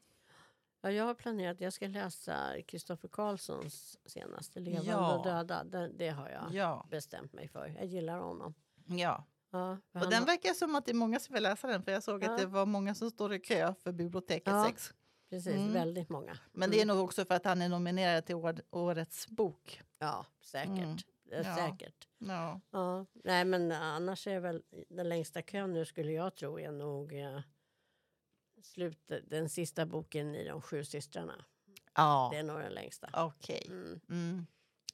Ja. 0.81 0.91
jag 0.91 1.05
har 1.05 1.13
planerat 1.13 1.55
att 1.55 1.61
jag 1.61 1.73
ska 1.73 1.87
läsa 1.87 2.61
Kristoffer 2.67 3.07
Karlssons 3.07 3.97
senaste 4.05 4.59
Levande 4.59 4.91
Ja. 4.91 5.17
och 5.17 5.23
döda. 5.25 5.63
Det, 5.63 5.87
det 5.87 6.09
har 6.09 6.29
jag 6.29 6.47
Ja, 6.53 6.87
bestämt 6.91 7.33
mig 7.33 7.47
för. 7.47 7.67
Jag 7.67 7.85
gillar 7.85 8.17
honom. 8.19 8.53
ja. 8.85 9.25
Ja, 9.55 9.77
Och 9.93 10.09
den 10.09 10.25
verkar 10.25 10.53
som 10.53 10.75
att 10.75 10.85
det 10.85 10.91
är 10.91 10.95
många 10.95 11.19
som 11.19 11.33
vill 11.33 11.43
läsa 11.43 11.67
den 11.67 11.83
för 11.83 11.91
jag 11.91 12.03
såg 12.03 12.23
Ja. 12.23 12.31
att 12.31 12.37
det 12.39 12.45
var 12.45 12.65
många 12.65 12.95
som 12.95 13.11
står 13.11 13.33
i 13.33 13.39
kö 13.39 13.73
för 13.83 13.91
biblioteket 13.91 14.53
Ja. 14.53 14.65
6. 14.67 14.93
Precis, 15.33 15.53
Mm. 15.55 15.73
väldigt 15.73 16.09
många. 16.09 16.37
Men 16.51 16.69
det 16.71 16.77
är 16.77 16.83
Mm. 16.83 16.95
nog 16.97 17.05
också 17.05 17.25
för 17.25 17.35
att 17.35 17.45
han 17.45 17.61
är 17.61 17.69
nominerad 17.69 18.25
till 18.25 18.35
år, 18.35 18.55
årets 18.69 19.27
bok. 19.27 19.81
Ja, 19.99 20.25
säkert. 20.41 20.77
Mm. 20.77 20.97
Ja. 21.43 21.55
Säkert. 21.55 22.07
Ja. 22.17 22.61
Ja. 22.71 23.05
Nej, 23.13 23.45
men 23.45 23.71
annars 23.71 24.27
är 24.27 24.39
väl 24.39 24.63
den 24.89 25.09
längsta 25.09 25.41
kön 25.41 25.73
nu 25.73 25.85
skulle 25.85 26.11
jag 26.11 26.35
tro 26.35 26.59
är 26.59 26.71
nog 26.71 27.13
eh, 27.13 27.39
slutet, 28.61 29.29
den 29.29 29.49
sista 29.49 29.85
boken 29.85 30.35
i 30.35 30.47
De 30.47 30.61
sju 30.61 30.83
systrarna. 30.85 31.45
Ja, 31.95 32.29
Det 32.31 32.37
är 32.39 32.43
nog 32.43 32.59
den 32.59 32.73
längsta. 32.73 33.09
okej. 33.13 33.65
Mm. 33.69 33.99
Mm. 34.09 34.45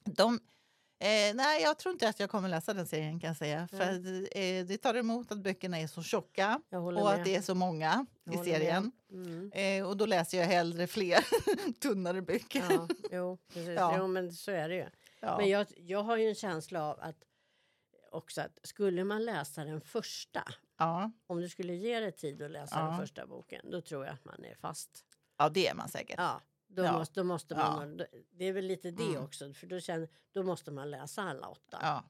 De, 0.04 0.40
eh, 1.00 1.36
nej, 1.36 1.62
jag 1.62 1.78
tror 1.78 1.94
inte 1.94 2.10
att 2.10 2.20
jag 2.20 2.30
kommer 2.30 2.50
läsa 2.50 2.74
den 2.74 2.88
serien 2.88 3.20
kan 3.20 3.28
jag 3.28 3.38
säga. 3.38 3.68
För 3.68 3.78
Nej. 3.78 4.24
att, 4.24 4.36
eh, 4.36 4.68
det 4.68 4.78
tar 4.78 4.96
emot 4.96 5.32
att 5.32 5.38
böckerna 5.40 5.80
är 5.80 5.88
så 5.88 6.04
tjocka 6.04 6.62
och 6.70 6.94
med. 6.94 7.04
att 7.04 7.26
det 7.26 7.36
är 7.36 7.42
så 7.42 7.56
många 7.56 8.06
i 8.32 8.38
serien. 8.38 8.92
Mm. 9.12 9.52
Eh, 9.54 9.88
och 9.88 9.98
då 9.98 10.06
läser 10.06 10.38
jag 10.38 10.46
hellre 10.46 10.88
fler 10.88 11.20
tunnare 11.80 12.22
böcker. 12.22 12.64
Ja, 12.70 12.88
jo, 13.12 13.38
precis. 13.54 13.70
Ja. 13.70 13.96
Jo, 13.98 14.08
men 14.08 14.34
så 14.34 14.52
är 14.52 14.70
det 14.70 14.76
ju. 14.76 14.86
Ja. 15.20 15.38
Men 15.38 15.50
jag, 15.50 15.68
jag 15.78 16.04
har 16.04 16.18
ju 16.18 16.30
en 16.30 16.36
känsla 16.36 16.84
av 16.84 17.00
att 17.02 17.24
också 18.12 18.42
att 18.42 18.60
skulle 18.64 19.04
man 19.04 19.26
läsa 19.26 19.64
den 19.64 19.82
första, 19.82 20.44
ja. 20.78 21.12
om 21.28 21.42
du 21.42 21.50
skulle 21.50 21.76
ge 21.76 22.00
dig 22.00 22.12
tid 22.12 22.42
att 22.42 22.52
läsa 22.52 22.80
Ja. 22.80 22.86
den 22.86 22.98
första 22.98 23.28
boken, 23.28 23.72
då 23.72 23.82
tror 23.82 24.06
jag 24.06 24.14
att 24.14 24.26
man 24.26 24.46
är 24.46 24.56
fast. 24.56 25.06
ja, 25.38 25.50
det 25.50 25.68
är 25.68 25.74
man 25.74 25.90
säkert. 25.90 26.16
Ja, 26.18 26.42
då, 26.70 26.84
Ja. 26.84 26.94
Måste, 27.00 27.20
då 27.20 27.24
måste 27.24 27.56
man. 27.56 27.98
Ja. 28.00 28.06
Det 28.32 28.46
är 28.46 28.54
väl 28.54 28.66
lite 28.66 28.92
det 28.92 29.04
Mm. 29.10 29.24
också, 29.24 29.54
för 29.54 29.68
då, 29.68 29.80
känner, 29.80 30.10
då 30.32 30.44
måste 30.44 30.72
man 30.72 30.92
läsa 30.92 31.24
alla 31.24 31.48
åtta. 31.48 31.80
Ja. 31.82 32.04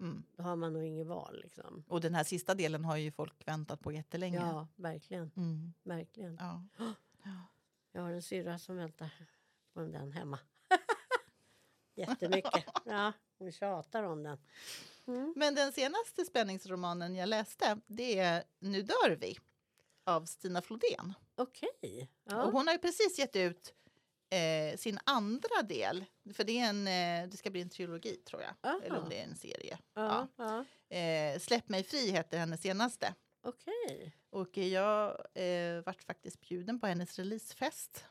Mm. 0.00 0.22
Då 0.36 0.42
har 0.42 0.56
man 0.56 0.72
nog 0.72 0.84
inget 0.84 1.06
val. 1.06 1.40
Liksom. 1.42 1.84
Och 1.88 2.00
den 2.00 2.14
här 2.14 2.24
sista 2.24 2.54
delen 2.54 2.84
har 2.84 2.96
ju 2.96 3.12
folk 3.12 3.48
väntat 3.48 3.80
på 3.80 3.92
jättelänge. 3.92 4.36
Ja, 4.36 4.68
verkligen. 4.76 5.30
Mm. 5.36 5.72
verkligen. 5.82 6.36
Ja. 6.40 6.64
Jag 7.92 8.02
har 8.02 8.10
en 8.10 8.22
syrra 8.22 8.58
som 8.58 8.76
väntar 8.76 9.10
på 9.72 9.80
den 9.80 10.12
hemma. 10.12 10.38
Jättemycket. 11.94 12.64
Ja, 12.84 13.12
hon 13.38 13.52
tjatar 13.52 14.02
om 14.02 14.22
den. 14.22 14.38
Mm. 15.06 15.32
Men 15.36 15.54
den 15.54 15.72
senaste 15.72 16.24
spänningsromanen 16.24 17.14
jag 17.14 17.28
läste 17.28 17.80
det 17.86 18.18
är 18.18 18.44
Nu 18.58 18.82
dör 18.82 19.16
vi 19.20 19.38
av 20.06 20.24
Stina 20.24 20.62
Flodén. 20.62 21.14
Okej. 21.36 22.10
Och 22.26 22.32
Ja. 22.32 22.50
hon 22.50 22.66
har 22.66 22.74
ju 22.74 22.78
precis 22.78 23.18
gett 23.18 23.36
ut 23.36 23.74
eh, 24.30 24.76
sin 24.78 24.98
andra 25.04 25.62
del. 25.62 26.04
För 26.34 26.44
det, 26.44 26.58
är 26.60 26.68
en, 26.68 26.86
eh, 26.88 27.28
det 27.30 27.36
ska 27.36 27.50
bli 27.50 27.60
en 27.60 27.68
trilogi 27.70 28.16
tror 28.16 28.42
jag. 28.42 28.54
Aha. 28.70 28.80
Eller 28.84 28.98
om 28.98 29.08
det 29.08 29.20
är 29.20 29.24
en 29.24 29.36
serie. 29.36 29.78
Ja, 29.94 30.28
ja. 30.36 30.64
Eh, 30.96 31.38
Släpp 31.38 31.68
mig 31.68 31.84
fri 31.84 32.10
heter 32.10 32.38
hennes 32.38 32.60
senaste. 32.62 33.14
Okej. 33.42 34.16
Och 34.30 34.56
jag 34.58 35.26
eh, 35.34 35.82
vart 35.86 36.02
faktiskt 36.02 36.40
bjuden 36.40 36.80
på 36.80 36.86
hennes 36.86 37.18
releasefest 37.18 38.04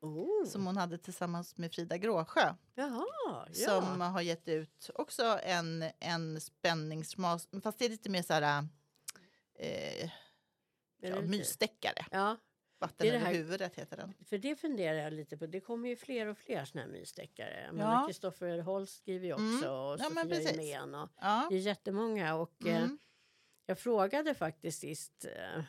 Oh. 0.00 0.44
som 0.46 0.66
hon 0.66 0.76
hade 0.76 0.98
tillsammans 0.98 1.56
med 1.56 1.72
Frida 1.74 1.96
Gråsjö. 1.98 2.54
Jaha, 2.74 3.06
ja. 3.24 3.46
Som 3.52 4.00
har 4.00 4.20
gett 4.22 4.48
ut 4.48 4.90
också 4.94 5.38
en, 5.42 5.84
en 5.98 6.40
spänningsroman, 6.40 7.40
fast 7.62 7.78
det 7.78 7.84
är 7.84 7.88
lite 7.88 8.08
mer 8.10 8.22
så 8.22 8.32
här 8.32 8.66
eh, 9.58 10.10
Är 11.00 11.10
ja, 11.10 11.20
mysdeckare. 11.20 12.06
Ja, 12.10 12.36
Vatten 12.80 12.96
Det 12.98 13.08
är 13.08 13.12
det 13.12 13.16
över 13.18 13.26
här- 13.26 13.34
huvudet 13.34 13.74
heter 13.78 13.96
den. 13.96 14.14
för 14.24 14.38
det 14.38 14.56
funderar 14.56 14.98
jag 14.98 15.12
lite 15.12 15.36
på. 15.36 15.46
Det 15.46 15.60
kommer 15.60 15.88
ju 15.88 15.96
fler 15.96 16.26
och 16.26 16.38
fler 16.38 16.64
såna 16.64 16.82
här 16.84 16.90
mysdeckare. 16.90 17.70
Ja. 17.78 18.04
Kristoffer 18.08 18.58
Holst 18.58 18.96
skriver 18.98 19.26
ju 19.26 19.32
också 19.32 19.44
Mm. 19.44 19.70
och 19.70 19.96
Ja, 20.00 20.10
men 20.14 20.42
Sofia. 20.44 20.84
Och 20.84 21.08
Ja. 21.20 21.46
det 21.50 21.56
är 21.56 21.60
jättemånga. 21.60 22.34
Och, 22.34 22.66
eh, 22.66 22.82
Mm. 22.82 22.98
Jag 23.66 23.78
frågade 23.78 24.34
faktiskt 24.34 24.80
sist 24.80 25.24
eh, 25.24 25.62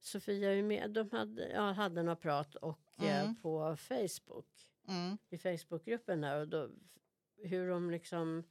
Sofia 0.00 0.54
Jemén, 0.54 0.92
de 0.92 1.10
hade, 1.10 1.48
ja, 1.48 1.72
hade 1.72 2.02
några 2.02 2.16
prat 2.16 2.54
och 2.54 3.02
eh, 3.02 3.20
Mm. 3.22 3.36
på 3.36 3.76
Facebook. 3.76 4.46
Mm. 4.88 5.18
i 5.30 5.38
Facebookgruppen 5.38 6.20
där 6.20 6.40
och 6.40 6.48
då, 6.48 6.70
hur 7.42 7.68
de 7.68 7.90
liksom 7.90 8.44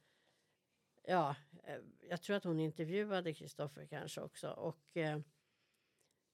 ja, 1.04 1.34
eh, 1.64 1.78
jag 2.08 2.22
tror 2.22 2.36
att 2.36 2.44
hon 2.44 2.60
intervjuade 2.60 3.34
Kristoffer 3.34 3.86
kanske 3.86 4.20
också 4.20 4.50
och 4.50 4.96
eh, 4.96 5.18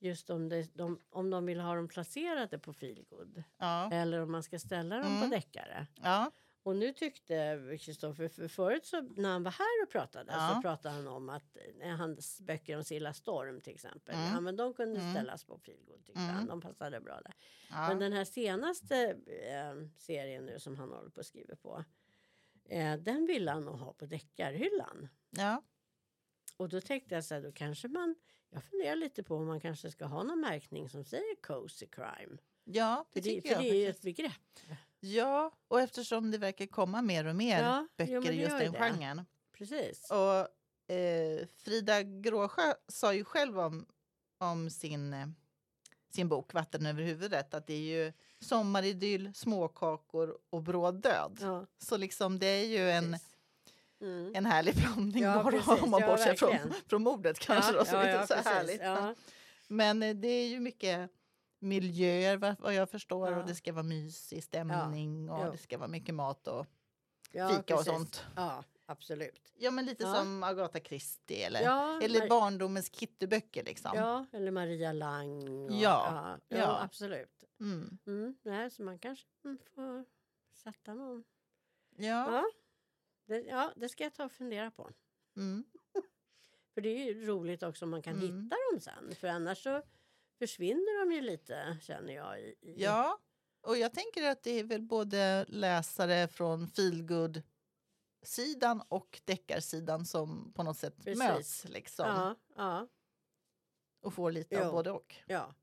just 0.05 0.31
om, 0.31 0.49
det, 0.49 0.75
de, 0.77 1.01
om 1.11 1.31
de 1.31 1.47
vill 1.47 1.61
ha 1.61 1.75
dem 1.75 1.89
placerade 1.89 2.59
på 2.59 2.73
feelgood 2.73 3.43
Ja. 3.59 3.91
eller 3.93 4.21
om 4.21 4.33
man 4.33 4.43
ska 4.43 4.59
ställa 4.59 4.97
dem 4.99 5.07
Mm. 5.07 5.21
på 5.31 5.35
deckare. 5.37 5.87
Ja. 6.03 6.31
Och 6.63 6.77
nu 6.77 6.93
tyckte 6.93 7.61
Kristoffer, 7.81 8.29
för 8.29 8.49
förut 8.49 8.87
så 8.87 9.01
när 9.03 9.29
han 9.33 9.43
var 9.43 9.51
här 9.51 9.83
och 9.83 9.91
pratade 9.91 10.33
Ja. 10.33 10.53
så 10.55 10.63
pratade 10.63 10.95
han 10.95 11.07
om 11.09 11.29
att 11.29 11.57
eh, 11.83 11.97
hans 11.97 12.41
böcker 12.41 12.77
om 12.77 12.85
Silla 12.85 13.13
Storm 13.13 13.61
till 13.61 13.75
exempel, 13.75 14.15
Mm. 14.15 14.33
ja 14.33 14.41
men 14.41 14.57
de 14.57 14.75
kunde 14.75 15.01
Mm. 15.01 15.13
ställas 15.15 15.45
på 15.45 15.59
feelgood 15.59 16.05
tyckte 16.05 16.21
Mm. 16.21 16.35
han, 16.35 16.47
de 16.47 16.61
passade 16.61 17.01
bra 17.01 17.21
där. 17.21 17.35
Ja. 17.71 17.89
Men 17.89 17.99
den 17.99 18.13
här 18.13 18.25
senaste 18.25 18.97
eh, 19.27 19.89
serien 19.97 20.47
nu 20.47 20.59
som 20.59 20.77
han 20.77 20.91
håller 20.93 21.11
på 21.11 21.21
att 21.21 21.27
skriva 21.27 21.57
på, 21.57 21.85
eh, 22.69 22.97
den 22.97 23.27
ville 23.27 23.51
han 23.51 23.65
nog 23.65 23.79
ha 23.79 23.93
på 23.93 24.07
deckarhyllan. 24.07 25.09
ja. 25.31 25.63
Och 26.57 26.69
då 26.69 26.81
tänkte 26.81 27.15
jag 27.15 27.25
så 27.25 27.35
här, 27.35 27.43
då 27.43 27.53
kanske 27.53 27.89
man, 27.89 28.15
jag 28.55 28.65
funderar 28.65 28.97
lite 28.97 29.23
på 29.23 29.37
om 29.37 29.47
man 29.47 29.61
kanske 29.61 29.91
ska 29.91 30.05
ha 30.07 30.23
någon 30.23 30.41
märkning 30.41 30.89
som 30.89 31.05
säger 31.05 31.35
cozy 31.43 31.87
crime. 31.87 32.39
ja, 32.65 33.05
det 33.13 33.23
För 33.23 33.29
det, 33.29 33.35
tycker 33.35 33.49
för 33.49 33.55
jag. 33.55 33.63
det 33.65 33.71
är 33.71 33.81
ju 33.85 33.89
ett 33.91 34.03
begrepp. 34.03 34.33
Ja, 35.01 35.53
och 35.69 35.81
eftersom 35.81 36.31
det 36.31 36.39
verkar 36.39 36.67
komma 36.67 37.03
mer 37.03 37.25
och 37.27 37.37
mer 37.37 37.63
Ja, 37.63 37.87
böcker 37.97 38.31
i 38.31 38.41
just 38.43 38.59
den 38.59 38.73
det. 38.73 38.79
genren. 38.79 39.23
Precis. 39.53 40.11
Och 40.11 40.95
eh, 40.95 41.47
Frida 41.57 42.03
Gråsjö 42.03 42.75
sa 42.89 43.15
ju 43.15 43.25
själv 43.25 43.59
om, 43.61 43.87
om 44.39 44.71
sin, 44.71 45.13
eh, 45.13 45.27
sin 46.11 46.29
bok 46.29 46.53
Vatten 46.55 46.87
över 46.87 47.03
huvudet 47.03 47.55
att 47.55 47.67
det 47.67 47.75
är 47.75 47.79
ju 48.05 48.13
sommaridyll, 48.41 49.35
småkakor 49.35 50.39
och 50.51 50.63
bråd 50.63 50.95
död. 51.03 51.39
Ja, 51.41 51.67
Så 51.79 51.97
liksom 51.97 52.39
det 52.39 52.47
är 52.47 52.67
ju 52.67 52.91
en, 52.91 53.13
precis. 53.13 53.31
Mm. 54.05 54.33
en 54.35 54.47
härlig 54.47 54.75
blandning 54.77 55.23
Ja, 55.23 55.43
bara 55.43 55.51
precis. 55.53 55.83
om 55.83 55.91
man 55.91 56.01
Ja, 56.01 56.07
bortser 56.07 56.35
från, 56.35 56.73
från 56.89 57.03
mordet 57.03 57.39
kanske 57.39 57.73
då, 57.73 57.85
som 57.85 57.97
inte 58.01 58.11
är 58.11 58.27
så 58.27 58.35
precis. 58.35 58.53
härligt. 58.53 58.81
Ja, 58.83 59.15
Men 59.69 60.03
eh, 60.03 60.15
det 60.15 60.29
är 60.29 60.49
ju 60.49 60.61
mycket 60.61 61.11
miljöer 61.59 62.57
vad, 62.61 62.75
jag 62.75 62.91
förstår 62.91 63.31
Ja. 63.31 63.39
och 63.41 63.47
det 63.47 63.55
ska 63.55 63.73
vara 63.73 63.83
mysig 63.83 64.45
stämning 64.45 65.31
och 65.31 65.53
det 65.53 65.59
ska 65.59 65.79
vara 65.79 65.89
mycket 65.89 66.15
mat 66.15 66.49
och 66.49 66.67
ja, 67.33 67.49
fika 67.49 67.61
och 67.61 67.67
precis. 67.85 67.93
sånt. 67.93 68.25
Ja, 68.37 68.65
absolut. 68.87 69.53
Ja 69.59 69.71
men 69.71 69.85
lite 69.87 70.05
Ja. 70.05 70.15
som 70.15 70.43
Agatha 70.43 70.81
Christie 70.81 71.47
eller, 71.47 71.61
Ja, 71.63 72.01
eller 72.03 72.21
Mar- 72.21 72.29
barndomens 72.29 72.91
Kittyböcker 72.95 73.65
liksom. 73.65 73.91
ja, 73.95 74.27
eller 74.33 74.51
Maria 74.51 74.93
Lang. 74.93 75.49
Och, 75.49 75.73
Ja, 75.73 75.79
ja, 75.79 76.39
ja, 76.49 76.59
ja. 76.59 76.81
absolut. 76.83 77.45
Mm. 77.61 77.99
Mm, 78.07 78.37
nej, 78.43 78.71
så 78.71 78.83
man 78.83 78.99
kanske 78.99 79.27
mm, 79.45 79.59
får 79.75 80.05
sätta 80.55 80.95
någon. 80.95 81.25
Ja. 81.97 82.45
Ja. 83.27 83.35
Det, 83.35 83.41
ja, 83.41 83.73
det 83.77 83.89
ska 83.89 84.05
jag 84.05 84.15
ta 84.15 84.25
och 84.25 84.33
fundera 84.33 84.71
på. 84.71 84.91
Mm. 85.37 85.65
För 86.75 86.81
det 86.81 86.89
är 86.89 87.05
ju 87.05 87.27
roligt 87.27 87.63
också 87.63 87.85
om 87.85 87.91
man 87.91 88.03
kan 88.03 88.13
Mm. 88.17 88.25
hitta 88.45 88.57
dem 88.73 88.81
sen. 88.81 89.15
För 89.15 89.29
annars 89.29 89.63
så 89.63 89.83
försvinner 90.39 91.01
de 91.07 91.15
ju 91.15 91.21
lite 91.21 91.79
känner 91.83 92.15
jag. 92.15 92.41
I, 92.41 92.45
i, 92.61 92.75
ja. 92.83 93.19
Och 93.61 93.77
jag 93.79 93.93
tänker 93.95 94.23
att 94.31 94.43
det 94.43 94.51
är 94.51 94.65
väl 94.65 94.83
både 94.83 95.45
läsare 95.49 96.29
från 96.29 96.69
feelgood 96.69 97.43
sidan 98.23 98.83
och 98.89 99.21
deckarsidan 99.25 100.05
som 100.07 100.53
på 100.53 100.63
något 100.63 100.79
sätt 100.79 100.97
Precis. 100.97 101.19
möts 101.19 101.65
liksom 101.69 102.07
ja, 102.07 102.37
ja, 102.57 102.89
och 104.01 104.15
får 104.15 104.31
lite 104.33 104.55
Jo. 104.55 104.61
av 104.63 104.73
både 104.73 104.91
och. 104.91 105.15
ja. 105.27 105.55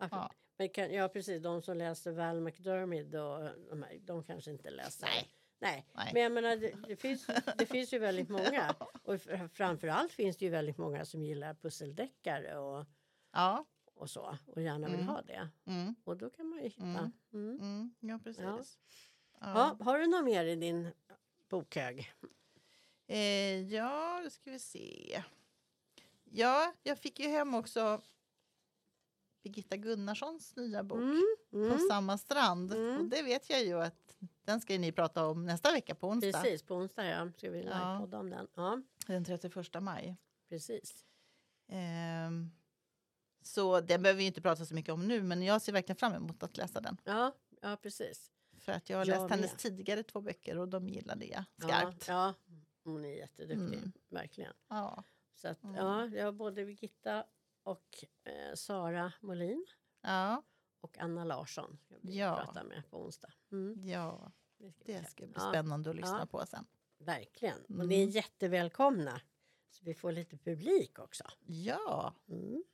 Ja, 0.00 0.08
Ja. 0.10 0.32
Men 0.56 0.68
kan, 0.68 0.92
ja, 0.92 1.08
precis. 1.08 1.42
De 1.42 1.62
som 1.62 1.76
läser 1.76 2.12
Val 2.12 2.40
McDermid 2.40 3.14
och 3.14 3.40
de, 3.70 3.82
här, 3.82 3.98
de 4.00 4.24
kanske 4.24 4.50
inte 4.50 4.70
läser. 4.70 5.06
Nej. 5.06 5.28
Nej. 5.60 5.86
Nej. 5.94 6.10
Men 6.12 6.22
jag 6.22 6.32
menar, 6.32 6.56
det, 6.56 6.74
det, 6.88 6.96
finns, 7.00 7.26
det 7.58 7.66
finns 7.66 7.92
ju 7.94 7.98
väldigt 7.98 8.28
många. 8.28 8.74
Och 9.02 9.14
fr- 9.14 9.48
framförallt 9.48 10.12
finns 10.12 10.36
det 10.36 10.44
ju 10.44 10.50
väldigt 10.50 10.78
många 10.78 11.04
som 11.04 11.22
gillar 11.22 11.54
pusseldeckare 11.54 12.58
och, 12.58 12.86
Ja. 13.32 13.64
och 13.94 14.10
så. 14.10 14.38
Och 14.46 14.62
gärna 14.62 14.86
vill 14.86 14.94
Mm. 15.00 15.08
ha 15.08 15.22
det. 15.22 15.48
Mm. 15.66 15.94
Och 16.04 16.16
då 16.16 16.30
kan 16.30 16.46
man 16.48 16.58
ju 16.58 16.64
hitta. 16.64 16.82
Mm. 16.82 17.12
Mm. 17.32 17.56
Mm. 17.60 17.94
Ja, 18.00 18.18
precis. 18.24 18.42
Ja. 18.44 18.58
Ja. 19.40 19.76
Ja, 19.80 19.84
har 19.84 19.98
du 19.98 20.06
något 20.06 20.24
mer 20.24 20.44
i 20.44 20.56
din 20.56 20.90
bokhög? 21.48 22.12
Eh, 23.06 23.62
ja, 23.74 24.20
då 24.24 24.30
ska 24.30 24.50
vi 24.50 24.58
se. 24.58 25.22
Ja, 26.24 26.72
jag 26.82 26.98
fick 26.98 27.20
ju 27.20 27.28
hem 27.28 27.54
också 27.54 28.00
Birgitta 29.48 29.76
Gunnarssons 29.76 30.56
nya 30.56 30.82
bok 30.84 30.98
Mm. 30.98 31.22
På 31.50 31.56
Mm. 31.56 31.78
samma 31.90 32.18
strand. 32.18 32.72
Mm. 32.72 32.98
Och 33.00 33.04
det 33.04 33.22
vet 33.22 33.50
jag 33.50 33.64
ju 33.64 33.82
att 33.82 34.16
den 34.44 34.60
ska 34.60 34.78
ni 34.78 34.92
prata 34.92 35.26
om 35.26 35.44
nästa 35.46 35.72
vecka 35.72 35.94
på 35.94 36.08
onsdag. 36.08 36.32
Precis, 36.42 36.62
på 36.62 36.74
onsdag 36.74 37.04
ja. 37.06 37.32
ska 37.32 37.50
vi 37.50 37.62
Ja. 37.64 37.92
livepodda 37.92 38.18
om 38.18 38.30
den. 38.30 38.46
Ja, 38.54 38.82
Den 39.06 39.24
31 39.24 39.80
maj. 39.80 40.16
precis. 40.48 41.04
Ehm, 41.68 42.50
så 43.42 43.80
den 43.80 44.02
behöver 44.02 44.18
vi 44.18 44.24
inte 44.26 44.40
prata 44.42 44.66
så 44.66 44.74
mycket 44.74 44.92
om 44.94 45.08
nu 45.08 45.22
men 45.22 45.42
jag 45.42 45.62
ser 45.62 45.72
verkligen 45.72 45.96
fram 45.96 46.12
emot 46.14 46.42
att 46.42 46.56
läsa 46.56 46.80
den. 46.80 46.96
Ja, 47.04 47.34
ja 47.62 47.76
precis. 47.82 48.30
För 48.60 48.72
att 48.72 48.90
jag 48.90 48.96
har 48.98 49.06
Jag 49.06 49.20
läst 49.20 49.30
hennes 49.30 49.50
med. 49.52 49.58
tidigare 49.58 50.02
två 50.02 50.20
böcker 50.20 50.58
och 50.58 50.68
de 50.68 50.88
gillade 50.88 51.24
jag 51.26 51.44
Ja, 51.56 51.66
skarpt. 51.68 52.08
ja, 52.08 52.34
hon 52.84 53.04
är 53.04 53.08
jätteduktig, 53.16 53.78
Mm. 53.78 53.92
verkligen. 54.08 54.52
Ja. 54.68 55.04
Så 55.34 55.48
att, 55.48 55.64
Mm. 55.64 55.74
ja, 55.76 56.06
jag 56.06 56.24
har 56.24 56.32
både 56.32 56.64
Birgitta 56.64 57.24
och 57.68 58.04
eh, 58.24 58.54
Sara 58.54 59.12
Molin 59.20 59.66
Ja, 60.02 60.42
och 60.80 60.98
Anna 60.98 61.24
Larsson 61.24 61.78
ska 61.84 61.94
vi 62.02 62.18
Ja. 62.18 62.36
prata 62.44 62.64
med 62.64 62.82
på 62.90 63.02
onsdag. 63.04 63.32
Mm, 63.52 63.88
ja, 63.88 64.32
det 64.58 64.72
ska 64.72 64.84
bli 64.84 64.94
det 64.94 65.04
ska 65.10 65.26
bli 65.26 65.34
Ja, 65.36 65.48
spännande 65.50 65.90
att 65.90 65.96
lyssna 65.96 66.18
Ja. 66.20 66.26
på 66.26 66.46
sen. 66.46 66.66
Verkligen. 66.98 67.58
Och 67.64 67.88
ni 67.88 67.94
är 67.94 68.02
Mm. 68.02 68.10
jättevälkomna. 68.10 69.20
Så 69.70 69.84
vi 69.84 69.94
får 69.94 70.12
lite 70.12 70.36
publik 70.36 70.98
också. 70.98 71.24
Ja, 71.46 72.14
Mm. 72.28 72.64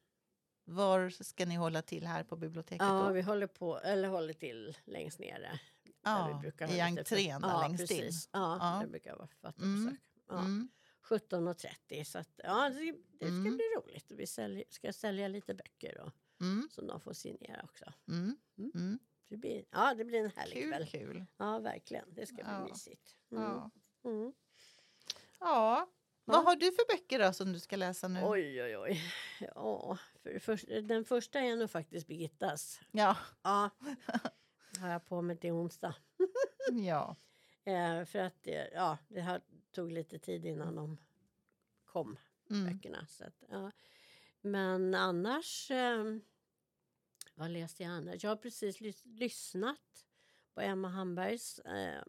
var 0.65 1.11
ska 1.11 1.47
ni 1.47 1.55
hålla 1.55 1.83
till 1.83 2.07
här 2.07 2.25
på 2.25 2.37
biblioteket 2.37 2.87
Ja, 2.87 3.03
då? 3.07 3.13
vi 3.13 3.23
håller 3.23 3.47
på, 3.47 3.79
eller 3.79 4.09
håller 4.09 4.33
till 4.33 4.77
längst 4.85 5.19
nere. 5.19 5.61
Ja, 6.05 6.31
vi 6.33 6.41
brukar 6.41 6.73
i 6.73 6.81
entrén 6.81 7.41
där 7.41 7.49
ja, 7.49 7.61
längst 7.61 7.81
in. 7.81 7.87
precis. 7.99 8.29
Ja, 8.33 8.59
Ja. 8.61 8.81
det 8.83 8.87
brukar 8.91 9.17
vara 9.17 9.27
författarbesök. 9.27 10.01
Mm. 10.31 10.69
Ja. 10.69 10.69
Mm. 11.11 11.21
17.30 11.21 12.05
så 12.05 12.19
att, 12.19 12.41
ja, 12.45 12.71
det, 12.71 12.93
det 12.93 13.27
ska 13.27 13.27
Mm. 13.27 13.57
bli 13.57 13.65
roligt. 13.77 14.11
Vi 14.11 14.27
sälj, 14.27 14.65
ska 14.69 14.93
sälja 14.93 15.29
lite 15.29 15.55
böcker 15.55 15.99
och, 16.01 16.13
Mm. 16.41 16.69
som 16.71 16.87
de 16.87 17.01
får 17.01 17.13
signera 17.13 17.63
också. 17.65 17.93
Mm. 18.09 18.37
Mm. 18.59 18.71
Mm. 18.75 18.99
Det 19.29 19.37
blir, 19.37 19.65
ja, 19.71 19.95
det 19.95 20.05
blir 20.05 20.19
en 20.25 20.31
härlig 20.37 20.55
Kul, 20.63 20.71
kväll. 20.73 20.87
kul. 20.87 21.25
Ja, 21.37 21.59
verkligen. 21.59 22.15
Det 22.15 22.27
ska 22.27 22.35
bli 22.37 22.45
Ja. 22.45 22.65
mysigt. 22.65 23.17
Ja. 23.29 23.71
Mm. 24.05 24.33
Ja. 25.41 25.89
Vad 26.27 26.45
har 26.45 26.57
du 26.57 26.73
för 26.73 26.93
böcker 26.97 27.19
då 27.19 27.33
som 27.33 27.53
du 27.53 27.61
ska 27.61 27.77
läsa 27.77 28.09
nu? 28.09 28.21
Oj, 28.25 28.63
oj, 28.63 28.77
oj. 28.79 29.03
Ja, 29.55 29.99
för 30.23 30.39
första, 30.39 30.81
den 30.81 31.05
första 31.05 31.41
är 31.41 31.57
nog 31.57 31.71
faktiskt 31.71 32.07
Birgittas. 32.07 32.81
Ja. 32.93 33.17
Ja, 33.43 33.71
har 34.81 34.89
jag 34.89 35.05
på 35.07 35.23
mig 35.23 35.37
till 35.37 35.51
onsdag. 35.53 35.95
ja. 36.73 37.17
Eh, 37.65 38.05
för 38.05 38.19
att 38.19 38.47
ja, 38.73 38.99
det 39.09 39.21
här 39.21 39.41
tog 39.75 39.93
lite 39.93 40.19
tid 40.19 40.45
innan 40.47 40.75
de 40.75 40.99
kom, 41.85 42.17
Mm. 42.51 42.65
böckerna. 42.67 43.07
Så 43.07 43.25
att, 43.25 43.43
ja. 43.49 43.71
Men 44.41 44.95
annars, 44.95 45.71
eh, 45.71 46.05
vad 47.35 47.51
läste 47.51 47.83
jag 47.83 47.93
annars? 47.93 48.25
Jag 48.25 48.31
har 48.31 48.37
precis 48.37 48.81
lys- 48.81 49.03
lyssnat 49.19 50.07
på 50.55 50.61
Emma 50.61 50.89
Hambergs 50.89 51.59
eh, 51.59 52.03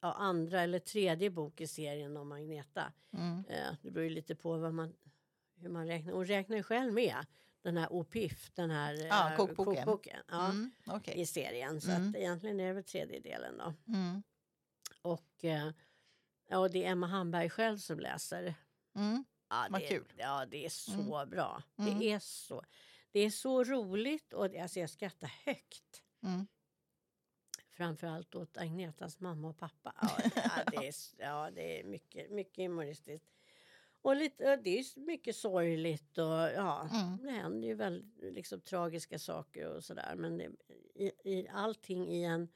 ja, 0.00 0.12
andra 0.12 0.60
eller 0.60 0.78
tredje 0.78 1.30
bok 1.30 1.60
i 1.60 1.66
serien 1.66 2.16
om 2.16 2.32
Agneta. 2.32 2.92
Mm. 3.10 3.44
Eh, 3.48 3.74
det 3.82 3.90
beror 3.90 4.04
ju 4.04 4.10
lite 4.10 4.34
på 4.34 4.56
vad 4.58 4.74
man, 4.74 4.96
hur 5.54 5.68
man 5.68 5.86
räknar. 5.86 6.12
Hon 6.12 6.26
räknar 6.26 6.56
ju 6.56 6.62
själv 6.62 6.92
med 6.92 7.26
den 7.62 7.76
här 7.76 7.92
OPIF, 7.92 8.50
den 8.54 8.70
här 8.70 8.94
Ja, 8.94 9.30
eh, 9.30 9.36
kokboken. 9.36 10.22
ja, 10.28 10.50
Mm. 10.50 10.70
Okej. 10.86 11.20
i 11.20 11.26
serien. 11.26 11.80
Så 11.80 11.90
Mm. 11.90 12.08
att 12.08 12.16
egentligen 12.16 12.60
är 12.60 12.66
det 12.66 12.72
väl 12.72 12.84
tredje 12.84 13.20
delen 13.20 13.58
då. 13.58 13.74
Mm. 13.92 14.22
Och, 15.02 15.44
eh, 15.44 15.70
ja, 16.50 16.58
och 16.58 16.70
det 16.70 16.84
är 16.84 16.90
Emma 16.90 17.06
Hamberg 17.06 17.50
själv 17.50 17.78
som 17.78 18.00
läser. 18.00 18.54
Mm. 18.94 19.24
Ja, 19.48 19.66
Vad 19.70 19.80
det, 19.80 19.86
kul. 19.86 20.12
Ja, 20.16 20.46
det 20.46 20.64
är 20.64 20.68
så 20.68 21.26
bra. 21.26 21.62
Mm. 21.78 21.98
Det 21.98 22.12
är 22.12 22.18
så. 22.18 22.64
Det 23.12 23.20
är 23.20 23.30
så 23.30 23.64
roligt 23.64 24.32
och 24.32 24.56
alltså 24.56 24.80
jag 24.80 24.90
skrattar 24.90 25.32
högt. 25.44 26.02
Mm. 26.22 26.46
Framförallt 27.70 28.34
åt 28.34 28.56
Agnetas 28.56 29.20
mamma 29.20 29.48
och 29.48 29.58
pappa. 29.58 29.94
Ja, 30.00 30.16
ja, 30.34 30.64
det, 30.70 30.88
är, 30.88 30.94
ja, 31.18 31.50
det 31.50 31.80
är 31.80 31.84
mycket, 31.84 32.30
mycket 32.30 32.64
humoristiskt. 32.64 33.30
Och 34.02 34.16
lite, 34.16 34.56
det 34.56 34.78
är 34.78 35.00
mycket 35.00 35.36
sorgligt 35.36 36.18
och 36.18 36.24
ja, 36.26 36.88
Mm. 36.92 37.16
det 37.22 37.30
händer 37.30 37.68
ju 37.68 37.74
väldigt 37.74 38.34
liksom, 38.34 38.60
tragiska 38.60 39.18
saker 39.18 39.66
och 39.66 39.84
sådär. 39.84 40.14
Men 40.16 40.38
det, 40.38 40.50
i, 40.94 41.12
i, 41.24 41.48
allting 41.48 42.08
i 42.08 42.24
en 42.24 42.48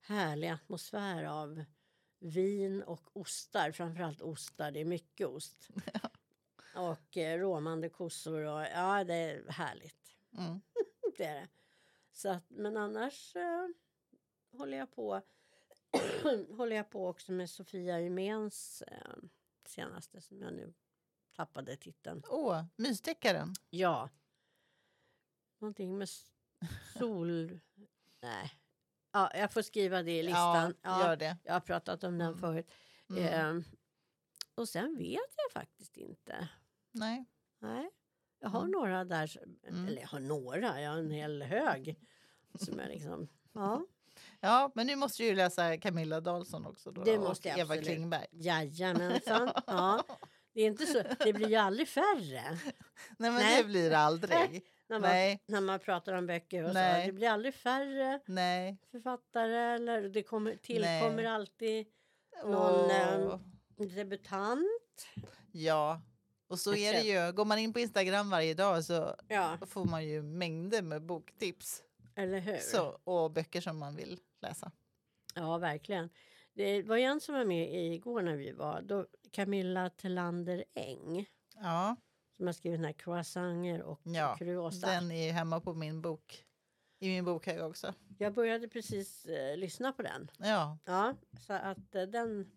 härlig 0.00 0.48
atmosfär 0.48 1.24
av 1.24 1.64
vin 2.18 2.82
och 2.82 3.16
ostar. 3.16 3.72
Framförallt 3.72 4.20
ostar, 4.20 4.70
det 4.70 4.80
är 4.80 4.84
mycket 4.84 5.26
ost. 5.26 5.68
och 6.74 7.16
eh, 7.16 7.38
råmande 7.38 7.88
kossor 7.88 8.42
och 8.42 8.62
ja, 8.62 9.04
det 9.04 9.14
är 9.14 9.50
härligt. 9.50 10.16
Mm. 10.38 10.60
Det 11.16 11.24
är 11.24 11.34
det. 11.34 11.48
Så 12.12 12.28
att, 12.28 12.50
men 12.50 12.76
annars 12.76 13.36
eh, 13.36 13.68
håller 14.58 14.78
jag 14.78 14.90
på 14.90 15.22
håller 16.56 16.76
jag 16.76 16.90
på 16.90 17.08
också 17.08 17.32
med 17.32 17.50
Sofia 17.50 18.00
Uméns 18.00 18.82
eh, 18.82 19.16
senaste 19.66 20.20
som 20.20 20.42
jag 20.42 20.52
nu 20.52 20.74
tappade 21.36 21.76
titeln. 21.76 22.22
Åh, 22.28 22.64
mysdeckaren. 22.76 23.54
Ja. 23.70 24.10
Någonting 25.58 25.98
med 25.98 26.08
sol... 26.98 27.60
Nej. 28.20 28.57
Ja, 29.12 29.30
jag 29.34 29.52
får 29.52 29.62
skriva 29.62 30.02
det 30.02 30.18
i 30.18 30.22
listan. 30.22 30.74
Ja, 30.82 31.00
gör 31.06 31.16
det. 31.16 31.36
jag 31.44 31.52
har 31.52 31.60
pratat 31.60 32.04
om 32.04 32.18
den 32.18 32.28
Mm. 32.28 32.38
förut. 32.40 32.70
Mm. 33.10 33.24
Ehm, 33.24 33.64
och 34.54 34.68
sen 34.68 34.96
vet 34.98 35.34
jag 35.36 35.52
faktiskt 35.62 35.96
inte. 35.96 36.48
Nej. 36.92 37.24
Nej, 37.60 37.90
jag 38.40 38.48
har 38.48 38.60
Mm. 38.60 38.70
några 38.70 39.04
där. 39.04 39.38
Mm. 39.68 39.86
Eller 39.86 40.00
jag 40.00 40.08
har 40.08 40.20
några, 40.20 40.80
jag 40.80 40.90
har 40.90 40.98
en 40.98 41.10
hel 41.10 41.42
hög. 41.42 41.98
Som 42.54 42.78
jag 42.78 42.88
liksom, 42.88 43.28
ja, 43.52 43.86
Ja, 44.40 44.72
men 44.74 44.86
nu 44.86 44.96
måste 44.96 45.22
du 45.22 45.26
ju 45.28 45.34
läsa 45.34 45.78
Camilla 45.78 46.20
Dahlsson 46.20 46.66
också. 46.66 46.90
Då, 46.90 47.04
Det 47.04 47.18
måste 47.18 47.48
jag 47.48 47.58
Eva 47.58 47.74
absolut. 47.74 47.86
Klingberg. 47.88 48.26
jajamensan. 48.30 49.50
Ja. 49.66 50.04
Det, 50.52 50.60
är 50.60 50.66
inte 50.66 50.86
så, 50.86 51.02
det 51.24 51.32
blir 51.32 51.48
ju 51.48 51.54
aldrig 51.56 51.88
färre 51.88 52.42
Nej, 53.18 53.30
men 53.30 53.34
Nej. 53.34 53.62
det 53.62 53.68
blir 53.68 53.90
det 53.90 53.98
aldrig. 53.98 54.66
När 54.88 55.00
man, 55.00 55.10
Nej, 55.10 55.42
när 55.46 55.60
man 55.60 55.78
pratar 55.78 56.12
om 56.12 56.26
böcker. 56.26 56.62
Och 56.64 56.68
så. 56.72 56.78
Det 57.06 57.12
blir 57.12 57.28
aldrig 57.28 57.54
färre 57.54 58.20
nej. 58.26 58.78
författare 58.90 59.56
eller 59.56 60.02
det 60.08 60.22
kommer, 60.22 60.56
tillkommer 60.56 61.24
alltid 61.24 61.86
Någon, 62.44 62.90
Åh, 63.76 63.86
debutant. 63.86 65.08
Ja, 65.52 66.00
och 66.48 66.58
så 66.58 66.74
är 66.74 66.92
det 66.92 67.00
ju. 67.00 67.32
Går 67.32 67.44
man 67.44 67.58
in 67.58 67.72
på 67.72 67.80
Instagram 67.80 68.30
varje 68.30 68.54
dag 68.54 68.84
så 68.84 69.14
Ja, 69.28 69.58
får 69.66 69.84
man 69.84 70.06
ju 70.08 70.22
mängder 70.22 70.82
med 70.82 71.02
boktips 71.02 71.82
eller 72.16 72.38
hur? 72.40 72.56
så, 72.56 72.98
och 73.04 73.30
böcker 73.30 73.60
som 73.60 73.78
man 73.78 73.96
vill 73.96 74.20
läsa. 74.42 74.72
Ja, 75.34 75.58
verkligen. 75.58 76.10
Det 76.54 76.82
var 76.82 76.96
ju 76.96 77.02
en 77.02 77.20
som 77.20 77.34
var 77.34 77.44
med 77.44 77.92
igår 77.94 78.22
när 78.22 78.36
vi 78.36 78.52
var. 78.52 78.82
Då, 78.82 79.06
Camilla 79.32 79.90
Telander 79.90 80.64
Eng. 80.74 81.26
Ja, 81.54 81.96
Som 82.38 82.46
har 82.46 82.52
skrivit 82.52 82.78
den 82.78 82.84
här 82.84 82.92
croissanter 82.92 83.82
och 83.82 84.00
Ja, 84.04 84.36
kuriosa. 84.38 84.86
den 84.86 85.10
är 85.12 85.32
hemma 85.32 85.60
på 85.60 85.74
min 85.74 86.02
bok. 86.02 86.44
I 87.00 87.08
min 87.08 87.24
bokhög 87.24 87.62
också. 87.62 87.94
Jag 88.18 88.34
började 88.34 88.68
precis 88.68 89.24
eh, 89.26 89.56
lyssna 89.56 89.92
på 89.92 90.02
den. 90.02 90.30
Ja, 90.38 90.78
Ja, 90.84 91.14
så 91.46 91.52
att 91.52 91.94
eh, 91.94 92.02
den... 92.02 92.50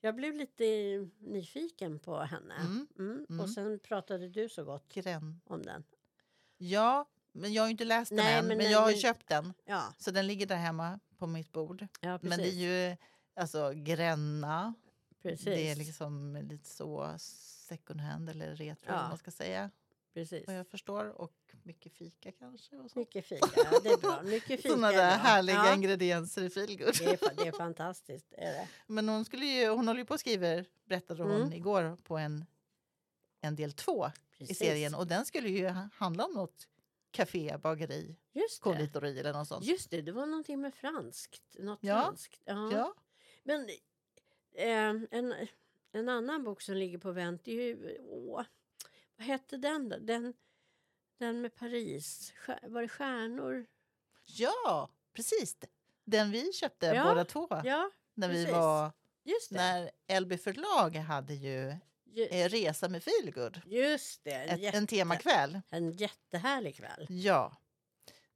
Jag 0.00 0.14
blev 0.16 0.34
lite 0.34 0.64
nyfiken 1.18 1.98
på 1.98 2.18
henne. 2.20 2.54
Mm, 2.54 2.86
Mm. 2.98 3.26
mm. 3.30 3.40
Och 3.40 3.50
sen 3.50 3.78
pratade 3.78 4.28
du 4.28 4.48
så 4.48 4.64
gott 4.64 4.88
grän. 4.94 5.40
om 5.44 5.62
den. 5.62 5.84
Ja, 6.58 7.08
men 7.32 7.52
jag 7.52 7.62
har 7.62 7.66
ju 7.68 7.70
inte 7.72 7.84
läst 7.84 8.08
den 8.08 8.16
Nej, 8.16 8.38
än. 8.38 8.46
men 8.46 8.56
Men, 8.58 8.70
jag 8.70 8.80
har 8.80 8.90
men- 8.90 8.96
köpt 9.00 9.28
den. 9.28 9.52
Ja, 9.64 9.94
Så 9.98 10.10
den 10.10 10.26
ligger 10.26 10.46
där 10.46 10.56
hemma 10.56 11.00
på 11.18 11.26
mitt 11.26 11.52
bord. 11.52 11.86
ja. 12.00 12.18
Men 12.22 12.38
det 12.38 12.48
är 12.48 12.88
ju 12.90 12.96
alltså 13.34 13.72
gränna. 13.74 14.74
precis. 15.22 15.44
Det 15.44 15.70
är 15.70 15.76
liksom 15.76 16.36
lite 16.42 16.68
så 16.68 17.14
second 17.76 18.00
hand 18.00 18.30
eller 18.30 18.56
retro 18.56 18.86
Ja. 18.92 19.08
man 19.08 19.18
ska 19.18 19.30
säga. 19.30 19.70
precis. 20.14 20.46
Vad 20.46 20.56
jag 20.56 20.66
förstår. 20.66 21.20
Och 21.20 21.32
mycket 21.62 21.92
fika 21.92 22.32
kanske. 22.32 22.76
Och 22.76 22.90
så. 22.90 22.98
Mycket 22.98 23.26
fika, 23.26 23.46
det 23.82 23.88
är 23.88 23.96
bra. 24.00 24.22
Mycket 24.22 24.46
fika 24.62 24.68
Sådana 24.68 24.92
är 24.92 24.96
där 24.96 25.16
härliga 25.16 25.56
ja, 25.56 25.74
ingredienser 25.74 26.42
i 26.42 26.50
feelgood. 26.50 26.94
det, 26.98 27.04
är, 27.22 27.34
det 27.36 27.48
är 27.48 27.52
fantastiskt. 27.52 28.32
Är 28.32 28.52
det. 28.52 28.68
Men 28.86 29.08
hon, 29.08 29.24
skulle 29.24 29.46
ju, 29.46 29.68
hon 29.68 29.86
håller 29.88 30.00
ju 30.00 30.06
på 30.06 30.14
och 30.14 30.20
skriver, 30.20 30.66
berättade 30.84 31.22
hon 31.22 31.32
Mm. 31.40 31.52
igår, 31.52 31.96
på 32.02 32.16
en, 32.18 32.44
en 33.40 33.56
del 33.56 33.72
två 33.72 34.06
i 34.06 34.38
Precis. 34.38 34.58
serien. 34.58 34.94
Och 34.94 35.06
den 35.06 35.24
skulle 35.26 35.48
ju 35.48 35.68
ha- 35.68 35.88
handla 35.94 36.24
om 36.24 36.32
något 36.32 36.68
café, 37.10 37.56
bageri, 37.62 38.16
konditori 38.60 39.18
eller 39.20 39.32
något 39.32 39.48
sånt. 39.48 39.64
Just 39.64 39.90
det, 39.90 40.02
det 40.02 40.12
var 40.12 40.26
någonting 40.26 40.60
med 40.60 40.74
franskt. 40.74 41.42
Något 41.58 41.78
Ja. 41.82 42.02
franskt. 42.04 42.40
Ja. 42.44 42.72
Ja. 42.72 42.94
Men 43.44 43.68
eh, 44.54 45.02
en, 45.18 45.34
en 45.92 46.08
annan 46.08 46.44
bok 46.44 46.62
som 46.62 46.74
ligger 46.76 46.98
på 46.98 47.12
vänt 47.12 47.48
är 47.48 47.52
ju... 47.52 47.98
Åh, 48.08 48.44
vad 49.16 49.26
hette 49.26 49.56
den 49.56 49.88
då? 49.88 49.96
Den, 49.98 50.34
den 51.18 51.40
med 51.40 51.54
Paris. 51.54 52.32
Var 52.62 52.82
det 52.82 52.88
Stjärnor? 52.88 53.66
ja, 54.24 54.90
precis. 55.12 55.56
Den 56.04 56.30
vi 56.30 56.52
köpte 56.52 56.86
Ja, 56.86 57.04
båda 57.04 57.24
två 57.24 57.48
Ja, 57.64 57.90
när 58.14 58.28
vi 58.28 58.34
precis. 58.34 58.52
var... 58.52 58.92
just 59.24 59.50
det. 59.50 59.90
När 60.08 60.20
LB 60.20 60.40
förlag 60.40 60.96
hade 60.96 61.34
ju 61.34 61.74
Ju, 62.04 62.26
eh, 62.26 62.48
Resa 62.48 62.88
med 62.88 63.02
feelgood. 63.02 63.60
just 63.66 64.24
det. 64.24 64.30
Ett, 64.34 64.60
jätte, 64.60 64.78
en 64.78 64.86
temakväll. 64.86 65.60
en 65.70 65.90
jättehärlig 65.92 66.76
kväll. 66.76 67.06
Ja. 67.10 67.56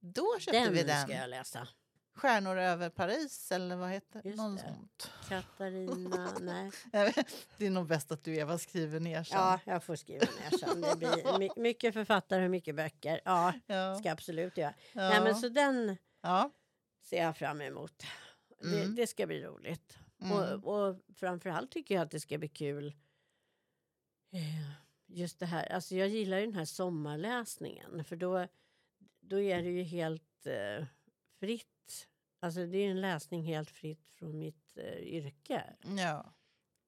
Då 0.00 0.38
köpte 0.38 0.60
Den 0.60 0.72
vi 0.72 0.78
ska 0.80 0.86
den. 0.92 1.10
jag 1.10 1.30
läsa. 1.30 1.68
Stjärnor 2.16 2.56
över 2.58 2.90
Paris 2.90 3.52
eller 3.52 3.76
vad 3.76 3.90
heter 3.90 4.22
Just 4.24 4.36
Något 4.38 4.56
det. 4.60 4.62
sånt. 4.68 5.10
Katarina, 5.28 6.28
nej. 6.40 6.70
Det 7.58 7.66
är 7.66 7.70
nog 7.70 7.86
bäst 7.86 8.12
att 8.12 8.24
du 8.24 8.36
Eva 8.36 8.58
skriver 8.58 9.00
ner 9.00 9.24
sen. 9.24 9.38
Ja, 9.38 9.60
jag 9.64 9.84
får 9.84 9.96
skriva 9.96 10.26
ner 10.40 10.58
sen. 10.58 10.80
Det 10.80 10.96
blir 10.96 11.38
my, 11.38 11.48
mycket 11.62 11.94
författare 11.94 12.44
och 12.44 12.50
mycket 12.50 12.74
böcker. 12.74 13.20
Ja, 13.24 13.52
Ja. 13.66 13.98
ska 13.98 14.12
absolut 14.12 14.56
göra. 14.56 14.74
Ja. 14.92 15.08
Nej, 15.08 15.20
men 15.20 15.34
så 15.34 15.48
den 15.48 15.96
ja. 16.20 16.50
ser 17.02 17.22
jag 17.22 17.36
fram 17.36 17.60
emot. 17.60 18.02
Det, 18.60 18.66
Mm. 18.82 18.94
det 18.94 19.06
ska 19.06 19.26
bli 19.26 19.42
roligt. 19.42 19.98
Mm. 20.22 20.32
Och, 20.62 20.74
och 20.88 20.96
framförallt 21.14 21.70
tycker 21.70 21.94
jag 21.94 22.02
att 22.02 22.10
det 22.10 22.20
ska 22.20 22.38
bli 22.38 22.48
kul. 22.48 22.86
eh, 24.32 24.70
Just 25.08 25.38
det 25.38 25.46
här, 25.46 25.72
alltså 25.72 25.94
jag 25.94 26.08
gillar 26.08 26.38
ju 26.38 26.46
den 26.46 26.54
här 26.54 26.64
sommarläsningen 26.64 28.04
för 28.04 28.16
då, 28.16 28.46
då 29.20 29.40
är 29.40 29.62
det 29.62 29.70
ju 29.70 29.82
helt 29.82 30.46
eh, 30.46 30.86
fritt. 31.40 32.08
Alltså 32.40 32.66
det 32.66 32.78
är 32.78 32.90
en 32.90 33.00
läsning 33.00 33.42
helt 33.42 33.70
fritt 33.70 34.08
från 34.08 34.38
mitt 34.38 34.76
eh, 34.76 34.98
yrke 34.98 35.64
ja. 35.96 36.34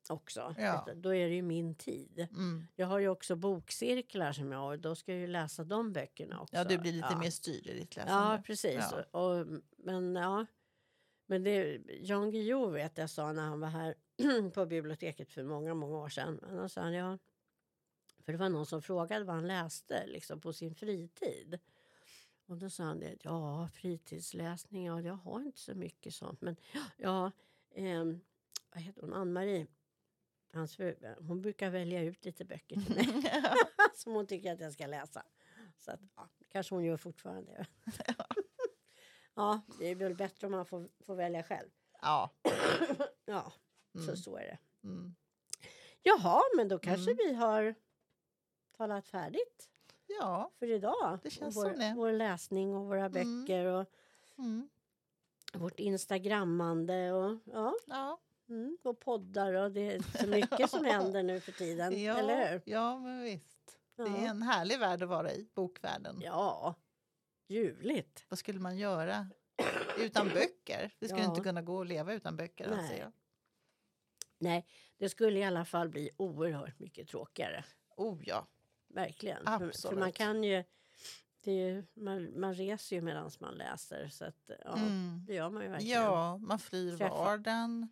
också. 0.08 0.54
Ja. 0.58 0.88
Då 0.96 1.14
är 1.14 1.28
det 1.28 1.34
ju 1.34 1.42
min 1.42 1.74
tid. 1.74 2.28
Mm. 2.30 2.66
Jag 2.76 2.86
har 2.86 2.98
ju 2.98 3.08
också 3.08 3.36
bokcirklar 3.36 4.32
som 4.32 4.52
jag 4.52 4.58
har 4.58 4.72
och 4.72 4.78
då 4.78 4.94
ska 4.94 5.12
jag 5.12 5.20
ju 5.20 5.26
läsa 5.26 5.64
de 5.64 5.92
böckerna 5.92 6.40
också. 6.40 6.56
ja, 6.56 6.64
du 6.64 6.78
blir 6.78 6.92
lite 6.92 7.08
Ja. 7.10 7.18
mer 7.18 7.30
styrd 7.30 7.66
i 7.66 7.74
ditt 7.74 7.96
läsande. 7.96 8.34
Ja, 8.34 8.42
precis. 8.44 8.84
Ja. 8.90 9.04
Och, 9.10 9.38
och, 9.38 9.46
men 9.76 10.14
ja, 10.14 10.46
men 11.26 11.42
det, 11.42 11.80
Jan 12.00 12.30
Guillou 12.30 12.70
vet 12.70 12.98
jag 12.98 13.10
sa 13.10 13.32
när 13.32 13.42
han 13.42 13.60
var 13.60 13.68
här 13.68 13.94
på 14.54 14.66
biblioteket 14.66 15.32
för 15.32 15.42
många, 15.42 15.74
många 15.74 15.96
år 15.98 16.08
sedan. 16.08 16.40
Men 16.42 16.56
då 16.56 16.68
sa 16.68 16.80
han, 16.80 16.94
ja, 16.94 17.18
för 18.24 18.32
det 18.32 18.38
var 18.38 18.48
någon 18.48 18.66
som 18.66 18.82
frågade 18.82 19.24
vad 19.24 19.34
han 19.34 19.46
läste 19.46 20.06
liksom, 20.06 20.40
på 20.40 20.52
sin 20.52 20.74
fritid. 20.74 21.58
Och 22.48 22.56
då 22.58 22.70
sa 22.70 22.84
han 22.84 23.00
det, 23.00 23.16
ja 23.20 23.68
fritidsläsning, 23.68 24.84
ja 24.86 25.00
jag 25.00 25.14
har 25.14 25.40
inte 25.40 25.58
så 25.60 25.74
mycket 25.74 26.14
sånt. 26.14 26.40
Men 26.40 26.56
ja, 26.96 27.32
ehm, 27.74 28.20
vad 28.74 28.82
heter 28.82 29.00
hon, 29.02 29.12
Ann-Marie, 29.12 29.66
hans 30.52 30.76
fru, 30.76 31.14
hon 31.20 31.42
brukar 31.42 31.70
välja 31.70 32.02
ut 32.02 32.24
lite 32.24 32.44
böcker 32.44 32.76
till 32.80 32.94
mig 32.94 33.32
som 33.94 34.12
hon 34.12 34.26
tycker 34.26 34.52
att 34.52 34.60
jag 34.60 34.72
ska 34.72 34.86
läsa. 34.86 35.22
Så 35.76 35.90
att, 35.92 36.00
ja, 36.16 36.28
kanske 36.48 36.74
hon 36.74 36.84
gör 36.84 36.96
fortfarande. 36.96 37.66
ja, 39.34 39.60
det 39.78 39.86
är 39.86 39.94
väl 39.94 40.14
bättre 40.16 40.46
om 40.46 40.50
man 40.52 40.66
får, 40.66 40.88
får 41.04 41.14
välja 41.14 41.42
själv. 41.42 41.68
ja. 42.02 42.30
Ja, 43.24 43.52
så, 43.92 43.98
Mm. 44.02 44.16
så 44.16 44.36
är 44.36 44.42
det. 44.46 44.58
Mm. 44.88 45.14
Jaha, 46.02 46.42
men 46.56 46.68
då 46.68 46.78
kanske 46.78 47.10
Mm. 47.12 47.16
vi 47.28 47.34
har 47.34 47.74
talat 48.76 49.08
färdigt 49.08 49.68
ja. 50.20 50.50
för 50.58 50.70
idag. 50.70 51.18
Det 51.22 51.30
känns 51.30 51.56
vår, 51.56 51.64
som 51.70 51.78
det. 51.78 51.92
Vår 51.96 52.12
läsning 52.12 52.74
och 52.76 52.84
våra 52.86 53.04
Mm. 53.06 53.12
böcker 53.44 53.64
och 53.64 53.86
Mm. 54.38 54.68
vårt 55.52 55.80
instagrammande 55.80 57.12
och, 57.12 57.38
ja, 57.44 57.74
Ja. 57.86 58.18
mm, 58.48 58.78
och 58.82 59.00
poddar 59.00 59.52
och 59.52 59.72
det 59.72 59.92
är 59.92 60.18
så 60.18 60.26
mycket 60.26 60.70
som 60.70 60.84
händer 60.84 61.22
nu 61.22 61.40
för 61.40 61.52
tiden. 61.52 62.02
Ja. 62.02 62.16
Eller 62.18 62.52
hur? 62.52 62.62
ja, 62.64 62.98
men 62.98 63.22
visst. 63.22 63.78
Ja. 63.96 64.04
Det 64.04 64.10
är 64.24 64.28
en 64.30 64.42
härlig 64.42 64.78
värld 64.78 65.02
att 65.02 65.08
vara 65.08 65.32
i, 65.32 65.48
bokvärlden. 65.54 66.20
ja, 66.22 66.74
ljuvligt. 67.48 68.24
Vad 68.28 68.38
skulle 68.38 68.60
man 68.60 68.76
göra 68.78 69.26
utan 69.98 70.28
böcker? 70.34 70.90
Det 70.98 71.08
skulle 71.08 71.22
Ja. 71.22 71.28
inte 71.30 71.40
kunna 71.40 71.62
gå 71.62 71.80
att 71.80 71.86
leva 71.86 72.12
utan 72.12 72.36
böcker. 72.36 72.70
Nej. 72.70 72.98
Jag. 72.98 73.12
Nej, 74.38 74.66
det 74.96 75.08
skulle 75.08 75.38
i 75.38 75.44
alla 75.44 75.64
fall 75.64 75.88
bli 75.88 76.10
oerhört 76.16 76.78
mycket 76.78 77.08
tråkigare. 77.08 77.64
Oh 77.96 78.18
ja. 78.28 78.46
Verkligen. 78.88 79.36
För, 79.44 79.52
för 79.52 79.58
man 79.60 79.68
Absolut. 79.68 80.14
kan 80.14 80.44
ju... 80.44 80.64
Ju 81.44 81.84
man, 81.94 82.40
man 82.40 82.54
reser 82.54 82.96
ju 82.96 83.02
medan 83.02 83.30
man 83.40 83.54
läser. 83.54 84.08
Så 84.08 84.24
att, 84.24 84.50
ja, 84.64 84.76
Mm. 84.76 85.24
det 85.26 85.34
gör 85.34 85.50
man 85.50 85.62
ju 85.62 85.68
verkligen. 85.68 86.02
Ja, 86.02 86.36
man 86.38 86.58
flyr 86.58 86.96
Träffa- 86.96 87.08
vardagen. 87.18 87.88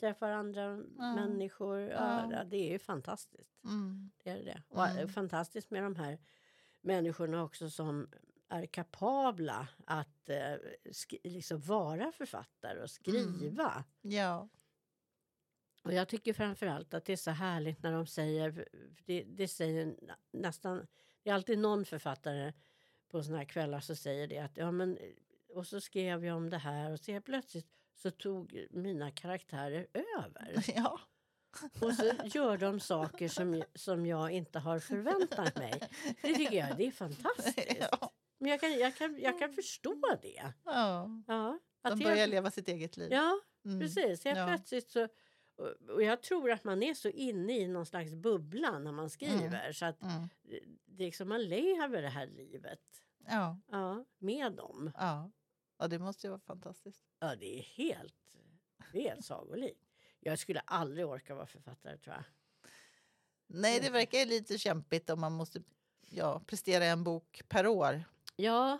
Träffar 0.00 0.30
andra 0.30 0.76
människor. 1.16 1.80
Ja. 1.80 2.28
Ja. 2.32 2.44
Det 2.44 2.56
är 2.56 2.72
ju 2.72 2.78
fantastiskt. 2.78 3.64
Mm. 3.64 4.10
Det 4.24 4.30
är 4.30 4.44
det. 4.44 4.62
Och 4.68 4.86
Mm. 4.88 5.08
fantastiskt 5.08 5.70
med 5.70 5.82
de 5.82 5.96
här 5.96 6.18
människorna 6.80 7.42
också 7.42 7.70
som 7.70 8.10
är 8.48 8.66
kapabla 8.66 9.68
att 9.86 10.28
eh, 10.28 10.54
liksom 11.24 11.60
vara 11.60 12.12
författare 12.12 12.82
och 12.82 12.90
skriva. 12.90 13.84
Ja. 14.02 14.48
Och 15.82 15.92
jag 15.92 16.08
tycker 16.08 16.32
framförallt 16.32 16.94
att 16.94 17.04
det 17.04 17.12
är 17.12 17.16
så 17.16 17.30
härligt 17.30 17.82
när 17.82 17.92
de 17.92 18.06
säger, 18.06 18.68
det, 19.06 19.22
det 19.22 19.48
säger 19.48 19.86
nä- 19.86 20.16
nästan, 20.30 20.86
det 21.22 21.30
är 21.30 21.34
alltid 21.34 21.58
någon 21.58 21.84
författare 21.84 22.52
på 23.08 23.22
såna 23.22 23.38
här 23.38 23.44
kvällar 23.44 23.80
som 23.80 23.96
säger 23.96 24.26
det 24.26 24.38
att 24.38 24.56
ja 24.56 24.70
men 24.70 24.98
och 25.54 25.66
så 25.66 25.80
skrev 25.80 26.24
jag 26.24 26.36
om 26.36 26.50
det 26.50 26.58
här 26.58 26.92
och 26.92 27.00
så 27.00 27.12
helt 27.12 27.24
plötsligt 27.24 27.66
så 27.94 28.10
tog 28.10 28.66
mina 28.70 29.10
karaktärer 29.10 29.86
över. 30.18 30.64
ja. 30.76 31.00
Och 31.80 31.94
så 31.94 32.12
gör 32.24 32.56
de 32.58 32.80
saker 32.80 33.28
som, 33.28 33.62
som 33.74 34.06
jag 34.06 34.30
inte 34.30 34.58
har 34.58 34.78
förväntat 34.78 35.56
mig. 35.58 35.80
Det 36.22 36.34
tycker 36.34 36.56
jag 36.56 36.76
det 36.76 36.86
är 36.86 36.90
fantastiskt. 36.90 37.76
Ja. 37.90 38.12
Men 38.38 38.50
jag 38.50 38.60
kan, 38.60 38.72
jag 38.78 38.96
kan, 38.96 39.18
jag 39.20 39.38
kan 39.38 39.52
förstå 39.52 40.18
det. 40.22 40.52
Ja. 40.64 41.08
Ja, 41.26 41.58
att 41.82 41.98
De 41.98 42.04
börjar 42.04 42.26
leva 42.26 42.50
sitt 42.50 42.68
eget 42.68 42.96
liv. 42.96 43.08
Ja, 43.12 43.40
Mm. 43.64 43.80
precis. 43.80 44.24
Helt 44.24 44.38
Ja. 44.38 44.46
plötsligt 44.46 44.90
så... 44.90 45.08
och- 45.88 46.02
jag 46.02 46.22
tror 46.22 46.50
att 46.50 46.64
man 46.64 46.82
är 46.82 46.94
så 46.94 47.08
inne 47.08 47.58
i 47.58 47.68
någon 47.68 47.86
slags 47.86 48.14
bubbla 48.14 48.78
när 48.78 48.92
man 48.92 49.10
skriver. 49.10 49.72
Så 49.72 49.84
att 49.86 50.02
Mm. 50.02 50.28
det- 50.42 50.60
liksom 50.86 51.28
man 51.28 51.42
lever 51.42 52.02
det 52.02 52.08
här 52.08 52.26
livet 52.26 52.80
Ja, 53.26 53.58
ja, 53.70 54.04
med 54.18 54.52
dem. 54.52 54.90
ja. 54.98 55.30
ja, 55.78 55.88
det 55.88 55.98
måste 55.98 56.26
ju 56.26 56.30
vara 56.30 56.40
fantastiskt. 56.40 57.00
Ja, 57.18 57.36
det 57.36 57.58
är 57.58 57.62
helt, 57.62 58.36
det 58.92 58.98
är 58.98 59.10
helt 59.10 59.24
sagolikt. 59.24 59.80
Jag 60.20 60.38
skulle 60.38 60.60
aldrig 60.60 61.06
orka 61.06 61.34
vara 61.34 61.46
författare 61.46 61.98
tror 61.98 62.14
jag. 62.16 62.24
Nej, 63.46 63.80
det 63.80 63.90
verkar 63.90 64.18
ju 64.18 64.24
lite 64.24 64.58
kämpigt 64.58 65.10
om 65.10 65.20
man 65.20 65.32
måste 65.32 65.62
ja, 66.10 66.40
prestera 66.46 66.84
en 66.84 67.04
bok 67.04 67.42
per 67.48 67.66
år. 67.66 68.04
Ja, 68.36 68.78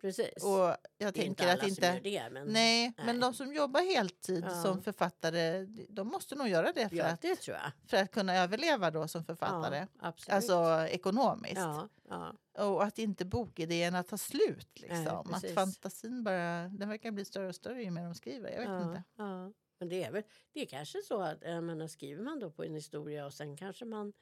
precis. 0.00 0.44
Och 0.44 0.50
jag 0.50 0.76
är 0.98 1.06
inte 1.06 1.20
tänker 1.20 1.44
alla 1.44 1.52
att 1.52 1.58
som 1.60 1.68
inte... 1.68 1.86
gör 1.86 2.24
det. 2.24 2.30
Men, 2.30 2.46
Nej, 2.46 2.92
nej. 2.96 3.06
men 3.06 3.20
de 3.20 3.34
som 3.34 3.54
jobbar 3.54 3.94
heltid 3.94 4.44
Ja. 4.48 4.62
som 4.62 4.82
författare, 4.82 5.66
de 5.88 6.08
måste 6.08 6.34
nog 6.34 6.48
göra 6.48 6.72
det 6.72 6.88
för, 6.88 6.96
ja, 6.96 7.04
att, 7.04 7.20
det 7.22 7.48
för 7.86 7.96
att 7.96 8.10
kunna 8.10 8.36
överleva 8.36 8.90
då 8.90 9.08
som 9.08 9.24
författare. 9.24 9.78
Ja, 9.78 9.86
absolut. 10.08 10.34
Alltså 10.34 10.86
ekonomiskt. 10.94 11.60
ja. 12.08 12.34
Och 12.58 12.84
att 12.84 12.98
inte 12.98 13.24
bokidéerna 13.24 14.02
tar 14.02 14.16
slut. 14.16 14.80
Liksom. 14.80 15.06
att 15.16 15.32
precis. 15.32 15.54
fantasin 15.54 16.24
bara, 16.24 16.68
den 16.68 16.88
verkar 16.88 17.10
bli 17.10 17.24
större 17.24 17.48
och 17.48 17.54
större 17.54 17.82
ju 17.82 17.90
mer 17.90 18.04
de 18.04 18.14
skriver. 18.14 18.50
Jag 18.50 18.58
vet 18.58 18.86
inte. 18.86 19.02
Ja. 19.16 19.52
Men 19.78 19.88
det 19.88 20.04
är 20.04 20.10
väl 20.12 20.22
det 20.52 20.60
är 20.60 20.66
kanske 20.66 21.02
så 21.02 21.22
att 21.22 21.38
jag 21.42 21.64
menar, 21.64 21.86
skriver 21.86 22.22
man 22.22 22.38
då 22.38 22.50
på 22.50 22.64
en 22.64 22.74
historia 22.74 23.26
och 23.26 23.34
sen 23.34 23.56
kanske 23.56 23.84
man 23.84 24.12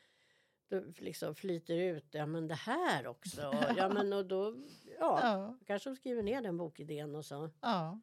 då 0.68 0.80
liksom 0.98 1.34
flyter 1.34 1.74
ut. 1.76 2.06
Ja, 2.10 2.26
men 2.26 2.48
det 2.48 2.54
här 2.54 3.06
också. 3.06 3.54
Ja, 3.76 3.88
men 3.88 4.12
och 4.12 4.26
då 4.26 4.54
ja, 5.00 5.20
Ja, 5.22 5.56
kanske 5.66 5.90
de 5.90 5.96
skriver 5.96 6.22
ner 6.22 6.42
den 6.42 6.56
bokidén 6.56 7.14
och 7.14 7.24
så 7.24 7.50
ja, 7.60 8.00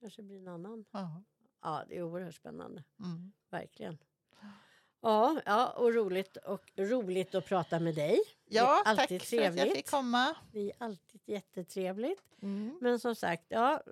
kanske 0.00 0.22
blir 0.22 0.36
en 0.38 0.48
annan. 0.48 0.84
ja. 0.90 1.22
Ja, 1.64 1.84
det 1.88 1.96
är 1.98 2.02
oerhört 2.02 2.34
spännande. 2.34 2.84
Mm. 3.00 3.32
Verkligen. 3.50 3.98
Ja, 5.00 5.40
ja, 5.46 5.70
och 5.70 5.94
roligt, 5.94 6.36
och 6.36 6.70
roligt 6.76 7.34
att 7.34 7.46
prata 7.46 7.80
med 7.80 7.94
dig. 7.94 8.18
ja 8.44 8.82
alltid 8.86 9.20
tack 9.20 9.28
för 9.28 9.36
att 9.36 9.42
jag 9.44 9.54
trevligt. 9.54 9.76
fick 9.76 9.90
komma. 9.90 10.36
Det 10.52 10.60
är 10.60 10.72
alltid 10.78 11.20
jättetrevligt. 11.24 12.36
Mm. 12.42 12.78
Men 12.80 13.00
som 13.00 13.14
sagt, 13.14 13.44
ja, 13.48 13.82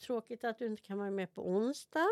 tråkigt 0.00 0.44
att 0.44 0.58
du 0.58 0.66
inte 0.66 0.82
kan 0.82 0.98
vara 0.98 1.10
med 1.10 1.34
på 1.34 1.48
onsdag. 1.48 2.06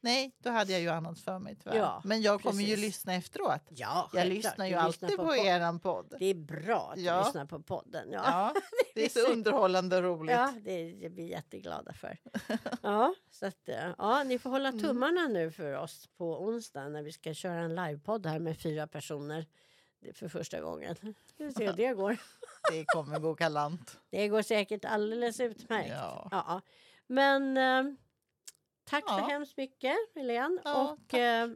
Nej, 0.00 0.34
då 0.38 0.50
hade 0.50 0.72
jag 0.72 0.80
ju 0.80 0.88
annat 0.88 1.18
för 1.20 1.38
mig 1.38 1.56
tyvärr. 1.62 1.76
Ja, 1.76 2.02
Men 2.04 2.22
jag 2.22 2.42
kommer 2.42 2.62
ju 2.62 2.76
lyssna 2.76 3.14
efteråt. 3.14 3.60
Ja, 3.68 4.10
Jag 4.12 4.26
lyssnar 4.26 4.66
ju 4.66 4.74
alltid 4.74 5.16
på, 5.16 5.24
podd. 5.24 5.36
eran 5.38 5.80
podd. 5.80 6.14
Det 6.18 6.26
är 6.26 6.34
bra 6.34 6.90
att 6.92 7.00
Ja. 7.00 7.18
du 7.18 7.24
lyssnar 7.24 7.44
på 7.46 7.62
podden. 7.62 8.08
Ja, 8.12 8.22
Ja, 8.24 8.60
det 8.94 9.04
är 9.04 9.08
så 9.08 9.32
underhållande 9.32 9.96
och 9.96 10.02
roligt. 10.02 10.32
ja 10.36 10.52
det, 10.64 10.92
det 10.92 11.10
blir 11.10 11.26
jätteglada 11.28 11.92
för. 11.92 12.18
Ja, 12.82 13.14
så 13.30 13.46
att, 13.46 13.68
eh, 13.68 13.90
ja, 13.98 14.24
ni 14.24 14.38
får 14.38 14.50
hålla 14.50 14.68
Mm. 14.68 14.82
tummarna 14.82 15.28
nu 15.28 15.50
för 15.50 15.72
oss 15.72 16.08
på 16.16 16.42
onsdag 16.44 16.88
när 16.88 17.02
vi 17.02 17.12
ska 17.12 17.34
köra 17.34 17.60
en 17.60 17.74
livepodd 17.74 18.26
här 18.26 18.38
med 18.38 18.58
fyra 18.60 18.86
personer 18.86 19.46
för 20.14 20.28
första 20.28 20.60
gången. 20.60 20.96
Vi 21.36 21.44
får 21.46 21.58
se 21.58 21.66
hur 21.66 21.72
det 21.72 21.92
går. 21.94 22.16
Det 22.72 22.84
kommer 22.86 23.18
gå 23.18 23.34
galant. 23.34 23.98
Det 24.10 24.28
går 24.28 24.42
säkert 24.42 24.84
alldeles 24.84 25.40
utmärkt. 25.40 25.88
Ja. 25.90 26.28
Ja. 26.30 26.60
Men 27.06 27.58
tack 28.84 29.08
så 29.08 29.14
Ja. 29.18 29.26
hemskt 29.26 29.56
mycket, 29.56 29.96
Helene. 30.14 30.60
Ja, 30.64 30.90
och 30.92 30.98
tack. 31.08 31.20
eh, 31.20 31.50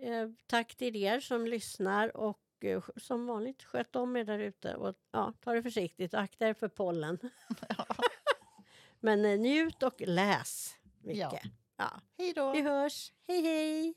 eh, 0.00 0.28
tack 0.46 0.74
till 0.74 0.96
er 0.96 1.20
som 1.20 1.46
lyssnar. 1.46 2.16
Och 2.16 2.40
eh, 2.60 2.82
som 2.96 3.26
vanligt, 3.26 3.62
sköt 3.62 3.96
om 3.96 4.16
er 4.16 4.24
där 4.24 4.38
ute. 4.38 4.74
Och 4.76 4.94
ja, 5.10 5.32
ta 5.40 5.52
det 5.52 5.62
försiktigt 5.62 6.14
och 6.14 6.20
akta 6.20 6.48
er 6.48 6.54
för 6.54 6.68
pollen. 6.68 7.18
Men 9.00 9.24
eh, 9.24 9.38
njut 9.38 9.82
och 9.82 10.00
läs 10.00 10.76
mycket. 11.02 11.20
Ja. 11.44 11.50
Ja. 11.76 12.00
Hej 12.18 12.32
då! 12.32 12.52
Vi 12.52 12.60
hörs. 12.60 13.12
Hej, 13.28 13.40
hej! 13.42 13.94